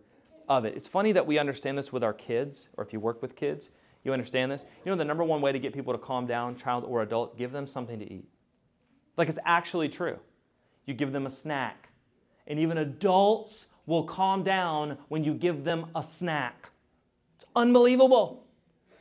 of 0.49 0.65
it. 0.65 0.75
It's 0.75 0.89
funny 0.89 1.13
that 1.13 1.27
we 1.27 1.39
understand 1.39 1.77
this 1.77 1.93
with 1.93 2.03
our 2.03 2.15
kids, 2.15 2.71
or 2.79 2.85
if 2.85 2.91
you 2.95 3.01
work 3.01 3.21
with 3.21 3.37
kids, 3.37 3.69
you 4.03 4.15
understand 4.15 4.51
this. 4.51 4.65
You 4.83 4.91
know, 4.91 4.97
the 4.97 5.05
number 5.05 5.25
one 5.25 5.43
way 5.43 5.53
to 5.53 5.59
get 5.59 5.75
people 5.75 5.93
to 5.93 5.99
calm 5.99 6.27
down, 6.27 6.57
child 6.57 6.85
or 6.85 7.03
adult, 7.03 7.37
give 7.37 7.53
them 7.53 7.67
something 7.67 7.99
to 7.99 8.11
eat. 8.11 8.27
Like 9.19 9.29
it's 9.29 9.39
actually 9.45 9.91
true. 9.91 10.19
You 10.87 10.95
give 10.95 11.13
them 11.13 11.27
a 11.27 11.31
snack. 11.31 11.91
And 12.47 12.59
even 12.59 12.79
adults 12.79 13.67
will 13.87 14.05
calm 14.05 14.43
down 14.43 14.99
when 15.09 15.25
you 15.25 15.33
give 15.33 15.65
them 15.65 15.87
a 15.95 16.03
snack. 16.03 16.71
It's 17.37 17.47
unbelievable. 17.55 18.45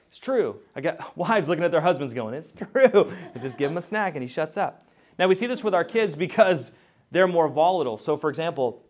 It's 0.07 0.19
true. 0.19 0.59
I 0.75 0.81
got 0.81 1.17
wives 1.17 1.49
looking 1.49 1.63
at 1.63 1.71
their 1.71 1.81
husbands 1.81 2.13
going, 2.13 2.33
It's 2.33 2.53
true. 2.53 3.11
just 3.41 3.57
give 3.57 3.71
him 3.71 3.77
a 3.77 3.81
snack 3.81 4.15
and 4.15 4.21
he 4.21 4.27
shuts 4.27 4.57
up. 4.57 4.87
Now, 5.17 5.27
we 5.27 5.35
see 5.35 5.47
this 5.47 5.63
with 5.63 5.73
our 5.73 5.85
kids 5.85 6.15
because 6.15 6.71
they're 7.11 7.27
more 7.27 7.47
volatile. 7.47 7.97
So, 7.97 8.17
for 8.17 8.29
example, 8.29 8.83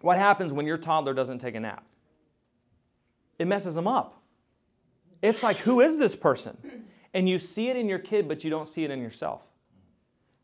what 0.00 0.18
happens 0.18 0.52
when 0.52 0.66
your 0.66 0.76
toddler 0.76 1.14
doesn't 1.14 1.38
take 1.38 1.54
a 1.54 1.60
nap? 1.60 1.84
It 3.38 3.46
messes 3.46 3.74
them 3.74 3.86
up. 3.86 4.20
It's 5.22 5.42
like, 5.42 5.58
who 5.58 5.80
is 5.80 5.98
this 5.98 6.16
person? 6.16 6.56
And 7.14 7.28
you 7.28 7.38
see 7.38 7.68
it 7.68 7.76
in 7.76 7.88
your 7.88 7.98
kid, 7.98 8.28
but 8.28 8.44
you 8.44 8.50
don't 8.50 8.66
see 8.66 8.84
it 8.84 8.90
in 8.90 9.00
yourself. 9.00 9.42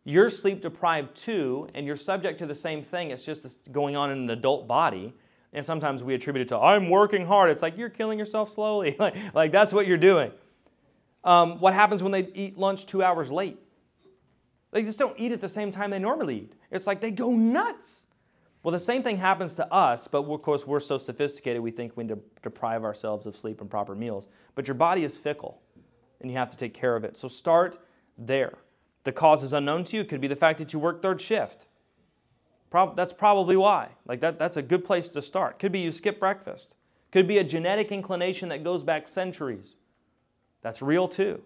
You're 0.08 0.30
sleep 0.30 0.60
deprived 0.60 1.16
too, 1.16 1.68
and 1.74 1.84
you're 1.84 1.96
subject 1.96 2.38
to 2.38 2.46
the 2.46 2.54
same 2.54 2.84
thing. 2.84 3.10
It's 3.10 3.24
just 3.24 3.58
going 3.72 3.96
on 3.96 4.12
in 4.12 4.18
an 4.18 4.30
adult 4.30 4.68
body. 4.68 5.12
And 5.52 5.66
sometimes 5.66 6.04
we 6.04 6.14
attribute 6.14 6.42
it 6.42 6.48
to, 6.50 6.58
I'm 6.58 6.90
working 6.90 7.26
hard. 7.26 7.50
It's 7.50 7.60
like, 7.60 7.76
you're 7.76 7.88
killing 7.90 8.16
yourself 8.16 8.48
slowly. 8.48 8.96
like, 9.34 9.50
that's 9.50 9.72
what 9.72 9.88
you're 9.88 9.98
doing. 9.98 10.30
Um, 11.24 11.58
what 11.58 11.74
happens 11.74 12.04
when 12.04 12.12
they 12.12 12.28
eat 12.34 12.56
lunch 12.56 12.86
two 12.86 13.02
hours 13.02 13.32
late? 13.32 13.58
They 14.70 14.84
just 14.84 14.96
don't 14.96 15.18
eat 15.18 15.32
at 15.32 15.40
the 15.40 15.48
same 15.48 15.72
time 15.72 15.90
they 15.90 15.98
normally 15.98 16.36
eat. 16.36 16.52
It's 16.70 16.86
like 16.86 17.00
they 17.00 17.10
go 17.10 17.32
nuts. 17.32 18.04
Well, 18.62 18.70
the 18.70 18.78
same 18.78 19.02
thing 19.02 19.16
happens 19.16 19.54
to 19.54 19.72
us, 19.72 20.06
but 20.06 20.22
of 20.22 20.42
course, 20.42 20.68
we're 20.68 20.78
so 20.78 20.98
sophisticated 20.98 21.60
we 21.60 21.72
think 21.72 21.96
we 21.96 22.04
need 22.04 22.14
to 22.14 22.20
deprive 22.44 22.84
ourselves 22.84 23.26
of 23.26 23.36
sleep 23.36 23.60
and 23.60 23.68
proper 23.68 23.96
meals. 23.96 24.28
But 24.54 24.68
your 24.68 24.76
body 24.76 25.02
is 25.02 25.16
fickle, 25.16 25.60
and 26.20 26.30
you 26.30 26.36
have 26.36 26.50
to 26.50 26.56
take 26.56 26.74
care 26.74 26.94
of 26.94 27.02
it. 27.02 27.16
So 27.16 27.26
start 27.26 27.80
there. 28.16 28.58
The 29.06 29.12
cause 29.12 29.44
is 29.44 29.52
unknown 29.52 29.84
to 29.84 29.96
you. 29.96 30.02
It 30.02 30.08
could 30.08 30.20
be 30.20 30.26
the 30.26 30.34
fact 30.34 30.58
that 30.58 30.72
you 30.72 30.80
work 30.80 31.00
third 31.00 31.20
shift. 31.20 31.66
that's 32.96 33.12
probably 33.12 33.56
why. 33.56 33.90
Like 34.04 34.18
that, 34.18 34.36
that's 34.36 34.56
a 34.56 34.62
good 34.62 34.84
place 34.84 35.08
to 35.10 35.22
start. 35.22 35.60
Could 35.60 35.70
be 35.70 35.78
you 35.78 35.92
skip 35.92 36.18
breakfast. 36.18 36.74
Could 37.12 37.28
be 37.28 37.38
a 37.38 37.44
genetic 37.44 37.92
inclination 37.92 38.48
that 38.48 38.64
goes 38.64 38.82
back 38.82 39.06
centuries. 39.06 39.76
That's 40.60 40.82
real 40.82 41.06
too. 41.06 41.40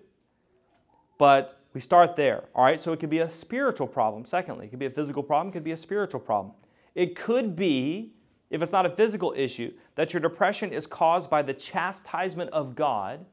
But 1.19 1.61
we 1.75 1.83
start 1.83 2.17
there. 2.17 2.45
All 2.55 2.65
right, 2.65 2.81
so 2.81 2.95
it 2.95 2.99
could 2.99 3.11
be 3.11 3.19
a 3.19 3.29
spiritual 3.29 3.87
problem. 3.87 4.25
Secondly, 4.25 4.65
it 4.65 4.71
could 4.71 4.79
be 4.79 4.87
a 4.87 4.91
physical 4.91 5.23
problem, 5.23 5.51
it 5.51 5.53
could 5.53 5.65
be 5.65 5.73
a 5.73 5.77
spiritual 5.77 6.21
problem. 6.21 6.55
It 6.95 7.15
could 7.15 7.55
be, 7.55 8.15
if 8.49 8.63
it's 8.63 8.73
not 8.73 8.87
a 8.87 8.91
physical 8.91 9.35
issue, 9.37 9.71
that 9.97 10.15
your 10.15 10.21
depression 10.21 10.73
is 10.73 10.87
caused 10.87 11.29
by 11.29 11.43
the 11.43 11.53
chastisement 11.53 12.49
of 12.53 12.75
God 12.75 13.27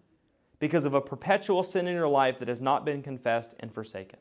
because 0.60 0.86
of 0.86 0.94
a 0.94 1.02
perpetual 1.02 1.64
sin 1.64 1.88
in 1.88 1.96
your 1.96 2.08
life 2.08 2.40
that 2.40 2.48
has 2.48 2.62
not 2.62 2.86
been 2.86 3.02
confessed 3.02 3.54
and 3.60 3.74
forsaken. 3.74 4.20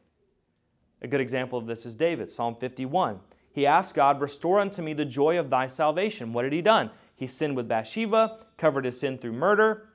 A 1.02 1.08
good 1.08 1.20
example 1.20 1.58
of 1.58 1.66
this 1.66 1.86
is 1.86 1.94
David, 1.94 2.28
Psalm 2.28 2.56
51. 2.56 3.20
He 3.52 3.66
asked 3.66 3.94
God, 3.94 4.20
Restore 4.20 4.60
unto 4.60 4.82
me 4.82 4.92
the 4.92 5.04
joy 5.04 5.38
of 5.38 5.50
thy 5.50 5.66
salvation. 5.66 6.32
What 6.32 6.44
had 6.44 6.52
he 6.52 6.62
done? 6.62 6.90
He 7.14 7.26
sinned 7.26 7.56
with 7.56 7.68
Bathsheba, 7.68 8.40
covered 8.58 8.84
his 8.84 9.00
sin 9.00 9.16
through 9.18 9.32
murder, 9.32 9.88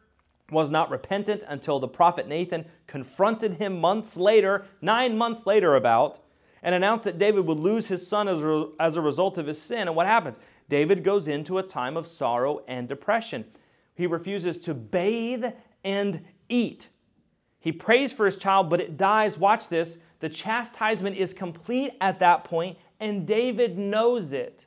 was 0.51 0.69
not 0.69 0.89
repentant 0.89 1.43
until 1.47 1.79
the 1.79 1.87
prophet 1.87 2.27
Nathan 2.27 2.65
confronted 2.87 3.53
him 3.53 3.79
months 3.79 4.17
later, 4.17 4.65
nine 4.81 5.17
months 5.17 5.45
later, 5.45 5.75
about, 5.75 6.19
and 6.63 6.75
announced 6.75 7.05
that 7.05 7.17
David 7.17 7.45
would 7.45 7.59
lose 7.59 7.87
his 7.87 8.05
son 8.05 8.27
as 8.27 8.41
a, 8.41 8.69
as 8.79 8.95
a 8.95 9.01
result 9.01 9.37
of 9.37 9.47
his 9.47 9.61
sin. 9.61 9.87
And 9.87 9.95
what 9.95 10.07
happens? 10.07 10.39
David 10.69 11.03
goes 11.03 11.27
into 11.27 11.57
a 11.57 11.63
time 11.63 11.97
of 11.97 12.07
sorrow 12.07 12.63
and 12.67 12.87
depression. 12.87 13.45
He 13.95 14.07
refuses 14.07 14.57
to 14.59 14.73
bathe 14.73 15.45
and 15.83 16.21
eat. 16.49 16.89
He 17.59 17.71
prays 17.71 18.11
for 18.11 18.25
his 18.25 18.37
child, 18.37 18.69
but 18.69 18.81
it 18.81 18.97
dies. 18.97 19.37
Watch 19.37 19.69
this. 19.69 19.97
The 20.19 20.29
chastisement 20.29 21.17
is 21.17 21.33
complete 21.33 21.93
at 22.01 22.19
that 22.19 22.43
point, 22.43 22.77
and 22.99 23.27
David 23.27 23.77
knows 23.77 24.33
it. 24.33 24.65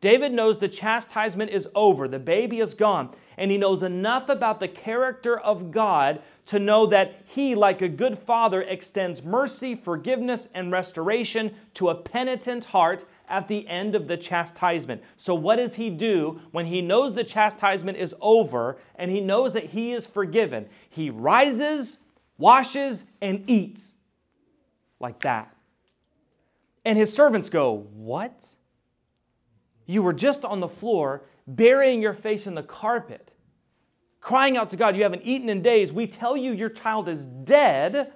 David 0.00 0.32
knows 0.32 0.58
the 0.58 0.68
chastisement 0.68 1.50
is 1.50 1.68
over, 1.74 2.08
the 2.08 2.18
baby 2.18 2.60
is 2.60 2.72
gone, 2.72 3.10
and 3.36 3.50
he 3.50 3.58
knows 3.58 3.82
enough 3.82 4.30
about 4.30 4.58
the 4.58 4.68
character 4.68 5.38
of 5.38 5.70
God 5.70 6.22
to 6.46 6.58
know 6.58 6.86
that 6.86 7.22
he, 7.26 7.54
like 7.54 7.82
a 7.82 7.88
good 7.88 8.18
father, 8.18 8.62
extends 8.62 9.22
mercy, 9.22 9.74
forgiveness, 9.74 10.48
and 10.54 10.72
restoration 10.72 11.54
to 11.74 11.90
a 11.90 11.94
penitent 11.94 12.64
heart 12.64 13.04
at 13.30 13.48
the 13.48 13.66
end 13.68 13.94
of 13.94 14.08
the 14.08 14.16
chastisement. 14.16 15.02
So, 15.16 15.34
what 15.34 15.56
does 15.56 15.76
he 15.76 15.88
do 15.88 16.40
when 16.50 16.66
he 16.66 16.82
knows 16.82 17.14
the 17.14 17.24
chastisement 17.24 17.96
is 17.96 18.14
over 18.20 18.78
and 18.96 19.10
he 19.10 19.20
knows 19.20 19.54
that 19.54 19.64
he 19.64 19.92
is 19.92 20.06
forgiven? 20.06 20.68
He 20.90 21.08
rises, 21.08 21.98
washes, 22.36 23.04
and 23.22 23.48
eats 23.48 23.94
like 24.98 25.20
that. 25.20 25.54
And 26.84 26.98
his 26.98 27.12
servants 27.12 27.48
go, 27.48 27.86
What? 27.94 28.46
You 29.86 30.02
were 30.02 30.12
just 30.12 30.44
on 30.44 30.60
the 30.60 30.68
floor, 30.68 31.22
burying 31.46 32.02
your 32.02 32.14
face 32.14 32.46
in 32.46 32.54
the 32.54 32.62
carpet, 32.62 33.32
crying 34.20 34.56
out 34.56 34.70
to 34.70 34.76
God, 34.76 34.96
You 34.96 35.04
haven't 35.04 35.22
eaten 35.24 35.48
in 35.48 35.62
days. 35.62 35.92
We 35.92 36.06
tell 36.06 36.36
you 36.36 36.52
your 36.52 36.68
child 36.68 37.08
is 37.08 37.26
dead, 37.26 38.12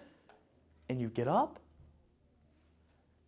and 0.89 1.01
you 1.01 1.09
get 1.09 1.29
up 1.29 1.61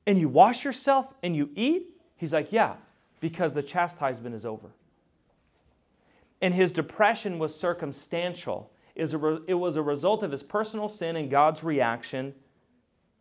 and 0.07 0.19
you 0.19 0.29
wash 0.29 0.65
yourself 0.65 1.13
and 1.23 1.35
you 1.37 1.51
eat? 1.55 1.89
He's 2.17 2.33
like, 2.33 2.53
Yeah, 2.53 2.75
because 3.21 3.55
the 3.55 3.63
chastisement 3.63 4.35
is 4.35 4.45
over. 4.45 4.69
And 6.41 6.53
his 6.53 6.73
depression 6.73 7.39
was 7.39 7.59
circumstantial. 7.59 8.71
It 8.95 9.59
was 9.59 9.77
a 9.77 9.83
result 9.83 10.23
of 10.23 10.31
his 10.31 10.43
personal 10.43 10.89
sin 10.89 11.17
and 11.17 11.31
God's 11.31 11.63
reaction 11.63 12.35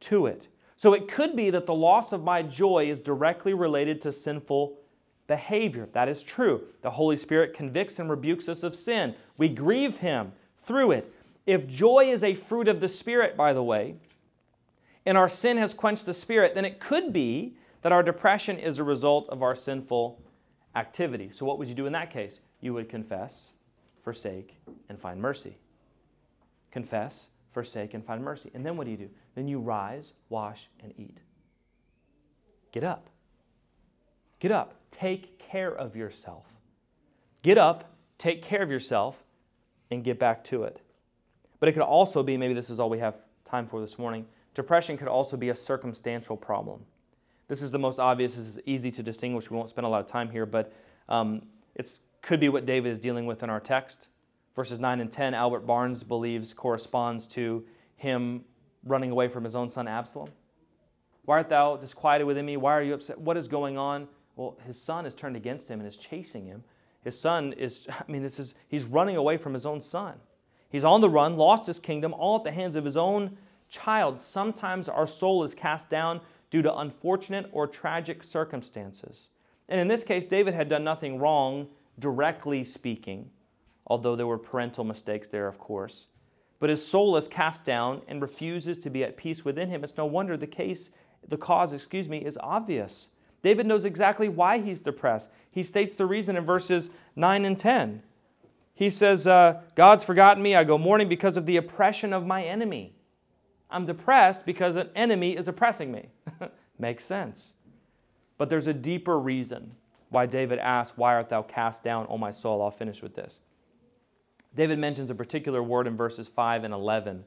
to 0.01 0.25
it. 0.25 0.47
So 0.77 0.93
it 0.93 1.07
could 1.07 1.35
be 1.35 1.49
that 1.49 1.65
the 1.65 1.73
loss 1.73 2.11
of 2.11 2.23
my 2.23 2.41
joy 2.41 2.89
is 2.89 2.99
directly 2.99 3.53
related 3.53 4.01
to 4.01 4.11
sinful 4.11 4.77
behavior. 5.27 5.87
That 5.93 6.09
is 6.09 6.21
true. 6.23 6.63
The 6.81 6.91
Holy 6.91 7.17
Spirit 7.17 7.53
convicts 7.53 7.99
and 7.99 8.09
rebukes 8.09 8.47
us 8.47 8.63
of 8.63 8.75
sin. 8.75 9.15
We 9.37 9.49
grieve 9.49 9.97
Him 9.97 10.33
through 10.57 10.91
it. 10.91 11.13
If 11.45 11.67
joy 11.67 12.11
is 12.11 12.23
a 12.23 12.35
fruit 12.35 12.67
of 12.67 12.79
the 12.79 12.89
Spirit, 12.89 13.37
by 13.37 13.53
the 13.53 13.63
way, 13.63 13.95
and 15.05 15.17
our 15.17 15.29
sin 15.29 15.57
has 15.57 15.73
quenched 15.73 16.05
the 16.05 16.13
Spirit, 16.13 16.55
then 16.55 16.65
it 16.65 16.79
could 16.79 17.13
be 17.13 17.55
that 17.81 17.91
our 17.91 18.01
depression 18.01 18.57
is 18.57 18.79
a 18.79 18.83
result 18.83 19.29
of 19.29 19.43
our 19.43 19.55
sinful 19.55 20.21
activity. 20.75 21.29
So, 21.29 21.45
what 21.45 21.59
would 21.59 21.67
you 21.67 21.75
do 21.75 21.85
in 21.85 21.93
that 21.93 22.11
case? 22.11 22.39
You 22.61 22.73
would 22.73 22.89
confess, 22.89 23.51
forsake, 24.03 24.57
and 24.89 24.99
find 24.99 25.21
mercy. 25.21 25.57
Confess, 26.71 27.27
forsake, 27.51 27.93
and 27.93 28.03
find 28.03 28.23
mercy. 28.23 28.49
And 28.53 28.65
then 28.65 28.75
what 28.75 28.85
do 28.85 28.91
you 28.91 28.97
do? 28.97 29.09
Then 29.35 29.47
you 29.47 29.59
rise, 29.59 30.13
wash, 30.29 30.67
and 30.81 30.93
eat. 30.97 31.19
Get 32.71 32.83
up. 32.83 33.09
Get 34.39 34.51
up. 34.51 34.73
Take 34.91 35.39
care 35.39 35.73
of 35.73 35.95
yourself. 35.95 36.45
Get 37.43 37.57
up, 37.59 37.93
take 38.17 38.41
care 38.41 38.63
of 38.63 38.71
yourself, 38.71 39.23
and 39.91 40.03
get 40.03 40.17
back 40.17 40.43
to 40.45 40.63
it. 40.63 40.81
But 41.59 41.69
it 41.69 41.73
could 41.73 41.83
also 41.83 42.23
be 42.23 42.37
maybe 42.37 42.55
this 42.55 42.69
is 42.69 42.79
all 42.79 42.89
we 42.89 42.99
have 42.99 43.15
time 43.45 43.67
for 43.67 43.79
this 43.79 43.99
morning 43.99 44.25
Depression 44.55 44.97
could 44.97 45.09
also 45.09 45.37
be 45.37 45.49
a 45.49 45.55
circumstantial 45.55 46.35
problem. 46.35 46.81
This 47.47 47.61
is 47.61 47.69
the 47.69 47.77
most 47.77 47.99
obvious, 47.99 48.33
this 48.33 48.47
is 48.47 48.59
easy 48.65 48.89
to 48.91 49.03
distinguish. 49.03 49.51
We 49.51 49.57
won't 49.57 49.69
spend 49.69 49.85
a 49.85 49.89
lot 49.89 49.99
of 49.99 50.07
time 50.07 50.29
here, 50.31 50.45
but 50.45 50.73
um, 51.09 51.43
it 51.75 51.99
could 52.21 52.39
be 52.39 52.49
what 52.49 52.65
David 52.65 52.91
is 52.91 52.97
dealing 52.97 53.25
with 53.25 53.43
in 53.43 53.49
our 53.49 53.59
text. 53.59 54.07
Verses 54.55 54.79
9 54.79 55.01
and 55.01 55.11
10, 55.11 55.33
Albert 55.33 55.67
Barnes 55.67 56.01
believes 56.01 56.53
corresponds 56.53 57.27
to 57.27 57.63
him 57.97 58.43
running 58.85 59.11
away 59.11 59.27
from 59.27 59.43
his 59.43 59.55
own 59.55 59.69
son 59.69 59.87
Absalom. 59.87 60.29
Why 61.25 61.37
art 61.37 61.49
thou 61.49 61.75
disquieted 61.75 62.25
within 62.25 62.45
me? 62.45 62.55
Why 62.55 62.73
are 62.73 62.81
you 62.81 62.93
upset? 62.93 63.19
What 63.19 63.35
is 63.35 63.47
going 63.47 63.77
on? 63.77 64.07
Well, 64.35 64.57
his 64.65 64.81
son 64.81 65.05
is 65.05 65.13
turned 65.13 65.35
against 65.35 65.67
him 65.67 65.79
and 65.79 65.87
is 65.87 65.97
chasing 65.97 66.45
him. 66.45 66.63
His 67.03 67.19
son 67.19 67.53
is, 67.53 67.87
I 67.89 68.09
mean, 68.09 68.23
this 68.23 68.39
is, 68.39 68.55
he's 68.69 68.85
running 68.85 69.17
away 69.17 69.37
from 69.37 69.53
his 69.53 69.65
own 69.65 69.81
son. 69.81 70.15
He's 70.69 70.83
on 70.83 71.01
the 71.01 71.09
run, 71.09 71.35
lost 71.35 71.65
his 71.65 71.79
kingdom, 71.79 72.13
all 72.13 72.37
at 72.37 72.43
the 72.43 72.51
hands 72.51 72.75
of 72.75 72.85
his 72.85 72.97
own 72.97 73.37
child, 73.75 74.19
sometimes 74.21 74.87
our 74.87 75.07
soul 75.07 75.43
is 75.43 75.53
cast 75.53 75.89
down 75.89 76.21
due 76.49 76.61
to 76.61 76.77
unfortunate 76.77 77.49
or 77.51 77.67
tragic 77.67 78.23
circumstances. 78.23 79.29
And 79.67 79.81
in 79.81 79.87
this 79.87 80.03
case, 80.03 80.25
David 80.25 80.53
had 80.53 80.69
done 80.69 80.83
nothing 80.83 81.19
wrong, 81.19 81.67
directly 81.99 82.63
speaking, 82.63 83.29
although 83.87 84.15
there 84.15 84.27
were 84.27 84.37
parental 84.37 84.83
mistakes 84.83 85.27
there, 85.27 85.47
of 85.47 85.59
course. 85.59 86.07
But 86.59 86.69
his 86.69 86.85
soul 86.85 87.17
is 87.17 87.27
cast 87.27 87.65
down 87.65 88.01
and 88.07 88.21
refuses 88.21 88.77
to 88.79 88.89
be 88.89 89.03
at 89.03 89.17
peace 89.17 89.43
within 89.43 89.69
him. 89.69 89.83
It's 89.83 89.97
no 89.97 90.05
wonder 90.05 90.37
the 90.37 90.47
case, 90.47 90.91
the 91.27 91.37
cause, 91.37 91.73
excuse 91.73 92.07
me, 92.07 92.19
is 92.19 92.37
obvious. 92.41 93.09
David 93.41 93.65
knows 93.65 93.85
exactly 93.85 94.29
why 94.29 94.59
he's 94.59 94.79
depressed. 94.79 95.29
He 95.51 95.63
states 95.63 95.95
the 95.95 96.05
reason 96.05 96.37
in 96.37 96.45
verses 96.45 96.89
9 97.15 97.45
and 97.45 97.57
10. 97.57 98.01
He 98.73 98.89
says, 98.89 99.27
uh, 99.27 99.61
God's 99.75 100.03
forgotten 100.03 100.43
me. 100.43 100.55
I 100.55 100.63
go 100.63 100.77
mourning 100.77 101.09
because 101.09 101.37
of 101.37 101.45
the 101.45 101.57
oppression 101.57 102.13
of 102.13 102.25
my 102.25 102.43
enemy. 102.43 102.95
I'm 103.69 103.85
depressed 103.85 104.45
because 104.45 104.75
an 104.75 104.89
enemy 104.95 105.35
is 105.35 105.47
oppressing 105.47 105.91
me. 105.91 106.09
Makes 106.79 107.05
sense. 107.05 107.53
But 108.37 108.49
there's 108.49 108.67
a 108.67 108.73
deeper 108.73 109.19
reason 109.19 109.75
why 110.09 110.25
David 110.25 110.59
asks, 110.59 110.97
Why 110.97 111.15
art 111.15 111.29
thou 111.29 111.41
cast 111.41 111.83
down, 111.83 112.05
O 112.09 112.17
my 112.17 112.31
soul? 112.31 112.61
I'll 112.61 112.71
finish 112.71 113.01
with 113.01 113.15
this. 113.15 113.39
David 114.55 114.79
mentions 114.79 115.09
a 115.09 115.15
particular 115.15 115.61
word 115.61 115.87
in 115.87 115.97
verses 115.97 116.27
5 116.27 116.63
and 116.63 116.73
11 116.73 117.25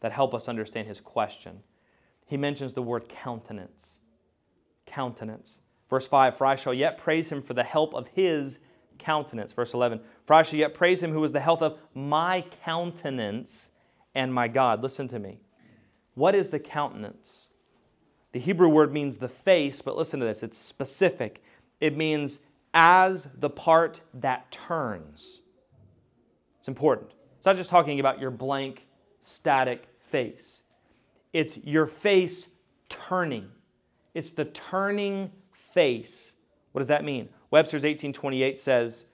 that 0.00 0.12
help 0.12 0.34
us 0.34 0.48
understand 0.48 0.86
his 0.86 1.00
question. 1.00 1.60
He 2.26 2.36
mentions 2.36 2.72
the 2.72 2.82
word 2.82 3.08
countenance. 3.08 3.98
Countenance. 4.86 5.60
Verse 5.90 6.06
5 6.06 6.36
For 6.36 6.46
I 6.46 6.56
shall 6.56 6.74
yet 6.74 6.98
praise 6.98 7.30
him 7.30 7.42
for 7.42 7.54
the 7.54 7.64
help 7.64 7.94
of 7.94 8.06
his 8.08 8.58
countenance. 8.98 9.52
Verse 9.52 9.74
11 9.74 10.00
For 10.26 10.34
I 10.34 10.42
shall 10.42 10.58
yet 10.58 10.74
praise 10.74 11.02
him 11.02 11.12
who 11.12 11.24
is 11.24 11.32
the 11.32 11.40
health 11.40 11.62
of 11.62 11.78
my 11.94 12.44
countenance 12.64 13.70
and 14.14 14.32
my 14.32 14.48
God. 14.48 14.82
Listen 14.82 15.08
to 15.08 15.18
me. 15.18 15.40
What 16.18 16.34
is 16.34 16.50
the 16.50 16.58
countenance? 16.58 17.46
The 18.32 18.40
Hebrew 18.40 18.68
word 18.68 18.92
means 18.92 19.18
the 19.18 19.28
face, 19.28 19.80
but 19.80 19.96
listen 19.96 20.18
to 20.18 20.26
this 20.26 20.42
it's 20.42 20.58
specific. 20.58 21.44
It 21.80 21.96
means 21.96 22.40
as 22.74 23.28
the 23.38 23.48
part 23.48 24.00
that 24.14 24.50
turns. 24.50 25.42
It's 26.58 26.66
important. 26.66 27.12
It's 27.36 27.46
not 27.46 27.54
just 27.54 27.70
talking 27.70 28.00
about 28.00 28.18
your 28.18 28.32
blank, 28.32 28.88
static 29.20 29.86
face, 30.00 30.62
it's 31.32 31.58
your 31.58 31.86
face 31.86 32.48
turning. 32.88 33.48
It's 34.12 34.32
the 34.32 34.46
turning 34.46 35.30
face. 35.52 36.34
What 36.72 36.80
does 36.80 36.88
that 36.88 37.04
mean? 37.04 37.28
Webster's 37.52 37.84
1828 37.84 38.58
says, 38.58 39.04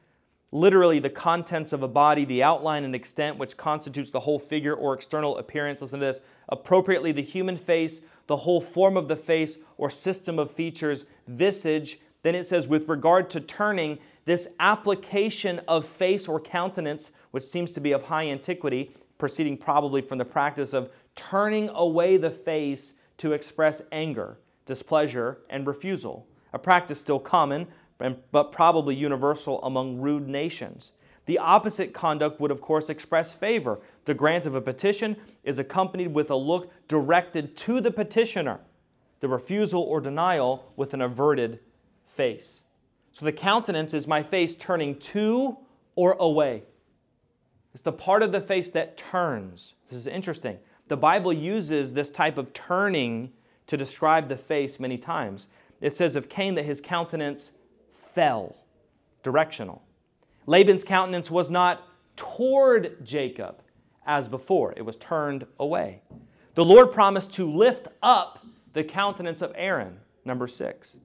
literally 0.53 1.01
the 1.01 1.11
contents 1.11 1.75
of 1.75 1.83
a 1.83 1.89
body, 1.89 2.25
the 2.25 2.43
outline 2.43 2.85
and 2.85 2.95
extent 2.95 3.37
which 3.37 3.59
constitutes 3.59 4.11
the 4.11 4.21
whole 4.21 4.39
figure 4.39 4.75
or 4.75 4.95
external 4.95 5.37
appearance. 5.37 5.83
Listen 5.83 6.01
to 6.01 6.07
this 6.07 6.21
appropriately, 6.49 7.13
the 7.13 7.23
human 7.23 7.57
face, 7.57 8.01
the 8.27 8.37
whole 8.37 8.61
form 8.61 8.97
of 8.97 9.09
the 9.09 9.17
face 9.17 9.59
or 9.77 9.91
system 9.91 10.39
of 10.39 10.51
features, 10.51 11.07
visage. 11.29 12.01
Then 12.23 12.35
it 12.35 12.45
says, 12.45 12.69
with 12.69 12.89
regard 12.89 13.31
to 13.31 13.41
turning, 13.41 13.99
this 14.25 14.49
application 14.61 15.61
of 15.69 15.87
face 15.87 16.27
or 16.27 16.41
countenance, 16.41 17.11
which 17.33 17.45
seems 17.45 17.73
to 17.73 17.81
be 17.81 17.93
of 17.93 18.03
high 18.03 18.29
antiquity, 18.29 18.93
proceeding 19.19 19.57
probably 19.57 20.01
from 20.01 20.19
the 20.19 20.25
practice 20.25 20.73
of 20.73 20.91
turning 21.15 21.69
away 21.71 22.17
the 22.17 22.31
face 22.31 22.95
to 23.19 23.33
express 23.33 23.83
anger, 23.93 24.39
displeasure, 24.67 25.39
and 25.51 25.67
refusal, 25.67 26.27
a 26.53 26.59
practice 26.59 26.99
still 26.99 27.21
common 27.21 27.67
but 28.33 28.53
probably 28.53 28.95
universal 28.95 29.63
among 29.63 29.99
rude 29.99 30.29
nations. 30.29 30.93
The 31.27 31.39
opposite 31.39 31.95
conduct 31.95 32.41
would, 32.41 32.51
of 32.51 32.61
course, 32.61 32.91
express 32.91 33.33
favor. 33.33 33.81
The 34.05 34.15
grant 34.15 34.47
of 34.47 34.55
a 34.55 34.61
petition 34.61 35.17
is 35.43 35.59
accompanied 35.59 36.13
with 36.13 36.31
a 36.31 36.37
look 36.37 36.71
directed 36.87 37.57
to 37.59 37.81
the 37.81 37.91
petitioner, 37.91 38.61
the 39.21 39.29
refusal 39.29 39.83
or 39.83 40.01
denial 40.01 40.73
with 40.77 40.93
an 40.93 41.01
averted 41.01 41.61
face. 42.07 42.65
So 43.13 43.25
the 43.25 43.33
countenance 43.33 43.95
is 43.95 44.07
my 44.07 44.23
face 44.23 44.55
turning 44.55 44.99
to 44.99 45.57
or 45.95 46.13
away. 46.19 46.65
It's 47.73 47.83
the 47.83 47.93
part 47.93 48.23
of 48.23 48.33
the 48.33 48.41
face 48.41 48.71
that 48.71 48.97
turns. 48.97 49.75
This 49.89 49.99
is 49.99 50.07
interesting. 50.07 50.59
The 50.89 50.97
Bible 50.97 51.33
uses 51.33 51.93
this 51.93 52.11
type 52.11 52.39
of 52.39 52.53
turning 52.53 53.33
to 53.67 53.77
describe 53.77 54.29
the 54.29 54.37
face 54.37 54.79
many 54.79 54.99
times. 54.99 55.49
It 55.81 55.95
says 55.95 56.17
of 56.17 56.29
Cain 56.29 56.55
that 56.57 56.65
his 56.65 56.81
countenance 56.81 57.53
fell, 58.15 58.57
directional. 59.23 59.83
Laban's 60.47 60.85
countenance 60.85 61.31
was 61.31 61.51
not 61.51 61.87
toward 62.17 63.05
Jacob 63.05 63.63
as 64.07 64.29
before, 64.29 64.75
it 64.77 64.83
was 64.83 64.97
turned 64.97 65.47
away. 65.59 66.03
The 66.55 66.65
Lord 66.65 66.93
promised 66.93 67.33
to 67.35 67.51
lift 67.51 67.89
up 68.03 68.45
the 68.75 68.85
countenance 68.85 69.43
of 69.43 69.53
Aaron, 69.57 69.99
number 70.25 70.47
six. 70.47 70.97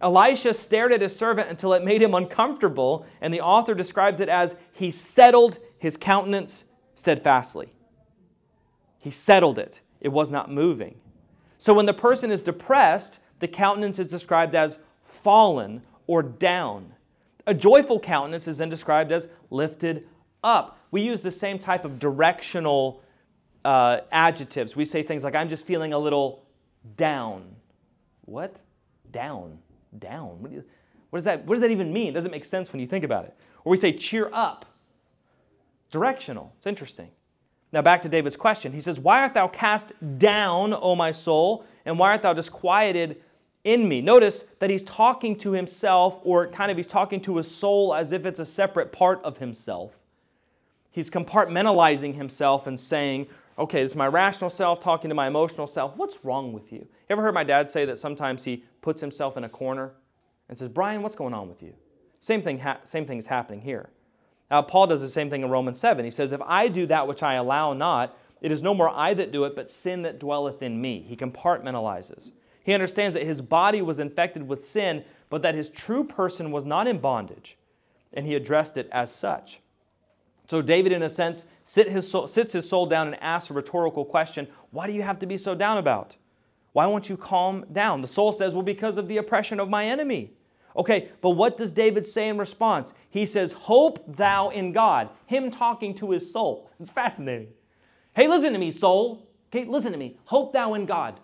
Elisha 0.00 0.52
stared 0.52 0.92
at 0.92 1.00
his 1.00 1.14
servant 1.14 1.48
until 1.48 1.72
it 1.72 1.84
made 1.84 2.02
him 2.02 2.14
uncomfortable, 2.14 3.06
and 3.20 3.32
the 3.32 3.40
author 3.40 3.74
describes 3.74 4.18
it 4.18 4.28
as 4.28 4.56
he 4.72 4.90
settled 4.90 5.58
his 5.78 5.96
countenance 5.96 6.64
steadfastly. 6.96 7.72
He 8.98 9.10
settled 9.10 9.58
it, 9.58 9.80
it 10.00 10.08
was 10.08 10.30
not 10.30 10.50
moving. 10.50 10.96
So 11.58 11.72
when 11.72 11.86
the 11.86 11.94
person 11.94 12.32
is 12.32 12.40
depressed, 12.40 13.20
the 13.38 13.48
countenance 13.48 14.00
is 14.00 14.08
described 14.08 14.56
as 14.56 14.78
fallen 15.04 15.82
or 16.08 16.22
down. 16.22 16.92
A 17.46 17.54
joyful 17.54 17.98
countenance 17.98 18.46
is 18.46 18.58
then 18.58 18.68
described 18.68 19.12
as 19.12 19.28
lifted 19.50 20.06
up. 20.44 20.78
We 20.90 21.02
use 21.02 21.20
the 21.20 21.30
same 21.30 21.58
type 21.58 21.84
of 21.84 21.98
directional 21.98 23.02
uh, 23.64 24.00
adjectives. 24.10 24.76
We 24.76 24.84
say 24.84 25.02
things 25.02 25.24
like, 25.24 25.34
I'm 25.34 25.48
just 25.48 25.66
feeling 25.66 25.92
a 25.92 25.98
little 25.98 26.44
down. 26.96 27.44
What? 28.24 28.60
Down. 29.10 29.58
down. 29.98 30.40
What, 30.40 30.50
do 30.50 30.56
you, 30.56 30.64
what, 31.10 31.18
does 31.18 31.24
that, 31.24 31.44
what 31.44 31.54
does 31.54 31.60
that 31.62 31.70
even 31.70 31.92
mean? 31.92 32.08
It 32.08 32.12
doesn't 32.12 32.30
make 32.30 32.44
sense 32.44 32.72
when 32.72 32.80
you 32.80 32.86
think 32.86 33.04
about 33.04 33.24
it. 33.24 33.36
Or 33.64 33.70
we 33.70 33.76
say 33.76 33.92
cheer 33.92 34.30
up. 34.32 34.66
Directional. 35.90 36.52
It's 36.56 36.66
interesting. 36.66 37.10
Now 37.72 37.82
back 37.82 38.02
to 38.02 38.08
David's 38.08 38.36
question. 38.36 38.72
He 38.72 38.80
says, 38.80 39.00
Why 39.00 39.20
art 39.20 39.34
thou 39.34 39.48
cast 39.48 39.92
down, 40.18 40.74
O 40.74 40.94
my 40.94 41.10
soul, 41.10 41.66
and 41.84 41.98
why 41.98 42.10
art 42.10 42.22
thou 42.22 42.32
disquieted 42.32 43.22
in 43.64 43.88
me? 43.88 44.00
Notice 44.00 44.44
that 44.58 44.70
he's 44.70 44.82
talking 44.82 45.36
to 45.38 45.52
himself, 45.52 46.18
or 46.22 46.46
kind 46.48 46.70
of 46.70 46.76
he's 46.76 46.86
talking 46.86 47.20
to 47.22 47.36
his 47.36 47.50
soul 47.50 47.94
as 47.94 48.12
if 48.12 48.26
it's 48.26 48.40
a 48.40 48.46
separate 48.46 48.92
part 48.92 49.22
of 49.24 49.38
himself. 49.38 49.98
He's 50.90 51.10
compartmentalizing 51.10 52.14
himself 52.14 52.66
and 52.66 52.78
saying, 52.78 53.28
okay, 53.58 53.82
this 53.82 53.92
is 53.92 53.96
my 53.96 54.08
rational 54.08 54.50
self 54.50 54.80
talking 54.80 55.08
to 55.08 55.14
my 55.14 55.26
emotional 55.26 55.66
self. 55.66 55.96
What's 55.96 56.24
wrong 56.24 56.52
with 56.52 56.72
you? 56.72 56.80
You 56.80 56.88
ever 57.10 57.22
heard 57.22 57.34
my 57.34 57.44
dad 57.44 57.68
say 57.68 57.84
that 57.86 57.98
sometimes 57.98 58.44
he 58.44 58.64
puts 58.80 59.00
himself 59.00 59.36
in 59.36 59.44
a 59.44 59.48
corner 59.48 59.92
and 60.48 60.58
says, 60.58 60.68
Brian, 60.68 61.02
what's 61.02 61.16
going 61.16 61.34
on 61.34 61.48
with 61.48 61.62
you? 61.62 61.72
Same 62.20 62.42
thing, 62.42 62.58
ha- 62.58 62.80
same 62.84 63.06
thing 63.06 63.18
is 63.18 63.26
happening 63.26 63.60
here. 63.60 63.88
Now, 64.50 64.60
Paul 64.62 64.86
does 64.86 65.00
the 65.00 65.08
same 65.08 65.30
thing 65.30 65.42
in 65.42 65.50
Romans 65.50 65.80
7. 65.80 66.04
He 66.04 66.10
says, 66.10 66.32
If 66.32 66.42
I 66.42 66.68
do 66.68 66.86
that 66.86 67.08
which 67.08 67.22
I 67.22 67.34
allow 67.34 67.72
not, 67.72 68.16
it 68.42 68.52
is 68.52 68.62
no 68.62 68.74
more 68.74 68.90
I 68.90 69.14
that 69.14 69.32
do 69.32 69.44
it, 69.44 69.56
but 69.56 69.70
sin 69.70 70.02
that 70.02 70.18
dwelleth 70.18 70.62
in 70.62 70.78
me. 70.80 71.04
He 71.08 71.16
compartmentalizes. 71.16 72.32
He 72.64 72.74
understands 72.74 73.14
that 73.14 73.24
his 73.24 73.40
body 73.40 73.82
was 73.82 73.98
infected 73.98 74.46
with 74.46 74.64
sin, 74.64 75.04
but 75.30 75.42
that 75.42 75.54
his 75.54 75.68
true 75.68 76.04
person 76.04 76.50
was 76.50 76.64
not 76.64 76.86
in 76.86 76.98
bondage, 76.98 77.58
and 78.12 78.26
he 78.26 78.34
addressed 78.34 78.76
it 78.76 78.88
as 78.92 79.12
such. 79.12 79.60
So 80.48 80.60
David, 80.60 80.92
in 80.92 81.02
a 81.02 81.10
sense, 81.10 81.46
sit 81.64 81.88
his 81.88 82.08
soul, 82.08 82.26
sits 82.26 82.52
his 82.52 82.68
soul 82.68 82.86
down 82.86 83.06
and 83.06 83.22
asks 83.22 83.50
a 83.50 83.54
rhetorical 83.54 84.04
question 84.04 84.46
Why 84.70 84.86
do 84.86 84.92
you 84.92 85.02
have 85.02 85.18
to 85.20 85.26
be 85.26 85.38
so 85.38 85.54
down 85.54 85.78
about? 85.78 86.16
Why 86.72 86.86
won't 86.86 87.08
you 87.08 87.16
calm 87.16 87.64
down? 87.72 88.00
The 88.00 88.08
soul 88.08 88.32
says, 88.32 88.54
Well, 88.54 88.62
because 88.62 88.98
of 88.98 89.08
the 89.08 89.18
oppression 89.18 89.60
of 89.60 89.68
my 89.68 89.86
enemy. 89.86 90.32
Okay, 90.76 91.10
but 91.20 91.30
what 91.30 91.56
does 91.58 91.70
David 91.70 92.06
say 92.06 92.28
in 92.28 92.38
response? 92.38 92.94
He 93.10 93.26
says, 93.26 93.52
Hope 93.52 94.16
thou 94.16 94.50
in 94.50 94.72
God. 94.72 95.10
Him 95.26 95.50
talking 95.50 95.94
to 95.96 96.10
his 96.10 96.30
soul. 96.30 96.70
It's 96.78 96.90
fascinating. 96.90 97.48
Hey, 98.14 98.28
listen 98.28 98.52
to 98.52 98.58
me, 98.58 98.70
soul. 98.70 99.26
Okay, 99.50 99.64
listen 99.64 99.92
to 99.92 99.98
me. 99.98 100.18
Hope 100.24 100.52
thou 100.52 100.74
in 100.74 100.86
God. 100.86 101.20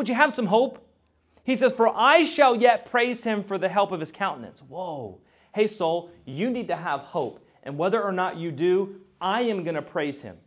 Would 0.00 0.08
you 0.08 0.14
have 0.14 0.32
some 0.32 0.46
hope? 0.46 0.82
He 1.44 1.56
says, 1.56 1.74
For 1.74 1.92
I 1.94 2.24
shall 2.24 2.56
yet 2.56 2.90
praise 2.90 3.22
him 3.22 3.44
for 3.44 3.58
the 3.58 3.68
help 3.68 3.92
of 3.92 4.00
his 4.00 4.10
countenance. 4.10 4.62
Whoa. 4.62 5.20
Hey, 5.54 5.66
soul, 5.66 6.10
you 6.24 6.48
need 6.48 6.68
to 6.68 6.76
have 6.76 7.00
hope. 7.00 7.46
And 7.64 7.76
whether 7.76 8.02
or 8.02 8.10
not 8.10 8.38
you 8.38 8.50
do, 8.50 9.02
I 9.20 9.42
am 9.42 9.62
going 9.62 9.74
to 9.74 9.82
praise 9.82 10.22
him. 10.22 10.38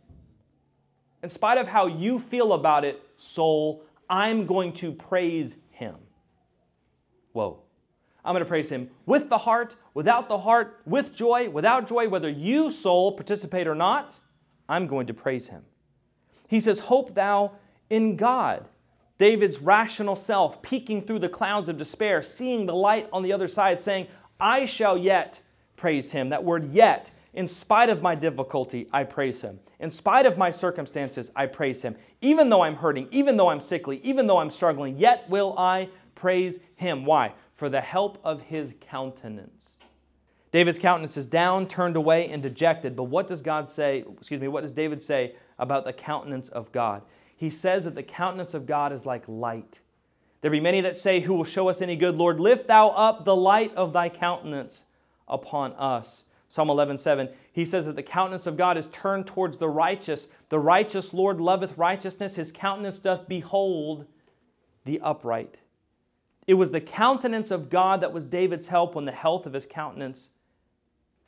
In 1.22 1.28
spite 1.28 1.56
of 1.56 1.68
how 1.68 1.86
you 1.86 2.18
feel 2.18 2.52
about 2.52 2.84
it, 2.84 3.00
soul, 3.16 3.84
I'm 4.10 4.44
going 4.44 4.72
to 4.72 4.90
praise 4.90 5.54
him. 5.70 5.94
Whoa. 7.30 7.60
I'm 8.24 8.32
going 8.32 8.42
to 8.42 8.48
praise 8.48 8.68
him 8.68 8.90
with 9.06 9.28
the 9.28 9.38
heart, 9.38 9.76
without 9.94 10.28
the 10.28 10.38
heart, 10.38 10.80
with 10.84 11.14
joy, 11.14 11.48
without 11.48 11.86
joy, 11.86 12.08
whether 12.08 12.28
you, 12.28 12.72
soul, 12.72 13.12
participate 13.12 13.68
or 13.68 13.76
not, 13.76 14.18
I'm 14.68 14.88
going 14.88 15.06
to 15.06 15.14
praise 15.14 15.46
him. 15.46 15.62
He 16.48 16.58
says, 16.58 16.80
Hope 16.80 17.14
thou 17.14 17.52
in 17.88 18.16
God. 18.16 18.68
David's 19.24 19.62
rational 19.62 20.16
self 20.16 20.60
peeking 20.60 21.00
through 21.00 21.20
the 21.20 21.30
clouds 21.30 21.70
of 21.70 21.78
despair, 21.78 22.22
seeing 22.22 22.66
the 22.66 22.74
light 22.74 23.08
on 23.10 23.22
the 23.22 23.32
other 23.32 23.48
side, 23.48 23.80
saying, 23.80 24.06
I 24.38 24.66
shall 24.66 24.98
yet 24.98 25.40
praise 25.76 26.12
him. 26.12 26.28
That 26.28 26.44
word 26.44 26.70
yet, 26.74 27.10
in 27.32 27.48
spite 27.48 27.88
of 27.88 28.02
my 28.02 28.14
difficulty, 28.14 28.86
I 28.92 29.04
praise 29.04 29.40
him. 29.40 29.58
In 29.80 29.90
spite 29.90 30.26
of 30.26 30.36
my 30.36 30.50
circumstances, 30.50 31.30
I 31.34 31.46
praise 31.46 31.80
him. 31.80 31.96
Even 32.20 32.50
though 32.50 32.60
I'm 32.60 32.76
hurting, 32.76 33.08
even 33.12 33.38
though 33.38 33.48
I'm 33.48 33.62
sickly, 33.62 33.98
even 34.04 34.26
though 34.26 34.36
I'm 34.36 34.50
struggling, 34.50 34.98
yet 34.98 35.26
will 35.30 35.58
I 35.58 35.88
praise 36.14 36.58
him. 36.76 37.06
Why? 37.06 37.32
For 37.54 37.70
the 37.70 37.80
help 37.80 38.20
of 38.24 38.42
his 38.42 38.74
countenance. 38.82 39.78
David's 40.52 40.78
countenance 40.78 41.16
is 41.16 41.24
down, 41.24 41.66
turned 41.66 41.96
away, 41.96 42.28
and 42.28 42.42
dejected. 42.42 42.94
But 42.94 43.04
what 43.04 43.26
does 43.26 43.40
God 43.40 43.70
say? 43.70 44.04
Excuse 44.18 44.42
me, 44.42 44.48
what 44.48 44.60
does 44.60 44.72
David 44.72 45.00
say 45.00 45.34
about 45.58 45.86
the 45.86 45.94
countenance 45.94 46.50
of 46.50 46.70
God? 46.72 47.00
He 47.36 47.50
says 47.50 47.84
that 47.84 47.94
the 47.94 48.02
countenance 48.02 48.54
of 48.54 48.66
God 48.66 48.92
is 48.92 49.04
like 49.04 49.24
light. 49.26 49.80
There 50.40 50.50
be 50.50 50.60
many 50.60 50.80
that 50.82 50.96
say, 50.96 51.20
Who 51.20 51.34
will 51.34 51.44
show 51.44 51.68
us 51.68 51.80
any 51.80 51.96
good? 51.96 52.16
Lord, 52.16 52.38
lift 52.38 52.68
thou 52.68 52.88
up 52.90 53.24
the 53.24 53.34
light 53.36 53.74
of 53.74 53.92
thy 53.92 54.08
countenance 54.08 54.84
upon 55.26 55.72
us. 55.72 56.24
Psalm 56.48 56.70
11, 56.70 56.98
7, 56.98 57.28
he 57.52 57.64
says 57.64 57.86
that 57.86 57.96
the 57.96 58.02
countenance 58.02 58.46
of 58.46 58.56
God 58.56 58.78
is 58.78 58.86
turned 58.88 59.26
towards 59.26 59.58
the 59.58 59.68
righteous. 59.68 60.28
The 60.50 60.58
righteous 60.58 61.12
Lord 61.12 61.40
loveth 61.40 61.76
righteousness, 61.76 62.36
his 62.36 62.52
countenance 62.52 62.98
doth 62.98 63.26
behold 63.26 64.06
the 64.84 65.00
upright. 65.00 65.56
It 66.46 66.54
was 66.54 66.70
the 66.70 66.80
countenance 66.80 67.50
of 67.50 67.70
God 67.70 68.02
that 68.02 68.12
was 68.12 68.24
David's 68.24 68.68
help 68.68 68.94
when 68.94 69.04
the 69.04 69.12
health 69.12 69.46
of 69.46 69.52
his 69.52 69.66
countenance 69.66 70.28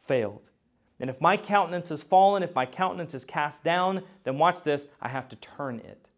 failed. 0.03 0.51
And 0.99 1.11
if 1.11 1.21
my 1.21 1.37
countenance 1.37 1.91
is 1.91 2.03
fallen, 2.03 2.43
if 2.43 2.55
my 2.55 2.65
countenance 2.65 3.15
is 3.15 3.25
cast 3.25 3.63
down, 3.63 4.03
then 4.25 4.39
watch 4.39 4.63
this, 4.63 4.89
I 5.01 5.09
have 5.09 5.29
to 5.29 5.37
turn 5.37 5.81
it. 5.81 6.09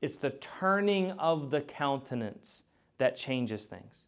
It's 0.00 0.16
the 0.16 0.30
turning 0.30 1.12
of 1.12 1.50
the 1.50 1.60
countenance 1.60 2.62
that 2.98 3.16
changes 3.16 3.66
things. 3.66 4.04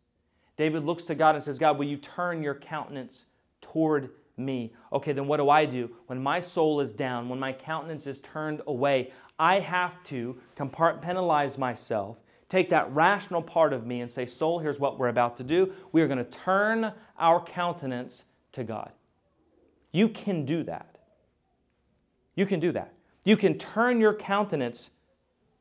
David 0.57 0.85
looks 0.85 1.05
to 1.05 1.15
God 1.15 1.35
and 1.35 1.45
says, 1.45 1.59
God, 1.59 1.79
will 1.79 1.87
you 1.87 1.97
turn 1.97 2.43
your 2.43 2.55
countenance 2.55 3.25
toward 3.61 4.11
me? 4.37 4.73
Okay, 4.93 5.13
then 5.13 5.27
what 5.27 5.39
do 5.39 5.51
I 5.51 5.65
do? 5.65 5.91
When 6.07 6.23
my 6.23 6.41
soul 6.41 6.81
is 6.81 6.93
down, 6.93 7.29
when 7.29 7.39
my 7.39 7.53
countenance 7.53 8.07
is 8.07 8.19
turned 8.21 8.63
away, 8.67 9.13
I 9.39 9.61
have 9.61 10.03
to 10.05 10.39
compartmentalize 10.57 11.57
myself, 11.57 12.19
take 12.49 12.69
that 12.71 12.93
rational 12.93 13.43
part 13.43 13.73
of 13.73 13.87
me 13.87 14.03
and 14.03 14.11
say, 14.11 14.27
Soul, 14.27 14.59
here's 14.59 14.79
what 14.79 14.99
we're 14.99 15.09
about 15.09 15.37
to 15.39 15.43
do. 15.43 15.73
We 15.93 16.03
are 16.03 16.07
going 16.07 16.19
to 16.19 16.25
turn 16.25 16.93
our 17.19 17.43
countenance 17.43 18.25
to 18.53 18.65
God. 18.65 18.93
You 19.93 20.09
can 20.09 20.45
do 20.45 20.63
that. 20.65 20.99
You 22.35 22.47
can 22.47 22.61
do 22.61 22.73
that. 22.73 22.95
You 23.25 23.37
can 23.37 23.59
turn 23.59 24.01
your 24.01 24.15
countenance 24.15 24.91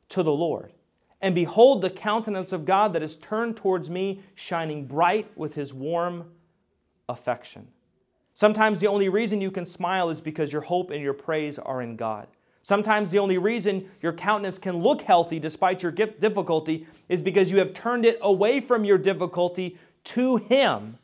to 0.10 0.24
the 0.24 0.32
Lord. 0.32 0.74
And 1.22 1.36
behold, 1.36 1.82
the 1.82 1.90
countenance 1.90 2.54
of 2.54 2.66
God 2.66 2.94
that 2.94 3.04
is 3.04 3.18
turned 3.18 3.58
towards 3.58 3.90
me, 3.90 4.22
shining 4.36 4.86
bright 4.86 5.30
with 5.36 5.54
his 5.54 5.74
warm 5.74 6.26
affection. 7.10 7.68
Sometimes 8.34 8.80
the 8.80 8.88
only 8.88 9.10
reason 9.10 9.42
you 9.42 9.52
can 9.52 9.66
smile 9.66 10.10
is 10.10 10.22
because 10.22 10.54
your 10.54 10.62
hope 10.62 10.92
and 10.92 11.02
your 11.02 11.14
praise 11.14 11.60
are 11.60 11.82
in 11.82 11.98
God. 11.98 12.28
Sometimes 12.62 13.12
the 13.12 13.20
only 13.20 13.38
reason 13.38 13.90
your 14.02 14.14
countenance 14.14 14.58
can 14.58 14.78
look 14.78 15.02
healthy 15.02 15.40
despite 15.40 15.84
your 15.84 15.92
difficulty 15.92 16.88
is 17.10 17.22
because 17.22 17.52
you 17.52 17.58
have 17.58 17.74
turned 17.74 18.06
it 18.06 18.18
away 18.22 18.62
from 18.62 18.86
your 18.86 18.98
difficulty 18.98 19.78
to 20.06 20.38
Him 20.38 20.98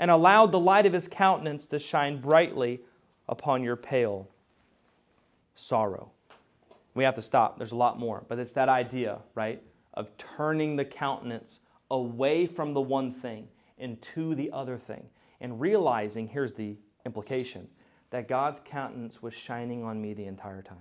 and 0.00 0.10
allowed 0.10 0.50
the 0.50 0.58
light 0.58 0.86
of 0.86 0.94
His 0.94 1.06
countenance 1.06 1.66
to 1.66 1.78
shine 1.78 2.22
brightly 2.22 2.80
upon 3.28 3.62
your 3.62 3.76
pale 3.76 4.26
sorrow. 5.54 6.10
We 6.94 7.04
have 7.04 7.14
to 7.16 7.22
stop. 7.22 7.58
There's 7.58 7.72
a 7.72 7.76
lot 7.76 7.98
more, 7.98 8.24
but 8.26 8.38
it's 8.38 8.54
that 8.54 8.70
idea, 8.70 9.18
right, 9.34 9.62
of 9.92 10.16
turning 10.16 10.74
the 10.74 10.86
countenance 10.86 11.60
away 11.90 12.46
from 12.46 12.72
the 12.72 12.80
one 12.80 13.12
thing 13.12 13.46
and 13.78 14.00
to 14.00 14.34
the 14.34 14.50
other 14.52 14.78
thing. 14.78 15.04
And 15.42 15.60
realizing, 15.60 16.26
here's 16.26 16.54
the 16.54 16.76
implication, 17.04 17.68
that 18.08 18.26
God's 18.26 18.62
countenance 18.64 19.20
was 19.20 19.34
shining 19.34 19.84
on 19.84 20.00
me 20.00 20.14
the 20.14 20.24
entire 20.24 20.62
time. 20.62 20.78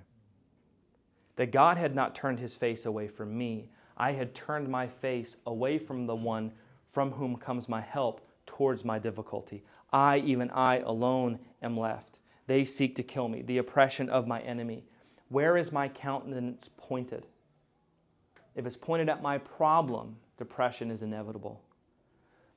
That 1.36 1.52
God 1.52 1.78
had 1.78 1.94
not 1.94 2.16
turned 2.16 2.40
his 2.40 2.56
face 2.56 2.86
away 2.86 3.10
from 3.10 3.38
me. 3.38 3.68
I 3.98 4.14
had 4.14 4.34
turned 4.34 4.70
my 4.70 4.88
face 4.88 5.36
away 5.46 5.78
from 5.78 6.06
the 6.06 6.16
one 6.16 6.54
from 6.90 7.12
whom 7.12 7.36
comes 7.36 7.68
my 7.68 7.82
help 7.82 8.22
towards 8.50 8.84
my 8.84 8.98
difficulty. 8.98 9.64
I, 9.94 10.18
even 10.18 10.50
I 10.50 10.80
alone, 10.80 11.38
am 11.62 11.78
left. 11.80 12.18
They 12.48 12.66
seek 12.66 12.96
to 12.96 13.04
kill 13.04 13.30
me, 13.30 13.44
the 13.44 13.60
oppression 13.60 14.10
of 14.10 14.28
my 14.28 14.42
enemy. 14.42 14.86
Where 15.30 15.56
is 15.56 15.72
my 15.72 15.88
countenance 15.88 16.68
pointed? 16.78 17.28
If 18.56 18.66
it's 18.66 18.76
pointed 18.76 19.08
at 19.08 19.22
my 19.22 19.38
problem, 19.38 20.18
depression 20.36 20.90
is 20.90 21.04
inevitable. 21.04 21.62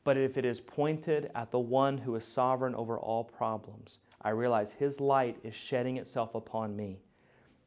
But 0.02 0.16
if 0.16 0.38
it 0.38 0.46
is 0.46 0.62
pointed 0.62 1.30
at 1.34 1.50
the 1.50 1.58
one 1.58 1.98
who 1.98 2.16
is 2.16 2.24
sovereign 2.24 2.74
over 2.74 2.98
all 2.98 3.22
problems, 3.22 3.98
I 4.22 4.30
realize 4.30 4.72
his 4.72 4.98
light 4.98 5.36
is 5.44 5.54
shedding 5.54 5.98
itself 5.98 6.34
upon 6.34 6.74
me. 6.74 7.00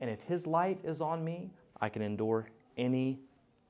And 0.01 0.09
if 0.09 0.21
his 0.21 0.47
light 0.47 0.79
is 0.83 0.99
on 0.99 1.23
me, 1.23 1.51
I 1.79 1.89
can 1.89 2.01
endure 2.01 2.49
any 2.75 3.19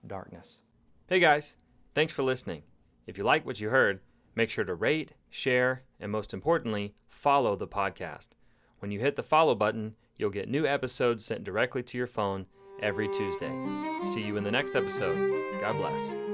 darkness. 0.07 0.59
Hey 1.07 1.19
guys, 1.19 1.57
thanks 1.93 2.13
for 2.13 2.23
listening. 2.23 2.63
If 3.05 3.17
you 3.17 3.25
like 3.25 3.45
what 3.45 3.59
you 3.59 3.69
heard, 3.69 3.99
make 4.35 4.49
sure 4.49 4.65
to 4.65 4.75
rate, 4.75 5.13
share, 5.29 5.83
and 5.99 6.11
most 6.11 6.33
importantly, 6.33 6.93
follow 7.07 7.55
the 7.55 7.67
podcast. 7.67 8.29
When 8.79 8.91
you 8.91 8.99
hit 8.99 9.15
the 9.15 9.23
follow 9.23 9.55
button, 9.55 9.95
You'll 10.17 10.29
get 10.29 10.49
new 10.49 10.65
episodes 10.65 11.25
sent 11.25 11.43
directly 11.43 11.83
to 11.83 11.97
your 11.97 12.07
phone 12.07 12.45
every 12.81 13.09
Tuesday. 13.09 13.51
See 14.05 14.21
you 14.21 14.37
in 14.37 14.43
the 14.43 14.51
next 14.51 14.75
episode. 14.75 15.59
God 15.59 15.73
bless. 15.73 16.24